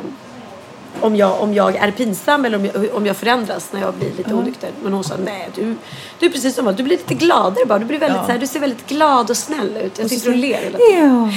om, 1.01 1.17
jag, 1.17 1.41
om 1.41 1.55
jag 1.55 1.77
är 1.77 1.91
pinsam 1.91 2.45
eller 2.45 2.59
om 2.59 2.65
jag, 2.65 2.95
om 2.95 3.07
jag 3.07 3.17
förändras 3.17 3.69
när 3.73 3.81
jag 3.81 3.95
blir 3.95 4.11
lite 4.17 4.35
onykter. 4.35 4.71
Men 4.83 4.93
hon 4.93 5.05
sa, 5.05 5.15
nej 5.25 5.49
du, 5.55 5.75
du 6.19 6.27
är 6.27 6.31
precis 6.31 6.55
som 6.55 6.67
jag. 6.67 6.77
Du 6.77 6.83
blir 6.83 6.97
lite 6.97 7.15
gladare 7.15 7.67
bara. 7.67 7.79
Du, 7.79 7.85
blir 7.85 7.99
väldigt, 7.99 8.17
Ja. 8.21 8.27
så 8.27 8.33
här, 8.33 8.39
du 8.39 8.47
ser 8.47 8.61
väldigt 8.61 8.87
glad 8.87 9.31
och 9.31 9.37
snäll 9.37 9.77
ut. 9.85 9.99
Jag 9.99 10.11
sitter 10.11 10.31
och 10.31 10.37
ler 10.37 10.59
hela 10.59 10.79
Ja. 10.79 11.31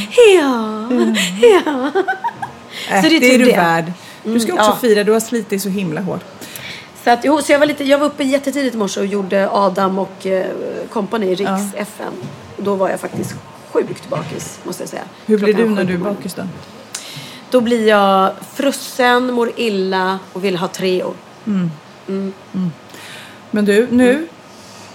tiden. 0.87 1.15
Ja, 1.41 1.61
ja. 1.65 1.91
Äh, 2.95 3.03
Så 3.03 3.09
det 3.09 3.15
är 3.15 3.19
det 3.19 3.27
är 3.27 3.31
tur 3.31 3.39
du 3.39 3.45
det. 3.45 3.57
värd. 3.57 3.91
Du 4.23 4.39
ska 4.39 4.51
Mm, 4.51 4.59
också 4.59 4.71
ja. 4.71 4.77
fira, 4.81 5.03
du 5.03 5.11
har 5.11 5.19
slitit 5.19 5.61
så 5.61 5.69
himla 5.69 6.01
hårt. 6.01 6.21
Så, 7.03 7.09
att, 7.09 7.19
jo, 7.23 7.41
så 7.41 7.51
jag, 7.51 7.59
var 7.59 7.65
lite, 7.65 7.83
jag 7.83 7.97
var 7.97 8.05
uppe 8.05 8.23
jättetidigt 8.23 8.75
i 8.75 8.77
morse 8.77 8.99
och 8.99 9.05
gjorde 9.05 9.49
Adam 9.51 9.99
och 9.99 10.25
eh, 10.25 10.45
kompani 10.89 11.25
i 11.27 11.35
Riks 11.35 11.49
Ja. 11.77 12.05
Och 12.57 12.63
då 12.63 12.75
var 12.75 12.89
jag 12.89 12.99
faktiskt 12.99 13.33
sjukt 13.71 14.09
bakis 14.09 14.59
måste 14.63 14.83
jag 14.83 14.89
säga. 14.89 15.01
Hur 15.25 15.37
blir 15.37 15.53
du 15.53 15.69
när 15.69 15.83
du 15.83 15.93
är 15.93 15.97
bakis 15.97 16.33
då? 16.33 16.41
Då 17.51 17.61
blir 17.61 17.87
jag 17.87 18.31
frusen, 18.55 19.33
mår 19.33 19.51
illa 19.55 20.19
och 20.33 20.43
vill 20.43 20.57
ha 20.57 20.67
Treo. 20.67 21.13
Men 23.51 23.65
du, 23.65 23.87
nu 23.91 24.27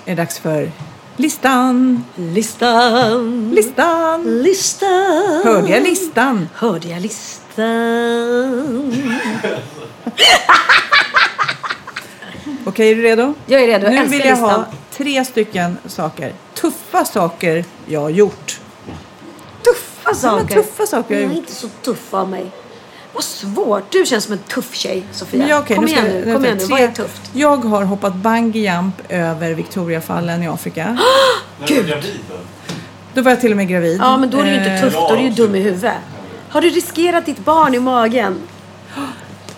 är 0.04 0.14
det 0.16 0.22
dags 0.22 0.38
för 0.38 0.70
listan. 1.16 2.04
Listan, 2.16 3.50
Listan! 3.54 4.22
listan. 4.42 5.42
Hörde 5.44 5.68
jag 5.70 5.82
listan? 5.82 6.48
Hörde 6.54 6.88
jag 6.88 7.02
listan? 7.02 8.92
Okej, 12.66 12.90
är 12.90 12.94
du 12.96 13.02
redo? 13.02 13.34
Jag 13.46 13.62
är 13.62 13.66
redo, 13.66 13.84
jag 13.84 13.92
Nu 13.92 13.98
älskar 13.98 14.10
vill 14.18 14.26
jag 14.26 14.30
listan. 14.30 14.50
ha 14.50 14.64
tre 14.92 15.24
stycken 15.24 15.78
saker. 15.86 16.32
Tuffa 16.54 17.04
saker 17.04 17.64
jag 17.86 18.00
har 18.00 18.10
gjort. 18.10 18.60
Tuffa 20.04 20.10
Ja, 20.10 20.14
saker. 20.14 20.54
men 20.54 20.64
tuffa 20.64 20.86
saker 20.86 21.14
jag 21.14 21.20
har 21.20 21.24
är 21.30 21.36
gjort. 21.36 21.36
inte 21.36 21.52
så 21.54 21.68
tuff 21.68 22.14
av 22.14 22.28
mig. 22.30 22.46
Vad 23.12 23.24
svårt. 23.24 23.90
Du 23.92 24.06
känns 24.06 24.24
som 24.24 24.32
en 24.32 24.38
tuff 24.38 24.74
tjej, 24.74 25.02
Sofia. 25.12 25.38
Men 25.38 25.48
ja, 25.48 25.58
okej, 25.58 25.76
kom 25.76 25.84
nu 25.84 25.90
igen 25.90 26.04
nu. 26.06 26.32
Kom 26.34 26.44
igen 26.44 26.56
nu. 26.60 26.64
Vad 26.66 26.80
är 26.80 26.88
tufft? 26.88 27.30
Jag 27.32 27.56
har 27.64 27.82
hoppat 27.84 28.14
bungee 28.14 28.74
jump 28.74 28.94
över 29.08 29.54
Victoriafallen 29.54 30.42
i 30.42 30.48
Afrika. 30.48 30.98
Gud. 31.66 31.94
Då 33.14 33.22
var 33.22 33.30
jag 33.30 33.40
till 33.40 33.50
och 33.50 33.56
med 33.56 33.68
gravid. 33.68 33.98
Ja, 34.00 34.16
men 34.16 34.30
då 34.30 34.38
är 34.38 34.44
det 34.44 34.50
ju 34.50 34.56
inte 34.56 34.70
Eh, 34.70 34.80
tufft. 34.82 34.96
Då 34.96 35.14
är 35.14 35.16
du 35.16 35.22
ju 35.22 35.30
dum 35.30 35.54
i 35.54 35.60
huvudet. 35.60 35.92
Har 36.48 36.60
du 36.60 36.68
riskerat 36.68 37.26
ditt 37.26 37.38
barn 37.44 37.74
i 37.74 37.78
magen? 37.78 38.40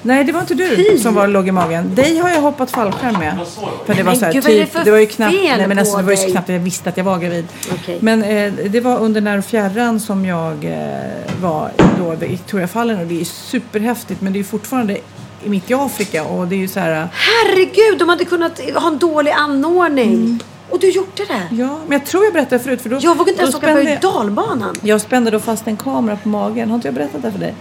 Nej, 0.07 0.24
det 0.24 0.32
var 0.32 0.40
inte 0.40 0.54
du 0.54 0.98
som 0.98 1.14
var 1.14 1.28
låg 1.28 1.48
i 1.48 1.52
magen. 1.52 1.94
Dig 1.94 2.18
har 2.18 2.30
jag 2.30 2.40
hoppat 2.40 2.70
fallskärm 2.70 3.18
med. 3.18 3.38
För 3.86 3.94
det 3.94 4.02
var 4.02 4.11
Men 4.11 4.16
så 4.16 4.24
här, 4.24 4.32
gud, 4.32 4.44
vad 4.44 4.52
är 4.52 4.57
det 4.59 4.64
typ, 4.64 4.72
för 4.72 4.84
det 4.84 4.90
var 4.90 4.98
ju 4.98 5.07
knappt, 5.07 5.34
nej, 5.34 5.68
men 5.68 5.78
alltså, 5.78 5.96
det 5.96 6.02
var 6.02 6.12
ju 6.12 6.16
knappt 6.16 6.48
att 6.48 6.54
jag 6.54 6.61
visste 6.61 6.88
att 6.88 6.96
jag 6.96 7.04
var 7.04 7.18
gravid. 7.18 7.46
Okej. 7.72 7.98
Men 8.00 8.22
eh, 8.24 8.52
det 8.52 8.80
var 8.80 8.98
under 8.98 9.20
när 9.20 9.38
och 9.38 9.44
fjärran 9.44 10.00
som 10.00 10.24
jag 10.26 10.64
eh, 10.64 11.42
var 11.42 11.70
då 11.98 12.12
i 12.12 12.16
Victoriafallen 12.16 13.00
och 13.00 13.07
det 13.07 13.20
är 13.20 13.24
superhäftigt 13.24 14.20
men 14.20 14.32
det 14.32 14.38
är 14.38 14.44
fortfarande 14.44 14.98
mitt 15.44 15.70
i 15.70 15.74
Afrika 15.74 16.24
och 16.24 16.48
det 16.48 16.54
är 16.54 16.59
ju 16.59 16.68
så 16.68 16.80
här. 16.80 17.09
Herregud, 17.12 17.98
de 17.98 18.09
hade 18.09 18.24
kunnat 18.24 18.61
ha 18.74 18.88
en 18.88 18.98
dålig 18.98 19.30
anordning. 19.30 20.40
Och 20.70 20.78
du 20.80 20.90
gjorde 20.90 21.24
det? 21.28 21.42
Ja, 21.56 21.78
men 21.88 21.98
jag 21.98 22.06
tror 22.06 22.24
jag 22.24 22.32
berättade 22.32 22.64
förut 22.64 22.82
för 22.82 22.88
då, 22.90 22.98
Jag 23.00 23.16
vågar 23.16 23.30
inte 23.30 23.42
ens 23.42 23.54
åka 23.54 23.66
berg 23.74 23.98
dalbanan. 24.02 24.74
Jag 24.82 25.00
spände 25.00 25.30
då 25.30 25.40
fast 25.40 25.66
en 25.66 25.76
kamera 25.76 26.16
på 26.22 26.28
magen. 26.28 26.68
Har 26.68 26.74
inte 26.74 26.88
jag 26.88 26.94
berättat 26.94 27.22
det 27.22 27.32
för 27.32 27.38
dig? 27.38 27.54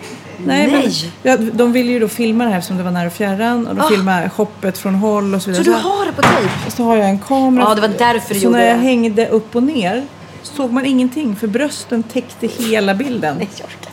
Nej. 0.45 0.71
Men, 0.71 0.91
ja, 1.23 1.37
de 1.53 1.71
ville 1.71 1.91
ju 1.91 1.99
då 1.99 2.07
filma 2.07 2.43
det 2.43 2.49
här 2.49 2.57
eftersom 2.57 2.77
det 2.77 2.83
var 2.83 2.91
nära 2.91 3.07
och 3.07 3.13
fjärran. 3.13 3.67
Och 3.67 3.75
de 3.75 3.81
Ah. 3.81 3.89
filmade 3.89 4.31
hoppet 4.35 4.77
från 4.77 4.95
håll 4.95 5.35
och 5.35 5.41
så 5.41 5.43
Så 5.43 5.49
vidare. 5.49 5.63
du 5.65 5.73
här- 5.73 5.81
har 5.81 6.05
det 6.05 6.11
på 6.11 6.21
tejp? 6.21 6.71
så 6.71 6.83
har 6.83 6.95
jag 6.97 7.09
en 7.09 7.19
kamera. 7.19 7.65
Ja, 7.69 7.75
det 7.75 7.81
var 7.81 7.87
därför 7.97 8.33
du 8.33 8.39
Så 8.39 8.45
gjorde 8.45 8.57
när 8.57 8.65
jag 8.67 8.77
det. 8.77 8.81
hängde 8.81 9.27
upp 9.27 9.55
och 9.55 9.63
ner 9.63 10.05
såg 10.43 10.71
man 10.71 10.85
ingenting 10.85 11.35
för 11.35 11.47
brösten 11.47 12.03
täckte 12.03 12.47
hela 12.47 12.93
bilden. 12.93 13.35
Nej, 13.37 13.49
jag 13.57 13.65
orkar 13.67 13.89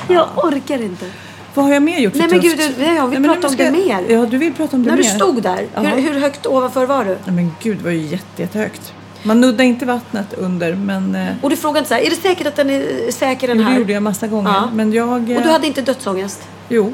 inte. 0.00 0.12
Jag 0.12 0.26
orkar 0.36 0.82
inte. 0.82 1.06
Vad 1.54 1.64
har 1.64 1.72
jag 1.72 1.82
mer 1.82 1.98
gjort 1.98 2.12
för 2.12 2.18
Nej 2.18 2.28
men 2.30 2.40
tufft? 2.40 2.56
gud, 2.56 2.86
jag 2.96 3.06
vill 3.08 3.20
Nej, 3.20 3.30
prata 3.30 3.46
om 3.46 3.52
ska 3.52 3.64
det 3.64 3.70
mer. 3.70 4.04
Ja, 4.08 4.26
du 4.26 4.38
vill 4.38 4.54
prata 4.54 4.76
om 4.76 4.82
det 4.82 4.88
När 4.90 4.96
mer. 4.96 5.02
du 5.04 5.08
stod 5.10 5.42
där, 5.42 5.66
hur, 5.74 6.00
hur 6.12 6.20
högt 6.20 6.46
ovanför 6.46 6.86
var 6.86 7.04
du? 7.04 7.10
Nej, 7.24 7.34
men 7.34 7.54
gud, 7.62 7.76
det 7.78 7.84
var 7.84 7.90
ju 7.90 8.06
jätte, 8.06 8.42
jättehögt. 8.42 8.92
Man 9.22 9.40
nuddade 9.40 9.64
inte 9.64 9.86
vattnet 9.86 10.34
under, 10.34 10.74
men 10.74 11.14
eh, 11.14 11.28
Och 11.42 11.50
du 11.50 11.56
frågade 11.56 11.78
inte 11.78 11.88
så 11.88 11.94
här, 11.94 12.02
är 12.02 12.10
det 12.10 12.16
säkert 12.16 12.46
att 12.46 12.56
den 12.56 12.70
är 12.70 13.10
säker 13.12 13.48
den 13.48 13.56
jo, 13.58 13.64
det 13.64 13.70
här? 13.70 13.78
gjorde 13.78 13.92
jag 13.92 14.02
massa 14.02 14.26
gånger. 14.26 14.50
Ja. 14.50 14.70
Men 14.74 14.92
jag... 14.92 15.30
eh, 15.30 15.36
Och 15.36 15.42
du 15.42 15.48
hade 15.50 15.66
inte 15.66 15.82
dödsångest? 15.82 16.48
Jo, 16.68 16.92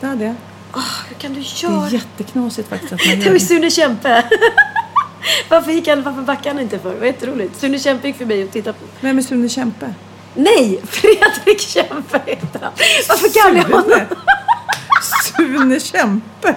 det 0.00 0.06
hade 0.06 0.24
jag. 0.24 0.34
Åh, 0.74 0.82
hur 1.08 1.14
kan 1.14 1.34
du 1.34 1.40
Det 1.40 1.62
göra? 1.62 1.86
är 1.86 1.90
jätteknasigt 1.92 2.68
faktiskt 2.68 2.92
att 2.92 3.00
man 3.06 3.18
Det 3.18 3.24
var 3.26 3.32
det. 3.32 3.40
Sune 3.40 3.70
Kämpe. 3.70 4.24
varför, 5.48 5.72
gick 5.72 5.88
han, 5.88 6.02
varför 6.02 6.22
backade 6.22 6.48
han 6.54 6.60
inte 6.62 6.78
för? 6.78 6.90
Det 6.94 6.98
var 7.00 7.06
jätteroligt. 7.06 7.60
Sune 7.60 7.78
Kämpe 7.78 8.06
gick 8.06 8.16
förbi 8.16 8.44
och 8.44 8.50
tittade 8.50 8.72
på. 8.78 8.84
Vem 9.00 9.18
är 9.18 9.22
Sune 9.22 9.48
Kämpe? 9.48 9.94
Nej! 10.34 10.80
Fredrik 10.86 11.60
Kämpe 11.60 12.20
heter 12.26 12.60
han. 12.62 12.72
Varför 13.08 13.28
kallar 13.28 13.56
jag 13.56 13.76
honom? 13.76 14.00
Sune 15.36 15.80
Kämpe? 15.80 16.54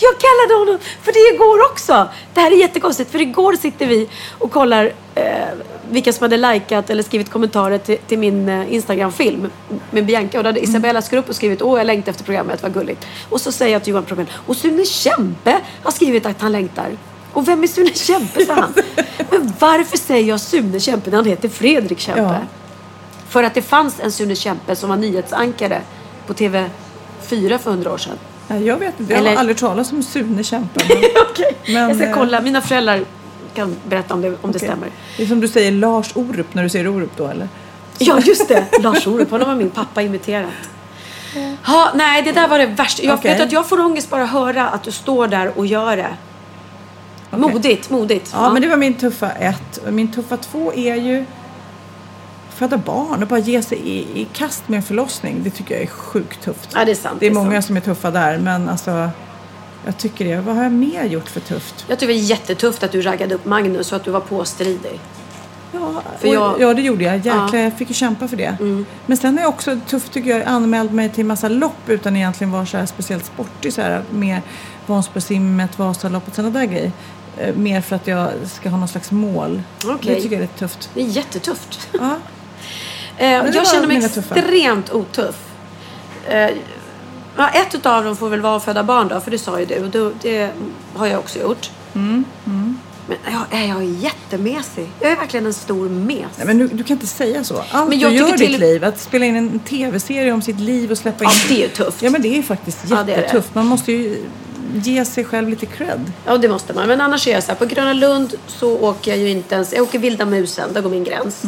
Jag 0.00 0.14
kallade 0.20 0.60
honom 0.60 0.78
för 1.02 1.12
det 1.12 1.34
igår 1.34 1.70
också. 1.70 2.08
Det 2.34 2.40
här 2.40 2.50
är 2.50 2.56
jättekonstigt 2.56 3.10
för 3.10 3.20
igår 3.20 3.52
sitter 3.52 3.86
vi 3.86 4.08
och 4.38 4.50
kollar 4.50 4.92
eh, 5.14 5.24
vilka 5.90 6.12
som 6.12 6.24
hade 6.24 6.36
likat 6.36 6.90
eller 6.90 7.02
skrivit 7.02 7.30
kommentarer 7.30 7.78
till, 7.78 7.98
till 7.98 8.18
min 8.18 8.48
eh, 8.48 8.74
Instagram-film 8.74 9.50
med 9.90 10.06
Bianca. 10.06 10.38
Och 10.38 10.44
då 10.44 10.48
hade 10.48 10.60
Isabella 10.60 11.02
skrivit 11.02 11.28
och 11.28 11.36
skrivit 11.36 11.62
åh 11.62 11.78
jag 11.78 11.86
längtar 11.86 12.10
efter 12.10 12.24
programmet, 12.24 12.62
vad 12.62 12.74
gulligt. 12.74 13.06
Och 13.30 13.40
så 13.40 13.52
säger 13.52 13.72
jag 13.72 13.84
till 13.84 13.90
Johan 13.90 14.04
Promell, 14.04 14.26
och 14.46 14.56
Sune 14.56 14.84
Kämpe 14.84 15.56
har 15.82 15.90
skrivit 15.90 16.26
att 16.26 16.40
han 16.40 16.52
längtar. 16.52 16.96
Och 17.36 17.48
vem 17.48 17.62
är 17.62 17.66
Sune 17.66 17.94
Kämpe, 17.94 18.46
sa 18.46 18.54
han. 18.54 18.72
Men 19.30 19.52
varför 19.58 19.98
säger 19.98 20.28
jag 20.28 20.40
Sune 20.40 20.80
Kämpe 20.80 21.10
när 21.10 21.16
han 21.16 21.26
heter 21.26 21.48
Fredrik 21.48 21.98
Kämpe? 21.98 22.22
Ja. 22.22 22.36
För 23.28 23.42
att 23.42 23.54
det 23.54 23.62
fanns 23.62 24.00
en 24.00 24.12
Sune 24.12 24.34
Kämpe 24.34 24.76
som 24.76 24.88
var 24.88 24.96
nyhetsankare 24.96 25.80
på 26.26 26.34
TV4 26.34 26.68
för 27.58 27.70
hundra 27.70 27.92
år 27.92 27.98
sedan. 27.98 28.18
Nej, 28.48 28.66
jag 28.66 28.76
vet 28.76 29.00
inte. 29.00 29.12
Jag 29.12 29.20
Eller- 29.20 29.30
har 29.30 29.36
aldrig 29.36 29.56
talat 29.56 29.92
om 29.92 30.02
Sune 30.02 30.44
Kämpe. 30.44 30.80
Okej. 31.30 31.56
Men, 31.74 31.88
jag 31.88 31.96
ska 31.96 32.06
eh, 32.06 32.14
kolla. 32.14 32.40
Mina 32.40 32.60
föräldrar 32.60 33.04
kan 33.54 33.76
berätta 33.88 34.14
om 34.14 34.20
det, 34.22 34.28
om 34.28 34.34
det 34.42 34.48
Okej. 34.48 34.60
stämmer. 34.60 34.88
Det 35.16 35.22
är 35.22 35.26
som 35.26 35.40
du 35.40 35.48
säger 35.48 35.72
Lars 35.72 36.16
Orup 36.16 36.54
när 36.54 36.62
du 36.62 36.68
säger 36.68 36.88
Orup 36.88 37.16
då 37.16 37.26
eller? 37.26 37.48
Ja, 37.98 38.20
just 38.20 38.48
det. 38.48 38.64
Lars 38.80 39.06
Orup. 39.06 39.30
Honom 39.30 39.48
har 39.48 39.56
min 39.56 39.70
pappa 39.70 40.02
imiterat. 40.02 40.50
Ja, 41.66 41.90
nej, 41.94 42.22
det 42.22 42.32
där 42.32 42.48
var 42.48 42.58
det 42.58 42.66
värsta. 42.66 43.02
Jag 43.02 43.18
Okej. 43.18 43.32
vet 43.32 43.40
att 43.40 43.52
jag 43.52 43.68
får 43.68 43.80
ångest 43.80 44.10
bara 44.10 44.26
höra 44.26 44.68
att 44.68 44.82
du 44.82 44.92
står 44.92 45.28
där 45.28 45.58
och 45.58 45.66
gör 45.66 45.96
det. 45.96 46.16
Modigt, 47.30 47.90
modigt. 47.90 48.30
Ja, 48.34 48.52
men 48.52 48.62
det 48.62 48.68
var 48.68 48.76
min 48.76 48.94
tuffa 48.94 49.30
ett. 49.30 49.80
Min 49.90 50.12
tuffa 50.12 50.36
två 50.36 50.72
är 50.74 50.94
ju 50.96 51.24
föda 52.50 52.76
barn 52.78 53.22
och 53.22 53.28
bara 53.28 53.40
ge 53.40 53.62
sig 53.62 53.78
i, 53.78 54.20
i 54.20 54.24
kast 54.32 54.68
med 54.68 54.76
en 54.76 54.82
förlossning. 54.82 55.40
Det 55.44 55.50
tycker 55.50 55.74
jag 55.74 55.82
är 55.82 55.86
sjukt 55.86 56.42
tufft. 56.44 56.70
Ja, 56.74 56.84
det 56.84 56.90
är 56.90 56.94
sant. 56.94 57.20
Det 57.20 57.26
är 57.26 57.30
det 57.30 57.32
är 57.32 57.44
många 57.44 57.50
sant. 57.52 57.64
som 57.64 57.76
är 57.76 57.80
tuffa 57.80 58.10
där, 58.10 58.38
men 58.38 58.68
alltså 58.68 59.10
jag 59.84 59.98
tycker 59.98 60.24
det. 60.24 60.40
Vad 60.40 60.56
har 60.56 60.62
jag 60.62 60.72
mer 60.72 61.04
gjort 61.04 61.28
för 61.28 61.40
tufft? 61.40 61.84
Jag 61.88 61.98
tycker 61.98 62.12
det 62.14 62.18
var 62.20 62.26
jättetufft 62.26 62.82
att 62.82 62.92
du 62.92 63.02
raggade 63.02 63.34
upp 63.34 63.44
Magnus 63.44 63.92
och 63.92 63.96
att 63.96 64.04
du 64.04 64.10
var 64.10 64.20
påstridig. 64.20 65.00
Ja, 65.72 66.02
För 66.18 66.28
jag- 66.28 66.60
ja 66.60 66.74
det 66.74 66.82
gjorde 66.82 67.04
jag. 67.04 67.16
Jäklar, 67.16 67.34
Ja. 67.36 67.48
Mm. 67.48 67.64
jag 67.64 67.78
fick 67.78 67.88
ju 67.88 67.94
kämpa 67.94 68.28
för 68.28 68.36
det. 68.36 68.56
Men 69.06 69.16
sen 69.16 69.38
är 69.38 69.42
jag 69.42 69.48
också 69.48 69.78
tufft 69.88 70.12
tycker 70.12 70.30
jag 70.30 70.42
anmält 70.46 70.92
mig 70.92 71.08
till 71.10 71.24
massa 71.26 71.48
lopp 71.48 71.88
utan 71.88 72.16
egentligen 72.16 72.50
vara 72.50 72.66
så 72.66 72.86
speciellt 72.86 73.24
sportig. 73.24 73.72
Så 73.72 73.82
här, 73.82 74.02
mer 74.10 74.42
Vansbrosimmet, 74.86 75.78
Vasaloppet, 75.78 76.34
sådana 76.34 76.58
där 76.58 76.66
grejer. 76.66 76.92
Eh, 77.38 77.54
mer 77.54 77.80
för 77.80 77.96
att 77.96 78.06
jag 78.06 78.30
ska 78.46 78.68
ha 78.68 78.78
någon 78.78 78.88
slags 78.88 79.10
mål. 79.10 79.62
Okej. 79.84 80.14
Det 80.14 80.20
tycker 80.22 80.36
jag 80.36 80.42
är 80.42 80.58
tufft. 80.58 80.90
Det 80.94 81.00
är 81.00 81.04
jättetufft. 81.06 81.88
Ja. 81.92 82.16
Eh, 83.18 83.44
det 83.44 83.50
jag 83.54 83.66
känner 83.68 83.86
mig 83.86 84.08
tuffa. 84.08 84.34
extremt 84.34 84.90
otuff. 84.92 85.36
Eh, 86.28 86.50
ja, 87.36 87.48
ett 87.48 87.74
utav 87.74 88.04
dem 88.04 88.16
får 88.16 88.28
väl 88.28 88.40
vara 88.40 88.56
att 88.56 88.64
föda 88.64 88.84
barn 88.84 89.08
då, 89.08 89.20
för 89.20 89.30
det 89.30 89.38
sa 89.38 89.60
ju 89.60 89.66
du. 89.66 89.74
Och 89.84 89.90
då, 89.90 90.12
det 90.22 90.50
har 90.94 91.06
jag 91.06 91.18
också 91.18 91.38
gjort. 91.38 91.70
Mm, 91.94 92.24
Men 92.44 93.16
jag, 93.24 93.60
är 93.60 93.66
jag 93.68 93.76
är 93.78 93.82
jättemesig. 93.82 94.88
Jag 95.00 95.10
är 95.12 95.16
verkligen 95.16 95.46
en 95.46 95.54
stor 95.54 95.88
mes. 95.88 96.18
Nej, 96.36 96.46
men 96.46 96.58
du, 96.58 96.68
du 96.68 96.84
kan 96.84 96.94
inte 96.94 97.06
säga 97.06 97.44
så. 97.44 97.62
Allt 97.70 97.88
Men 97.88 97.98
jag 97.98 98.12
du 98.12 98.16
gör 98.16 98.26
i 98.28 98.30
tycker 98.30 98.38
ditt 98.38 98.50
till- 98.50 98.60
liv, 98.60 98.84
att 98.84 99.00
spela 99.00 99.24
in 99.24 99.36
en 99.36 99.58
tv-serie 99.58 100.32
om 100.32 100.42
sitt 100.42 100.60
liv 100.60 100.90
och 100.90 100.98
släppa 100.98 101.24
in... 101.24 101.30
Ja, 101.48 101.54
det 101.56 101.64
är 101.64 101.68
tufft. 101.68 102.02
Ja, 102.02 102.10
men 102.10 102.22
det 102.22 102.28
är 102.28 102.36
ju 102.36 102.42
faktiskt 102.42 102.78
Ja, 102.90 102.96
det 102.96 103.00
är 103.12 103.16
det. 103.16 103.22
jättetufft. 103.22 103.54
Man 103.54 103.66
måste 103.66 103.92
ju 103.92 104.24
ge 104.74 105.04
sig 105.04 105.24
själv 105.24 105.48
lite 105.48 105.66
cred. 105.66 106.12
Ja, 106.26 106.36
det 106.38 106.48
måste 106.48 106.72
man. 106.74 106.88
Men 106.88 107.00
annars 107.00 107.26
är 107.28 107.32
jag 107.32 107.42
så 107.42 107.48
här, 107.48 107.56
på 107.56 107.64
Gröna 107.66 107.92
Lund 107.92 108.34
så 108.46 108.78
åker 108.80 109.10
jag 109.10 109.20
ju 109.20 109.30
inte 109.30 109.54
ens... 109.54 109.72
Jag 109.72 109.82
åker 109.82 109.98
Vilda 109.98 110.24
Musen, 110.24 110.72
där 110.72 110.80
går 110.80 110.90
min 110.90 111.04
gräns. 111.04 111.42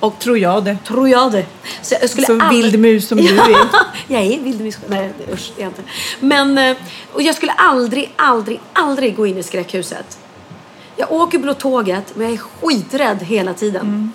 Och 0.00 0.18
Tror 0.18 0.38
jag 0.38 0.64
det. 0.64 0.78
tror 0.86 1.08
jag 1.08 1.32
det. 1.32 1.46
Så, 1.82 1.94
jag 2.00 2.10
skulle 2.10 2.26
Så 2.26 2.32
aldrig... 2.40 2.62
vild 2.64 2.78
mus 2.80 3.08
som 3.08 3.18
du 3.18 3.28
är. 3.38 3.56
jag 4.08 4.22
är 4.22 4.40
vild 4.40 4.60
mus. 4.60 4.78
Nej, 4.86 5.10
usch, 5.32 5.52
det 5.56 5.62
är 5.62 5.64
jag 5.64 5.70
inte. 5.70 5.82
Men, 6.20 6.58
eh, 6.58 6.76
och 7.12 7.22
jag 7.22 7.34
skulle 7.34 7.52
aldrig, 7.52 8.12
aldrig, 8.16 8.60
aldrig 8.72 9.16
gå 9.16 9.26
in 9.26 9.38
i 9.38 9.42
skräckhuset. 9.42 10.18
Jag 10.96 11.12
åker 11.12 11.38
blå 11.38 11.54
tåget, 11.54 12.16
men 12.16 12.26
jag 12.26 12.34
är 12.34 12.38
skiträdd 12.38 13.18
hela 13.22 13.54
tiden. 13.54 14.12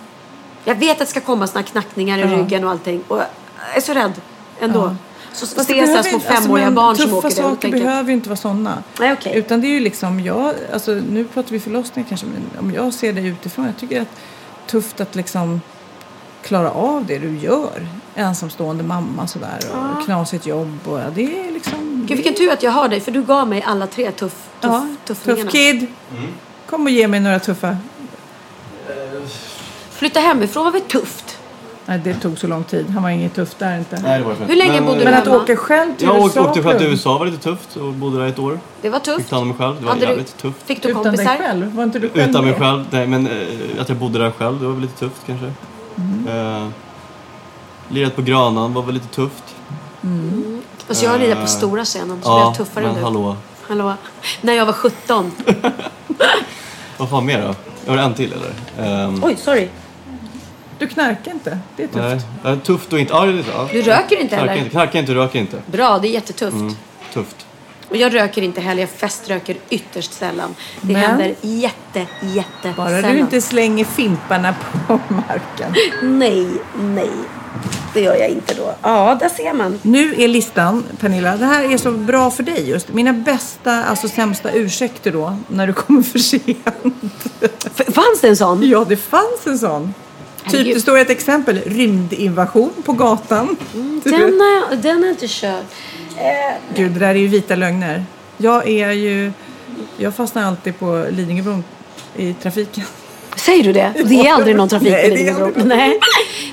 Jag 0.65 0.75
vet 0.75 0.91
att 0.91 0.97
det 0.99 1.05
ska 1.05 1.19
komma 1.21 1.47
såna 1.47 1.63
knackningar 1.63 2.17
i 2.17 2.21
Mm. 2.21 2.33
Ja. 2.33 2.39
ryggen 2.43 2.63
och 2.63 2.69
allting. 2.71 3.03
Och 3.07 3.17
jag 3.17 3.77
är 3.77 3.81
så 3.81 3.93
rädd 3.93 4.11
ändå. 4.59 4.79
Ja. 4.79 4.95
Så 5.33 5.47
Fast 5.47 5.69
det 5.69 5.87
så 5.87 5.87
små 5.87 5.97
inte- 5.97 5.97
alltså, 5.97 6.19
femåriga 6.19 6.65
men 6.65 6.75
barn 6.75 6.95
som 6.95 7.05
Tuffa 7.05 7.17
åker 7.17 7.29
där 7.29 7.43
och 7.43 7.49
saker 7.49 7.61
tänker... 7.61 7.79
behöver 7.79 8.09
ju 8.09 8.13
inte 8.13 8.29
vara 8.29 8.37
sådana. 8.37 8.83
Nej, 8.99 9.13
okej. 9.13 9.35
Utan 9.35 9.61
det 9.61 9.67
är 9.67 9.69
ju 9.69 9.79
liksom, 9.79 10.19
jag, 10.19 10.53
alltså, 10.73 10.91
nu 10.91 11.25
pratar 11.25 11.51
vi 11.51 11.59
förlossning 11.59 12.05
kanske, 12.09 12.25
men 12.25 12.59
om 12.59 12.73
jag 12.73 12.93
ser 12.93 13.13
det 13.13 13.21
utifrån, 13.21 13.65
jag 13.65 13.77
tycker 13.77 14.01
att 14.01 14.19
tufft 14.67 15.01
att 15.01 15.15
liksom 15.15 15.61
klara 16.43 16.71
av 16.71 17.05
det 17.05 17.19
du 17.19 17.37
gör. 17.37 17.87
Ensamstående 18.15 18.83
mamma 18.83 19.27
sådär 19.27 19.59
och 19.71 20.05
knasigt 20.05 20.45
jobb 20.45 20.79
och 20.85 20.99
ja, 20.99 21.05
det 21.15 21.47
är 21.47 21.51
liksom... 21.51 22.05
Gud, 22.07 22.17
vilken 22.17 22.33
tur 22.33 22.51
att 22.51 22.63
jag 22.63 22.71
har 22.71 22.87
dig, 22.87 22.99
för 22.99 23.11
du 23.11 23.23
gav 23.23 23.47
mig 23.47 23.63
alla 23.67 23.87
tre 23.87 24.11
tuff, 24.11 24.19
tuff, 24.21 24.41
ja, 24.61 24.87
tuffningarna. 25.05 25.43
tuff 25.43 25.51
kid. 25.51 25.87
Kom 26.69 26.83
och 26.83 26.89
ge 26.89 27.07
mig 27.07 27.19
några 27.19 27.39
tuffa. 27.39 27.77
Flytta 29.91 30.19
hemifrån 30.19 30.63
var 30.63 30.71
väl 30.71 30.81
tufft? 30.81 31.32
Nej, 31.85 32.01
det 32.03 32.13
tog 32.13 32.37
så 32.39 32.47
lång 32.47 32.63
tid. 32.63 32.89
Han 32.89 33.03
var 33.03 33.09
inget 33.09 33.35
tufft 33.35 33.59
där 33.59 33.77
inte. 33.77 33.99
Nej, 34.03 34.19
det 34.19 34.25
var 34.25 34.35
det 34.39 34.45
Hur 34.45 34.55
länge 34.55 34.81
bodde 34.81 34.99
du 34.99 35.05
Men 35.05 35.13
att 35.13 35.25
hemma? 35.25 35.37
åka 35.37 35.55
själv 35.55 35.95
till 35.95 36.07
Jag 36.07 36.15
USA. 36.15 36.25
åkte, 36.25 36.39
åkte 36.41 36.63
själv 36.63 36.77
till 36.77 36.87
USA 36.87 37.17
var 37.17 37.25
lite 37.25 37.37
tufft 37.43 37.75
och 37.75 37.93
bodde 37.93 38.17
där 38.19 38.27
ett 38.27 38.39
år. 38.39 38.59
Det 38.81 38.89
var 38.89 38.99
Fick 38.99 39.05
tufft. 39.05 39.29
ta 39.29 39.35
hand 39.35 39.41
om 39.43 39.47
mig 39.47 39.57
själv. 39.57 39.75
Det 39.79 39.85
var 39.85 39.89
Hade 39.93 40.05
du- 40.05 40.07
jävligt 40.11 40.37
tufft. 40.37 40.57
Fick 40.65 40.83
du 40.83 40.89
Utan 40.89 41.03
kompisar? 41.03 41.23
dig 41.25 41.37
själv? 41.37 41.75
Var 41.75 41.83
inte 41.83 41.99
du 41.99 42.09
själv 42.09 42.29
Utan 42.29 42.43
mig 42.43 42.51
med? 42.53 42.61
själv. 42.61 42.85
Nej, 42.89 43.07
men 43.07 43.27
eh, 43.27 43.81
att 43.81 43.89
jag 43.89 43.97
bodde 43.97 44.19
där 44.19 44.31
själv, 44.31 44.59
det 44.59 44.65
var 44.65 44.73
väl 44.73 44.81
lite 44.81 44.99
tufft 44.99 45.21
kanske. 45.25 45.45
Eh, 46.31 46.67
lirat 47.89 48.15
på 48.15 48.21
Grönan 48.21 48.73
var 48.73 48.81
väl 48.81 48.93
lite 48.93 49.07
tufft. 49.07 49.43
Alltså 50.87 51.05
jag 51.05 51.11
har 51.11 51.19
lirat 51.19 51.41
på 51.41 51.47
stora 51.47 51.85
scenen, 51.85 52.19
så 52.23 52.29
Ja, 52.29 52.35
blev 52.35 52.45
jag 52.45 52.55
tuffare 52.57 52.83
men 52.83 52.91
än 52.91 52.97
du. 52.97 53.03
hallå. 53.03 53.35
Hallå. 53.67 53.93
När 54.41 54.53
jag 54.53 54.65
var 54.65 54.73
17. 54.73 55.31
Vad 56.97 57.09
fan 57.09 57.25
mer 57.25 57.41
då? 57.41 57.55
Var 57.91 57.97
det 57.97 58.03
en 58.03 58.13
till 58.13 58.33
eller? 58.33 58.51
Ehm, 59.05 59.23
Oj, 59.23 59.35
sorry. 59.37 59.67
Du 60.83 60.89
knarkar 60.89 61.31
inte. 61.31 61.59
Det 61.75 61.83
är 61.83 61.87
tufft. 61.87 62.25
nej, 62.43 62.57
tufft 62.63 62.93
och 62.93 62.99
inte... 62.99 63.13
Ja, 63.13 63.25
det 63.25 63.31
är 63.31 63.43
ja. 63.53 63.69
Du 63.71 63.81
röker 63.81 64.15
inte 64.21 64.27
Knarkar 64.35 64.47
heller? 64.47 64.55
inte, 64.57 64.69
knarkar 64.69 64.99
inte, 64.99 65.13
röker 65.15 65.39
inte. 65.39 65.57
Bra, 65.65 65.99
det 65.99 66.07
är 66.07 66.11
jättetufft. 66.11 66.53
Mm, 66.53 66.75
tufft. 67.13 67.35
Och 67.89 67.95
jag 67.97 68.13
röker 68.15 68.41
inte 68.41 68.61
heller, 68.61 68.81
jag 68.81 68.89
feströker 68.89 69.55
ytterst 69.69 70.13
sällan. 70.13 70.55
Det 70.81 70.93
Men- 70.93 71.01
händer 71.01 71.35
jätte, 71.41 72.05
jätte 72.21 72.73
Bara 72.77 72.89
sällan. 72.89 73.11
du 73.11 73.19
inte 73.19 73.41
slänger 73.41 73.85
fimparna 73.85 74.55
på 74.87 74.99
marken. 75.07 75.73
Nej, 76.01 76.47
nej. 76.79 77.09
Det 77.93 78.01
gör 78.01 78.15
jag 78.15 78.29
inte 78.29 78.53
då. 78.53 78.75
Ja, 78.81 79.17
där 79.19 79.29
ser 79.29 79.53
man. 79.53 79.79
Nu 79.81 80.15
är 80.17 80.27
listan, 80.27 80.83
Pernilla, 80.99 81.37
det 81.37 81.45
här 81.45 81.73
är 81.73 81.77
så 81.77 81.91
bra 81.91 82.31
för 82.31 82.43
dig 82.43 82.69
just. 82.69 82.93
Mina 82.93 83.13
bästa, 83.13 83.83
alltså 83.83 84.07
sämsta 84.07 84.51
ursäkter 84.51 85.11
då, 85.11 85.37
när 85.47 85.67
du 85.67 85.73
kommer 85.73 86.01
för 86.01 86.19
sent. 86.19 86.45
F- 87.41 87.93
fanns 87.93 88.21
det 88.21 88.27
en 88.27 88.37
sån? 88.37 88.69
Ja, 88.69 88.85
det 88.89 88.97
fanns 88.97 89.47
en 89.47 89.59
sån. 89.59 89.93
Typ, 90.51 90.75
det 90.75 90.81
står 90.81 90.97
ett 90.97 91.09
exempel, 91.09 91.59
rymdinvasion 91.65 92.71
på 92.85 92.93
gatan. 92.93 93.57
Den 94.03 94.13
har 94.13 94.69
jag, 94.71 94.79
den 94.79 94.97
har 94.97 95.05
jag 95.05 95.13
inte 95.13 95.25
kört. 95.29 95.63
Eh, 96.17 96.53
Gud, 96.75 96.91
det 96.91 96.99
där 96.99 97.07
är 97.07 97.15
ju 97.15 97.27
vita 97.27 97.55
lögner. 97.55 98.05
Jag 98.37 98.67
är 98.69 98.91
ju, 98.91 99.31
jag 99.97 100.15
fastnar 100.15 100.43
alltid 100.43 100.79
på 100.79 101.05
Lidingöbron 101.11 101.63
i 102.15 102.33
trafiken. 102.33 102.83
säger 103.35 103.63
du 103.63 103.73
det? 103.73 103.93
Det 104.05 104.15
är 104.27 104.33
aldrig 104.33 104.55
någon 104.55 104.69
trafik 104.69 104.91
Nej, 104.91 105.03
på 105.03 105.09
det 105.09 105.13
är 105.13 105.17
Lidingöbron. 105.17 105.67
Nej. 105.67 105.99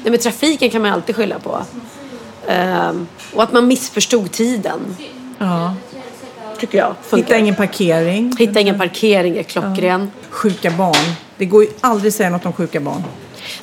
Nej, 0.02 0.10
men 0.10 0.18
trafiken 0.18 0.70
kan 0.70 0.82
man 0.82 0.92
alltid 0.92 1.16
skylla 1.16 1.38
på. 1.38 1.58
Ehm, 2.48 3.06
och 3.34 3.42
att 3.42 3.52
man 3.52 3.66
missförstod 3.68 4.30
tiden, 4.32 4.80
Ja. 5.38 5.74
tycker 6.58 6.78
jag 6.78 6.94
funkar. 7.02 7.26
Hitta 7.26 7.38
ingen 7.38 7.54
parkering. 7.54 8.36
Hitta 8.38 8.60
ingen 8.60 8.78
parkering 8.78 9.36
är 9.38 9.42
klockren. 9.42 10.10
Sjuka 10.30 10.70
barn. 10.70 11.14
Det 11.36 11.44
går 11.44 11.62
ju 11.62 11.70
aldrig 11.80 12.08
att 12.08 12.14
säga 12.14 12.30
något 12.30 12.46
om 12.46 12.52
sjuka 12.52 12.80
barn. 12.80 13.02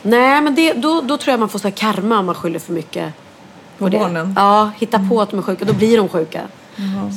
Nej, 0.02 0.42
men 0.42 0.56
det, 0.56 0.74
då, 0.74 1.02
då 1.02 1.18
tror 1.18 1.32
jag 1.34 1.40
man 1.40 1.50
får 1.50 1.60
så 1.60 1.68
här 1.68 1.76
karma 1.76 2.20
om 2.20 2.26
man 2.26 2.36
skyller 2.36 2.60
för 2.60 2.74
mycket 2.74 3.14
På 3.78 3.90
det. 3.90 3.98
barnen? 4.00 4.34
Ja, 4.36 4.72
hitta 4.78 5.00
på 5.10 5.22
att 5.22 5.30
de 5.30 5.40
är 5.40 5.44
sjuka. 5.44 5.66
Då 5.66 5.74
blir 5.74 5.98
de 5.98 6.10
sjuka. 6.10 6.42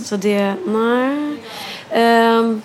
Så 0.05 0.17
det, 0.17 0.55
nej. 0.67 1.37
Ehm, 1.91 2.63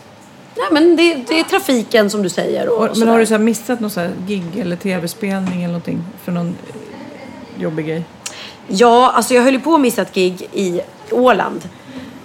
nej, 0.55 0.65
men 0.71 0.95
det, 0.95 1.15
det 1.15 1.39
är 1.39 1.43
trafiken 1.43 2.09
som 2.09 2.21
du 2.23 2.29
säger. 2.29 2.69
Och, 2.69 2.77
Och, 2.77 2.83
men 2.85 2.95
sådär. 2.95 3.11
har 3.11 3.19
du 3.19 3.25
så 3.25 3.37
missat 3.37 3.79
någon 3.79 3.89
så 3.91 4.07
gig 4.27 4.45
eller 4.59 4.75
tv-spelning 4.75 5.57
eller 5.63 5.67
någonting 5.73 6.03
för 6.23 6.31
någon 6.31 6.55
jobbig 7.59 7.85
grej? 7.87 8.03
Ja, 8.67 9.11
alltså 9.11 9.33
jag 9.33 9.41
höll 9.43 9.53
ju 9.53 9.59
på 9.59 9.73
att 9.75 9.81
missa 9.81 10.01
ett 10.01 10.13
gig 10.13 10.47
i 10.53 10.81
Åland. 11.11 11.69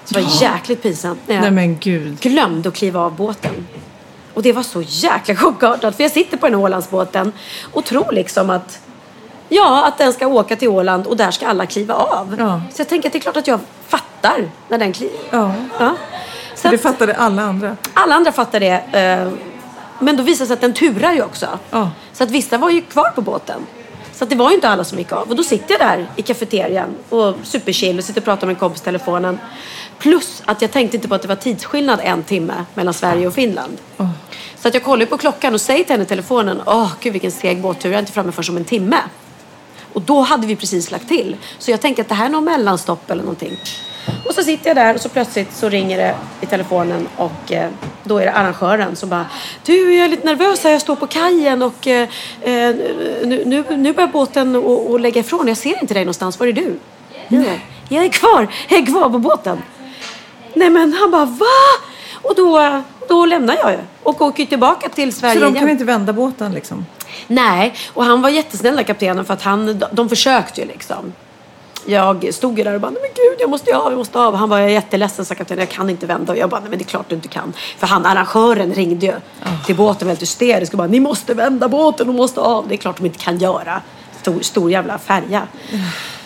Det 0.08 0.20
var 0.20 0.42
jäkligt 0.42 0.82
pinsamt. 0.82 1.18
när 1.26 1.34
jag 1.34 1.42
Nej 1.42 1.50
men 1.50 1.78
gud. 1.78 2.20
glömde 2.20 2.68
att 2.68 2.74
kliva 2.74 3.00
av 3.00 3.14
båten. 3.16 3.66
Och 4.34 4.42
det 4.42 4.52
var 4.52 4.62
så 4.62 4.82
jäkla 4.86 5.36
chockartat. 5.36 5.96
För 5.96 6.02
jag 6.04 6.12
sitter 6.12 6.36
på 6.36 6.46
den 6.46 6.54
här 6.54 6.62
Ålandsbåten 6.64 7.32
och 7.72 7.84
tror 7.84 8.12
liksom 8.12 8.50
att 8.50 8.80
Ja, 9.52 9.86
att 9.86 9.98
den 9.98 10.12
ska 10.12 10.26
åka 10.26 10.56
till 10.56 10.68
Åland 10.68 11.06
och 11.06 11.16
där 11.16 11.30
ska 11.30 11.48
alla 11.48 11.66
kliva 11.66 11.94
av. 11.94 12.36
Ja. 12.38 12.62
Så 12.74 12.80
jag 12.80 12.88
tänker 12.88 13.08
att 13.08 13.12
det 13.12 13.18
är 13.18 13.20
klart 13.20 13.36
att 13.36 13.46
jag 13.46 13.60
fattar 13.88 14.48
när 14.68 14.78
den 14.78 14.92
kliver. 14.92 15.18
Ja, 15.30 15.52
Ja. 15.78 15.94
Så 16.54 16.68
det 16.68 16.74
att 16.74 16.80
fattade 16.82 17.14
alla 17.14 17.42
andra. 17.42 17.76
alla 17.94 18.14
andra 18.14 18.32
fattar 18.32 18.60
det. 18.60 18.72
eh, 18.92 19.32
Men 19.98 20.16
då 20.16 20.22
visade 20.22 20.42
det 20.44 20.46
sig 20.46 20.54
att 20.54 20.60
den 20.60 20.72
turar 20.72 21.12
ju 21.12 21.22
också. 21.22 21.46
Ja. 21.70 21.90
Så 22.12 22.24
att 22.24 22.30
vissa 22.30 22.58
var 22.58 22.70
ju 22.70 22.80
kvar 22.82 23.10
på 23.14 23.20
båten. 23.22 23.66
Så 24.20 24.26
det 24.26 24.36
var 24.36 24.50
ju 24.50 24.54
inte 24.54 24.68
alla 24.68 24.84
som 24.84 24.98
gick 24.98 25.12
av. 25.12 25.28
Och 25.28 25.36
då 25.36 25.42
sitter 25.42 25.70
jag 25.70 25.80
där 25.80 26.06
i 26.16 26.22
kafeterian 26.22 26.94
och 27.08 27.34
superchill 27.42 27.98
och 27.98 28.04
sitter 28.04 28.20
och 28.20 28.24
pratar 28.24 28.46
med 28.46 28.54
en 28.54 28.60
kompis 28.60 28.80
i 28.80 28.84
telefonen. 28.84 29.38
Plus 29.98 30.42
att 30.44 30.62
jag 30.62 30.70
tänkte 30.70 30.96
inte 30.96 31.08
på 31.08 31.14
att 31.14 31.22
det 31.22 31.28
var 31.28 31.36
tidsskillnad 31.36 32.00
en 32.02 32.22
timme 32.22 32.64
mellan 32.74 32.94
Sverige 32.94 33.26
och 33.26 33.34
Finland. 33.34 33.78
Så 34.56 34.68
att 34.68 34.74
jag 34.74 34.82
kollar 34.82 35.06
på 35.06 35.18
klockan 35.18 35.54
och 35.54 35.60
säger 35.60 35.84
till 35.84 35.92
henne 35.92 36.04
i 36.04 36.06
telefonen. 36.06 36.62
Åh, 36.66 36.92
gud 37.00 37.12
vilken 37.12 37.32
seg 37.32 37.60
båttur. 37.60 37.90
Jag 37.90 37.94
är 37.94 37.98
inte 37.98 38.12
framme 38.12 38.32
förrän 38.32 38.50
om 38.50 38.56
en 38.56 38.64
timme. 38.64 38.96
Och 39.92 40.02
då 40.02 40.20
hade 40.20 40.46
vi 40.46 40.56
precis 40.56 40.90
lagt 40.90 41.08
till. 41.08 41.36
Så 41.58 41.70
jag 41.70 41.80
tänkte 41.80 42.02
att 42.02 42.08
det 42.08 42.14
här 42.14 42.26
är 42.26 42.30
någon 42.30 42.44
mellanstopp 42.44 43.10
eller 43.10 43.22
någonting. 43.22 43.56
Och 44.26 44.34
så 44.34 44.42
sitter 44.42 44.70
jag 44.70 44.76
där 44.76 44.94
och 44.94 45.00
så 45.00 45.08
plötsligt 45.08 45.56
så 45.56 45.68
ringer 45.68 45.98
det 45.98 46.14
i 46.40 46.46
telefonen 46.46 47.08
och 47.16 47.52
eh, 47.52 47.70
då 48.04 48.18
är 48.18 48.24
det 48.24 48.32
arrangören 48.32 48.96
som 48.96 49.08
bara 49.08 49.26
Du, 49.64 49.94
jag 49.94 50.04
är 50.04 50.08
lite 50.08 50.26
nervös 50.26 50.64
här. 50.64 50.70
Jag 50.70 50.80
står 50.80 50.96
på 50.96 51.06
kajen 51.06 51.62
och 51.62 51.86
eh, 51.86 52.08
eh, 52.42 52.74
nu, 53.24 53.42
nu, 53.46 53.64
nu 53.76 53.92
börjar 53.92 54.08
båten 54.08 54.56
att 54.56 55.00
lägga 55.00 55.20
ifrån. 55.20 55.48
Jag 55.48 55.56
ser 55.56 55.80
inte 55.80 55.94
dig 55.94 56.04
någonstans. 56.04 56.38
Var 56.38 56.46
är 56.46 56.52
du? 56.52 56.78
Bara, 57.28 57.58
jag 57.88 58.04
är 58.04 58.08
kvar. 58.08 58.48
Jag 58.68 58.80
är 58.80 58.86
kvar 58.86 59.10
på 59.10 59.18
båten. 59.18 59.62
Nej 60.54 60.70
men 60.70 60.92
han 60.92 61.10
bara 61.10 61.24
va? 61.24 61.46
Och 62.22 62.34
då, 62.36 62.82
då 63.08 63.26
lämnar 63.26 63.56
jag 63.56 63.72
ju 63.72 63.78
och 64.02 64.22
åker 64.22 64.46
tillbaka 64.46 64.88
till 64.88 65.12
Sverige 65.12 65.34
Så 65.34 65.44
de 65.44 65.54
kan 65.54 65.68
inte 65.68 65.84
vända 65.84 66.12
båten 66.12 66.52
liksom? 66.52 66.86
Nej, 67.26 67.74
och 67.94 68.04
han 68.04 68.22
var 68.22 68.28
jättesnäll 68.28 68.76
där 68.76 68.82
kaptenen 68.82 69.24
för 69.24 69.34
att 69.34 69.42
han, 69.42 69.82
de 69.92 70.08
försökte 70.08 70.60
ju 70.60 70.66
liksom. 70.66 71.12
jag 71.86 72.34
stod 72.34 72.58
ju 72.58 72.64
där 72.64 72.74
och 72.74 72.80
bara, 72.80 72.90
men 72.90 73.00
gud, 73.00 73.36
jag 73.38 73.50
måste 73.50 73.76
av, 73.76 73.92
jag 73.92 73.98
måste 73.98 74.18
av. 74.18 74.34
Han 74.34 74.48
var 74.48 74.60
jätteledsen, 74.60 75.24
sa 75.24 75.34
kaptenen, 75.34 75.60
jag 75.60 75.68
kan 75.68 75.90
inte 75.90 76.06
vända. 76.06 76.32
Och 76.32 76.38
jag 76.38 76.50
bara, 76.50 76.60
nej 76.60 76.70
men 76.70 76.78
det 76.78 76.84
är 76.84 76.86
klart 76.86 77.08
du 77.08 77.14
inte 77.14 77.28
kan. 77.28 77.52
För 77.78 77.86
han, 77.86 78.06
arrangören 78.06 78.74
ringde 78.74 79.06
ju 79.06 79.12
till 79.66 79.76
båten 79.76 80.08
väldigt 80.08 80.22
hysteriskt 80.22 80.74
och 80.74 80.78
bara, 80.78 80.88
ni 80.88 81.00
måste 81.00 81.34
vända 81.34 81.68
båten, 81.68 82.06
de 82.06 82.16
måste 82.16 82.40
av. 82.40 82.68
Det 82.68 82.74
är 82.74 82.76
klart 82.76 82.96
de 82.96 83.06
inte 83.06 83.18
kan 83.18 83.38
göra. 83.38 83.82
Stor, 84.20 84.40
stor 84.40 84.70
jävla 84.70 84.98
färja. 84.98 85.42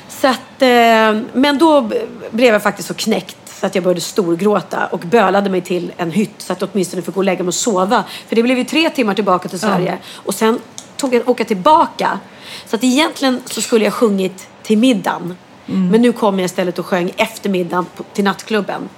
Så 0.08 0.26
att, 0.26 0.62
eh, 0.62 1.22
men 1.32 1.58
då 1.58 1.90
blev 2.30 2.52
jag 2.52 2.62
faktiskt 2.62 2.88
så 2.88 2.94
knäckt 2.94 3.43
så 3.64 3.66
att 3.66 3.74
jag 3.74 3.84
började 3.84 4.00
storgråta 4.00 4.86
och 4.86 4.98
bölade 5.00 5.50
mig 5.50 5.60
till 5.60 5.92
en 5.96 6.10
hytt 6.10 6.34
så 6.38 6.52
att 6.52 6.60
jag 6.60 6.70
åtminstone 6.72 7.02
fick 7.02 7.14
gå 7.14 7.20
och 7.20 7.24
lägga 7.24 7.42
mig 7.42 7.48
och 7.48 7.54
sova. 7.54 8.04
För 8.28 8.36
det 8.36 8.42
blev 8.42 8.58
ju 8.58 8.64
tre 8.64 8.90
timmar 8.90 9.14
tillbaka 9.14 9.48
till 9.48 9.60
Sverige 9.60 9.98
och 10.14 10.34
sen 10.34 10.58
tog 10.96 11.14
jag 11.14 11.28
åka 11.28 11.44
tillbaka. 11.44 12.18
Så 12.66 12.76
att 12.76 12.84
egentligen 12.84 13.40
så 13.46 13.62
skulle 13.62 13.84
jag 13.84 13.94
sjungit 13.94 14.48
till 14.62 14.78
middagen. 14.78 15.36
Men 15.90 16.02
nu 16.02 16.12
kom 16.12 16.38
jag 16.38 16.46
istället 16.46 16.78
och 16.78 16.86
sjöng 16.86 17.12
efter 17.16 17.50
middagen 17.50 17.86
till 18.12 18.24
nattklubben. 18.24 18.88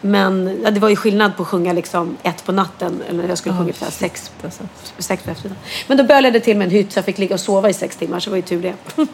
Men 0.00 0.58
ja, 0.64 0.70
det 0.70 0.80
var 0.80 0.88
ju 0.88 0.96
skillnad 0.96 1.36
på 1.36 1.42
att 1.42 1.48
sjunga 1.48 1.72
liksom 1.72 2.16
ett 2.22 2.44
på 2.44 2.52
natten 2.52 3.02
eller 3.08 3.28
jag 3.28 3.38
skulle 3.38 3.56
sjungit 3.58 3.76
så 3.76 3.84
här 3.84 3.92
sex, 3.92 4.30
sex 4.98 5.22
på 5.24 5.30
eftermiddagen. 5.30 5.64
Men 5.86 5.96
då 5.96 6.04
bölade 6.04 6.36
jag 6.36 6.44
till 6.44 6.56
med 6.56 6.64
en 6.64 6.70
hytt 6.70 6.92
så 6.92 6.98
jag 6.98 7.04
fick 7.04 7.18
ligga 7.18 7.34
och 7.34 7.40
sova 7.40 7.70
i 7.70 7.74
sex 7.74 7.96
timmar 7.96 8.20
så 8.20 8.24
det 8.24 8.30
var 8.30 8.36
ju 8.36 8.42
tur 8.42 8.62
det. 8.62 8.74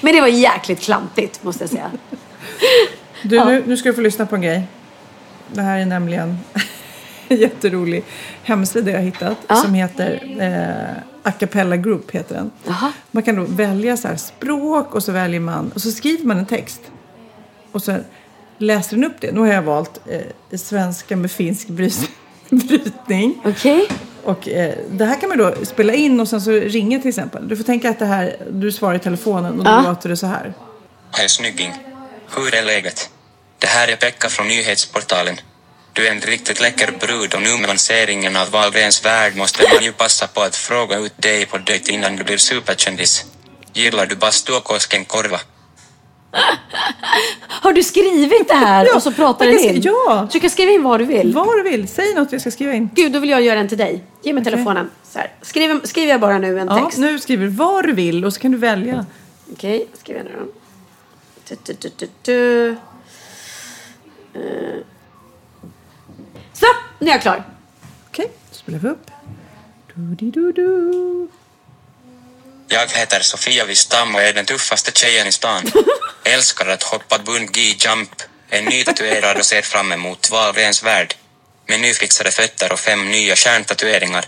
Men 0.00 0.14
det 0.14 0.20
var 0.20 0.28
jäkligt 0.28 0.80
klantigt 0.80 1.42
måste 1.42 1.62
jag 1.62 1.70
säga. 1.70 1.90
Du, 3.22 3.44
nu, 3.44 3.62
nu 3.66 3.76
ska 3.76 3.88
du 3.88 3.94
få 3.94 4.00
lyssna 4.00 4.26
på 4.26 4.36
en 4.36 4.42
grej. 4.42 4.62
Det 5.52 5.62
här 5.62 5.78
är 5.78 5.86
nämligen 5.86 6.38
en 7.28 7.36
jätterolig 7.36 8.04
hemsida 8.42 8.90
jag 8.90 9.00
hittat 9.00 9.36
Ja. 9.48 9.56
som 9.56 9.74
heter 9.74 10.36
eh, 10.40 11.02
Acapella 11.22 11.76
Group. 11.76 12.10
heter 12.10 12.34
den. 12.34 12.50
Man 13.10 13.22
kan 13.22 13.36
då 13.36 13.44
välja 13.44 13.96
så 13.96 14.08
här 14.08 14.16
språk 14.16 14.94
och 14.94 15.02
så 15.02 15.12
väljer 15.12 15.40
man 15.40 15.72
och 15.74 15.80
så 15.80 15.90
skriver 15.90 16.24
man 16.24 16.38
en 16.38 16.46
text. 16.46 16.80
Och 17.72 17.82
så 17.82 17.96
läser 18.58 18.96
den 18.96 19.04
upp 19.04 19.20
det. 19.20 19.32
Nu 19.32 19.40
har 19.40 19.46
jag 19.46 19.62
valt 19.62 20.00
eh, 20.06 20.58
svenska 20.58 21.16
med 21.16 21.30
finsk 21.30 21.68
bryt- 21.68 22.10
brytning. 22.50 23.40
Okej. 23.44 23.88
Och 24.24 24.48
eh, 24.48 24.74
det 24.90 25.04
här 25.04 25.20
kan 25.20 25.28
man 25.28 25.38
då 25.38 25.54
spela 25.62 25.94
in 25.94 26.20
och 26.20 26.28
sen 26.28 26.40
så 26.40 26.50
ringa 26.50 26.98
till 26.98 27.08
exempel. 27.08 27.48
Du 27.48 27.56
får 27.56 27.64
tänka 27.64 27.90
att 27.90 27.98
det 27.98 28.06
här, 28.06 28.36
du 28.50 28.72
svarar 28.72 28.94
i 28.94 28.98
telefonen 28.98 29.58
och 29.58 29.64
då 29.64 29.70
Ja. 29.70 29.82
låter 29.88 30.08
det 30.08 30.16
så 30.16 30.26
här. 30.26 30.54
Hej 31.10 31.28
snygging. 31.28 31.72
Hur 32.36 32.54
är 32.54 32.64
läget? 32.64 33.10
Det 33.58 33.66
här 33.66 33.88
är 33.88 33.96
Pekka 33.96 34.28
från 34.28 34.48
nyhetsportalen. 34.48 35.40
Du 35.92 36.06
är 36.06 36.10
en 36.10 36.20
riktigt 36.20 36.60
läcker 36.60 36.92
brud 37.00 37.34
och 37.34 37.42
nu 37.42 37.56
med 37.56 37.68
lanseringen 37.68 38.36
av 38.36 38.50
Wahlgrens 38.50 39.04
värld 39.04 39.36
måste 39.36 39.62
man 39.74 39.84
ju 39.84 39.92
passa 39.92 40.26
på 40.26 40.40
att 40.42 40.56
fråga 40.56 40.98
ut 40.98 41.22
dig 41.22 41.46
på 41.46 41.58
dejt 41.58 41.92
innan 41.92 42.16
du 42.16 42.24
blir 42.24 42.36
superkändis. 42.36 43.24
Gillar 43.72 44.06
du 44.06 44.16
bastu 44.16 44.52
och 44.52 44.64
Koskenkorva? 44.64 45.40
Har 47.48 47.72
du 47.72 47.82
skrivit 47.82 48.48
det 48.48 48.54
här 48.54 48.86
Ja, 48.86 48.94
och 48.96 49.02
så 49.02 49.12
pratar 49.12 49.46
den 49.46 49.58
in? 49.58 49.80
ja. 49.82 50.28
Du 50.32 50.40
kan 50.40 50.50
skriva 50.50 50.72
in 50.72 50.82
vad 50.82 51.00
du 51.00 51.04
vill. 51.04 51.32
Vad 51.34 51.56
du 51.56 51.62
vill, 51.70 51.88
säg 51.88 52.14
något 52.14 52.32
jag 52.32 52.40
ska 52.40 52.50
skriva 52.50 52.72
in. 52.72 52.90
Gud, 52.94 53.12
då 53.12 53.18
vill 53.18 53.30
jag 53.30 53.42
göra 53.42 53.60
en 53.60 53.68
till 53.68 53.78
dig. 53.78 54.04
Ge 54.22 54.32
mig 54.32 54.44
telefonen. 54.44 54.90
Så 55.12 55.18
här. 55.18 55.32
Skriver, 55.42 55.80
skriver 55.86 56.08
jag 56.12 56.20
bara 56.20 56.38
nu 56.38 56.58
en 56.60 56.66
Ja, 56.68 56.84
text? 56.84 56.98
nu 56.98 57.18
skriver 57.18 57.44
du 57.44 57.50
vad 57.50 57.84
du 57.86 57.92
vill 57.92 58.24
och 58.24 58.32
så 58.32 58.40
kan 58.40 58.52
du 58.52 58.58
välja. 58.58 59.06
Okej, 59.52 59.88
skriver 60.00 60.20
jag 60.20 60.24
nu 60.30 60.32
då. 60.38 60.57
Du, 61.48 61.56
du, 61.64 61.72
du, 61.72 61.90
du, 61.96 62.08
du. 62.22 62.68
Eh. 64.34 64.80
Så, 66.52 66.66
nu 66.98 67.10
är 67.10 67.14
jag 67.14 67.22
klar. 67.22 67.44
Okej, 68.08 68.30
då 68.50 68.56
spelar 68.56 68.78
vi 68.78 68.88
upp. 68.88 69.10
Du-di-du-du. 69.94 71.28
Jag 72.68 72.86
heter 72.88 73.20
Sofia 73.20 73.64
Wistam 73.64 74.14
och 74.14 74.22
är 74.22 74.32
den 74.32 74.44
tuffaste 74.44 74.90
tjejen 74.94 75.26
i 75.26 75.32
stan. 75.32 75.62
Älskar 76.24 76.66
att 76.66 76.82
hoppa 76.82 77.18
bungee 77.18 77.76
jump, 77.78 78.22
är 78.48 78.62
nytatuerad 78.62 79.36
och 79.36 79.46
ser 79.46 79.62
fram 79.62 79.92
emot 79.92 80.30
Wahlgrens 80.30 80.82
värld. 80.82 81.14
Med 81.66 81.80
nyfixade 81.80 82.30
fötter 82.30 82.72
och 82.72 82.78
fem 82.78 83.10
nya 83.10 83.36
stjärntatueringar. 83.36 84.24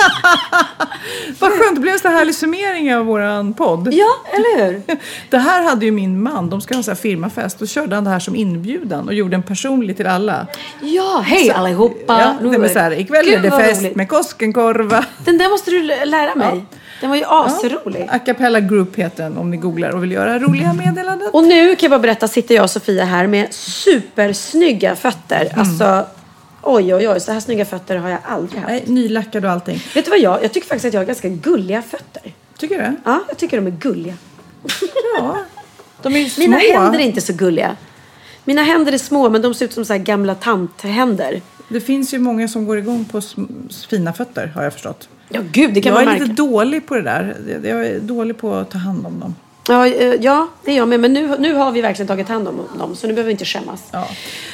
Vad 1.38 1.50
skönt, 1.50 1.74
det 1.74 1.80
blev 1.80 1.94
en 1.94 2.00
så 2.00 2.08
här 2.08 2.16
härlig 2.16 2.34
summering 2.34 2.94
av 2.94 3.06
våran 3.06 3.54
podd. 3.54 3.88
Ja, 3.92 4.08
eller 4.32 4.64
hur? 4.64 4.82
Det 5.30 5.38
här 5.38 5.62
hade 5.62 5.84
ju 5.84 5.90
min 5.90 6.22
man, 6.22 6.50
de 6.50 6.60
ska 6.60 6.74
ha 6.74 6.78
en 6.78 6.84
så 6.84 6.94
firmafest. 6.94 7.58
Då 7.58 7.66
körde 7.66 7.94
han 7.94 8.04
det 8.04 8.10
här 8.10 8.18
som 8.18 8.36
inbjudan 8.36 9.08
och 9.08 9.14
gjorde 9.14 9.34
en 9.36 9.42
personlig 9.42 9.96
till 9.96 10.06
alla. 10.06 10.46
Ja, 10.80 11.22
hej 11.26 11.50
allihopa. 11.50 12.36
Ja, 12.40 12.50
det 12.50 12.58
var 12.58 12.68
så 12.68 12.78
här, 12.78 13.00
ikväll 13.00 13.28
är 13.28 13.30
Gud, 13.30 13.42
det 13.42 13.50
vad 13.50 13.60
fest 13.60 13.82
roligt. 13.82 13.96
med 13.96 14.08
Koskenkorva. 14.08 15.04
Den 15.24 15.38
där 15.38 15.48
måste 15.48 15.70
du 15.70 15.82
lära 15.82 16.34
mig. 16.34 16.64
Den 17.00 17.10
var 17.10 17.16
ju 17.16 17.24
asrolig. 17.26 18.06
Acapella 18.10 18.60
Group 18.60 18.96
heter 18.96 19.22
den 19.22 19.38
om 19.38 19.50
ni 19.50 19.56
googlar 19.56 19.90
och 19.90 20.02
vill 20.02 20.12
göra 20.12 20.38
roliga 20.38 20.72
meddelanden. 20.72 21.28
Och 21.32 21.44
nu 21.44 21.76
kan 21.76 21.82
jag 21.82 21.90
bara 21.90 22.02
berätta, 22.02 22.28
sitter 22.28 22.54
jag 22.54 22.64
och 22.64 22.70
Sofia 22.70 23.04
här 23.04 23.26
med 23.26 23.54
supersnygga 23.54 24.96
fötter. 24.96 25.48
Mm. 25.52 25.60
Alltså, 25.60 26.06
oj 26.62 26.94
oj 26.94 27.08
oj, 27.08 27.20
så 27.20 27.32
här 27.32 27.40
snygga 27.40 27.64
fötter 27.64 27.96
har 27.96 28.08
jag 28.08 28.18
aldrig 28.24 28.60
haft. 28.60 28.72
Nej, 28.72 28.84
nylackad 28.86 29.44
och 29.44 29.50
allting. 29.50 29.82
Vet 29.94 30.04
du 30.04 30.10
vad 30.10 30.20
jag, 30.20 30.44
jag 30.44 30.52
tycker 30.52 30.68
faktiskt 30.68 30.84
att 30.84 30.94
jag 30.94 31.00
har 31.00 31.06
ganska 31.06 31.28
gulliga 31.28 31.82
fötter. 31.82 32.22
Tycker 32.58 32.78
du? 32.78 32.96
Ja, 33.04 33.24
jag 33.28 33.38
tycker 33.38 33.56
de 33.56 33.66
är 33.66 33.70
gulliga. 33.70 34.14
Ja. 35.18 35.38
De 36.02 36.16
är 36.16 36.20
ju 36.20 36.28
små. 36.30 36.42
Mina 36.42 36.56
händer 36.56 36.98
är 36.98 37.02
inte 37.02 37.20
så 37.20 37.32
gulliga. 37.32 37.76
Mina 38.44 38.62
händer 38.62 38.92
är 38.92 38.98
små 38.98 39.30
men 39.30 39.42
de 39.42 39.54
ser 39.54 39.64
ut 39.64 39.72
som 39.72 39.84
så 39.84 39.98
gamla 39.98 40.34
tanthänder. 40.34 41.42
Det 41.68 41.80
finns 41.80 42.14
ju 42.14 42.18
många 42.18 42.48
som 42.48 42.66
går 42.66 42.78
igång 42.78 43.04
på 43.04 43.20
fina 43.90 44.12
fötter 44.12 44.46
har 44.46 44.62
jag 44.62 44.72
förstått. 44.72 45.08
Ja 45.28 45.40
gud, 45.52 45.74
det 45.74 45.80
kan 45.80 45.92
jag 45.92 45.98
man 45.98 46.02
är 46.02 46.06
märka. 46.06 46.24
lite 46.24 46.42
dålig 46.42 46.86
på 46.86 46.94
det 46.94 47.02
där. 47.02 47.36
Jag 47.64 47.86
är 47.86 48.00
dålig 48.00 48.38
på 48.38 48.54
att 48.54 48.70
ta 48.70 48.78
hand 48.78 49.06
om 49.06 49.20
dem. 49.20 49.34
Ja, 49.70 49.86
eh, 49.86 50.14
ja, 50.20 50.48
det 50.64 50.70
är 50.72 50.76
jag 50.76 50.88
med. 50.88 51.00
Men 51.00 51.12
nu, 51.12 51.36
nu 51.38 51.54
har 51.54 51.72
vi 51.72 51.80
verkligen 51.80 52.06
tagit 52.06 52.28
hand 52.28 52.48
om 52.48 52.60
dem 52.78 52.96
så 52.96 53.06
nu 53.06 53.12
behöver 53.12 53.26
vi 53.26 53.32
inte 53.32 53.44
skämmas. 53.44 53.82
Ja. 53.90 54.08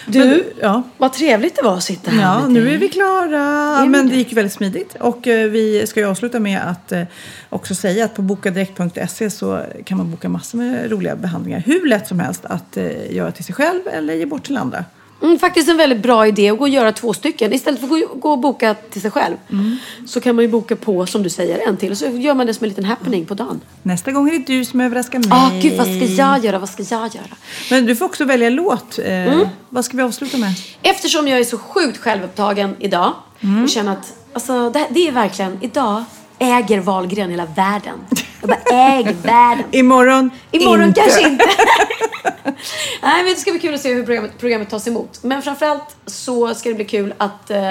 Du, 0.07 0.19
Men, 0.19 0.43
ja. 0.61 0.83
vad 0.97 1.13
trevligt 1.13 1.57
det 1.57 1.63
var 1.63 1.77
att 1.77 1.83
sitta 1.85 2.11
här 2.11 2.23
Ja, 2.23 2.41
med 2.41 2.51
nu 2.51 2.65
dig. 2.65 2.75
är 2.75 2.79
vi 2.79 2.89
klara. 2.89 3.81
vi 3.83 3.89
Men 3.89 4.09
det? 4.09 4.17
gick 4.17 4.33
väldigt 4.33 4.53
smidigt. 4.53 4.97
Och 5.01 5.27
eh, 5.29 5.51
vi 5.51 5.87
ska 5.87 6.01
ju 6.01 6.07
avsluta 6.07 6.41
med 6.41 6.61
att 6.71 6.93
eh, 6.93 7.03
också 7.49 7.75
säga 7.75 8.05
att 8.05 8.15
på 8.15 8.23
bokadirekt.se 8.23 9.31
så 9.31 9.63
kan 9.85 9.99
man 9.99 10.11
boka 10.11 10.29
massor 10.29 10.59
med 10.59 10.91
roliga 10.91 11.17
behandlingar. 11.17 11.63
Hur 11.67 11.87
lätt 11.87 12.09
som 12.09 12.21
helst 12.21 12.45
att 12.45 12.77
göra 13.11 13.33
till 13.33 13.45
sig 13.45 13.55
själv 13.55 13.81
eller 13.93 14.15
ge 14.15 14.27
bort 14.27 14.45
till 14.47 14.57
andra. 14.57 14.85
Mm, 15.23 15.39
faktiskt 15.39 15.69
en 15.69 15.77
väldigt 15.77 16.03
bra 16.03 16.27
idé 16.27 16.51
att 16.51 16.59
gå 16.59 16.65
och 16.65 16.69
göra 16.69 16.93
två 16.93 17.15
stycken. 17.15 17.53
Istället 17.53 17.81
för 17.81 17.87
att 17.87 17.91
gå, 18.09 18.15
gå 18.15 18.31
och 18.33 18.39
boka 18.39 18.75
till 18.75 19.01
sig 19.01 19.11
själv. 19.11 19.35
Mm. 19.53 19.77
Så 20.07 20.21
kan 20.21 20.35
man 20.37 20.45
ju 20.45 20.51
boka 20.51 20.77
på, 20.77 21.07
som 21.07 21.23
du 21.23 21.31
säger, 21.31 21.69
en 21.69 21.77
till. 21.77 21.91
Och 21.91 21.99
så 21.99 22.07
gör 22.07 22.35
man 22.35 22.47
det 22.47 22.55
som 22.55 22.65
en 22.65 22.69
liten 22.69 22.85
happening 22.85 23.27
på 23.27 23.35
dagen. 23.35 23.61
Nästa 23.83 24.13
gång 24.13 24.29
är 24.29 24.33
det 24.33 24.45
du 24.47 24.65
som 24.65 24.81
överraskar 24.81 25.19
mig. 25.19 25.29
Ah, 25.31 25.51
gud, 25.63 25.77
vad 25.77 25.87
ska 25.87 26.05
jag 26.23 26.45
göra? 26.45 26.59
Vad 26.59 26.69
ska 26.69 26.83
jag 26.83 27.15
göra? 27.15 27.37
Men 27.71 27.87
du 27.87 27.97
får 27.97 28.05
också 28.05 28.25
välja 28.25 28.51
låt. 28.51 28.99
Eh, 28.99 29.41
Vad 29.69 29.85
ska 29.85 29.97
vi 29.97 30.03
avsluta 30.03 30.39
med? 30.39 30.51
Eftersom 30.83 31.29
jag 31.29 31.39
är 31.39 31.45
så 31.45 31.59
sjukt 31.59 31.99
självupptagen 31.99 32.77
idag 32.79 33.13
Mm. 33.41 33.63
och 33.63 33.69
känner 33.71 33.93
att 33.93 34.15
alltså, 34.33 34.71
det, 34.71 34.87
det 34.91 35.09
är 35.09 35.13
verkligen, 35.13 35.59
idag 35.61 36.05
äger 36.39 36.81
Wahlgren 36.81 37.31
hela 37.31 37.47
världen. 37.47 37.99
Jag 38.41 38.49
bara 38.49 38.77
äger 38.77 39.13
världen. 39.13 39.65
Imorgon, 39.71 40.31
Imorgon 40.51 40.89
inte. 40.89 41.01
kanske 41.01 41.29
inte. 41.29 41.45
Nej, 43.03 43.25
men 43.25 43.35
det 43.35 43.41
ska 43.41 43.51
bli 43.51 43.61
kul 43.61 43.75
att 43.75 43.81
se 43.81 43.95
hur 43.95 44.05
programmet, 44.05 44.39
programmet 44.39 44.71
tas 44.71 44.87
emot. 44.89 45.23
Men 45.23 45.43
framförallt 45.43 45.97
så 46.07 46.55
ska 46.55 46.69
det 46.69 46.75
bli 46.75 46.85
kul 46.85 47.15
att 47.19 47.51
eh, 47.51 47.71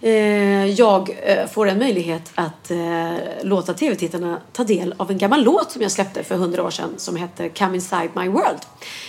eh, 0.00 0.66
jag 0.66 1.10
eh, 1.22 1.46
får 1.46 1.68
en 1.68 1.78
möjlighet 1.78 2.30
att 2.34 2.70
eh, 2.70 3.12
låta 3.42 3.74
tv-tittarna 3.74 4.40
ta 4.52 4.64
del 4.64 4.94
av 4.96 5.10
en 5.10 5.18
gammal 5.18 5.44
låt 5.44 5.72
som 5.72 5.82
jag 5.82 5.92
släppte 5.92 6.24
för 6.24 6.36
hundra 6.36 6.62
år 6.64 6.70
sedan 6.70 6.94
som 6.96 7.16
heter 7.16 7.48
Come 7.48 7.74
Inside 7.74 8.10
My 8.14 8.28
World. 8.28 8.60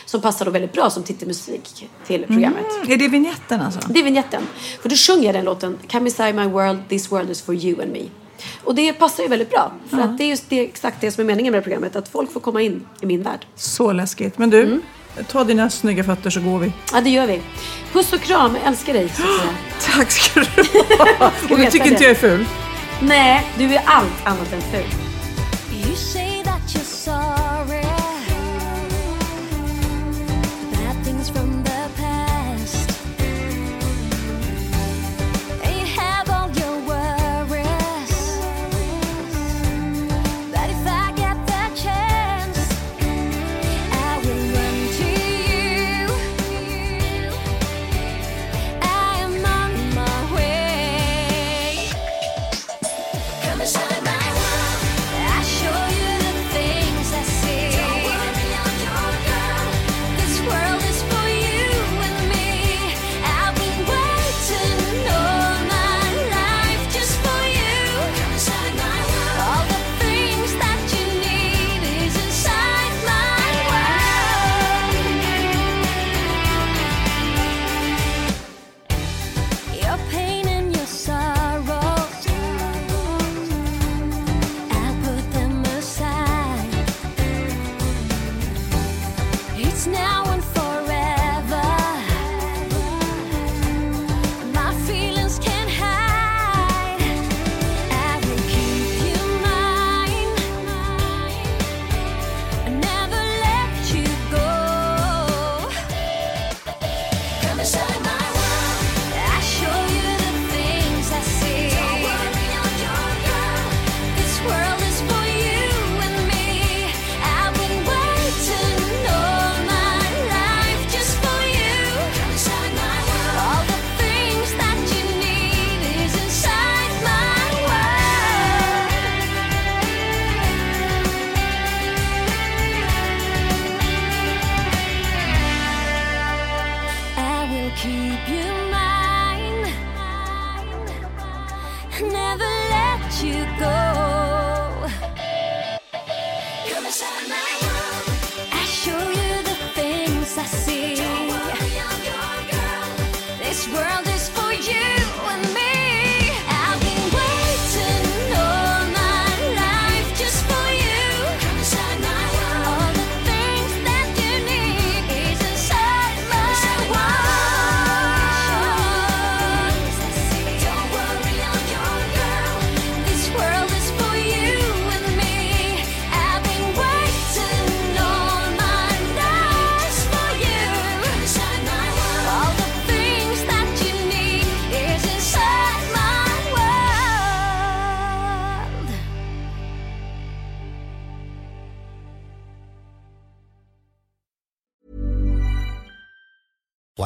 Som 0.05 0.21
passar 0.21 0.45
då 0.45 0.51
väldigt 0.51 0.73
bra 0.73 0.89
som 0.89 1.03
titelmusik 1.03 1.89
till 2.07 2.25
programmet. 2.25 2.65
Är 2.87 2.97
det 2.97 3.07
vignetten 3.07 3.61
alltså? 3.61 3.79
Det 3.89 3.99
är 3.99 4.03
vignetten. 4.03 4.41
För 4.81 4.89
då 4.89 4.95
sjunger 4.95 5.25
jag 5.25 5.35
den 5.35 5.45
låten 5.45 5.77
Come 5.91 6.05
inside 6.05 6.35
my 6.35 6.45
world, 6.45 6.79
this 6.89 7.11
world 7.11 7.29
is 7.29 7.41
for 7.41 7.55
you 7.55 7.81
and 7.81 7.91
me. 7.91 8.05
Och 8.63 8.75
det 8.75 8.93
passar 8.93 9.23
ju 9.23 9.29
väldigt 9.29 9.49
bra. 9.49 9.71
För 9.89 9.99
att 9.99 10.17
det 10.17 10.23
är 10.23 10.27
just 10.27 10.49
det, 10.49 10.59
exakt 10.59 11.01
det 11.01 11.11
som 11.11 11.21
är 11.21 11.25
meningen 11.25 11.51
med 11.51 11.59
det 11.59 11.63
programmet. 11.63 11.95
Att 11.95 12.09
folk 12.09 12.33
får 12.33 12.39
komma 12.39 12.61
in 12.61 12.85
i 13.01 13.05
min 13.05 13.23
värld. 13.23 13.45
Så 13.55 13.91
läskigt. 13.91 14.37
Men 14.37 14.49
du, 14.49 14.81
ta 15.27 15.43
dina 15.43 15.69
snygga 15.69 16.03
fötter 16.03 16.29
så 16.29 16.41
går 16.41 16.59
vi. 16.59 16.71
Ja, 16.93 17.01
det 17.01 17.09
gör 17.09 17.27
vi. 17.27 17.41
Puss 17.93 18.13
och 18.13 18.21
kram, 18.21 18.55
jag 18.55 18.67
älskar 18.67 18.93
dig. 18.93 19.13
Tack 19.95 20.11
ska 20.11 20.39
du 20.39 20.45
ha. 21.19 21.31
Och 21.49 21.57
du 21.57 21.65
tycker 21.65 21.85
det. 21.85 21.91
inte 21.91 22.03
jag 22.03 22.11
är 22.11 22.15
ful? 22.15 22.45
Nej, 23.01 23.47
du 23.57 23.63
är 23.75 23.81
allt 23.85 24.25
annat 24.25 24.53
än 24.53 24.61
ful. 24.61 24.85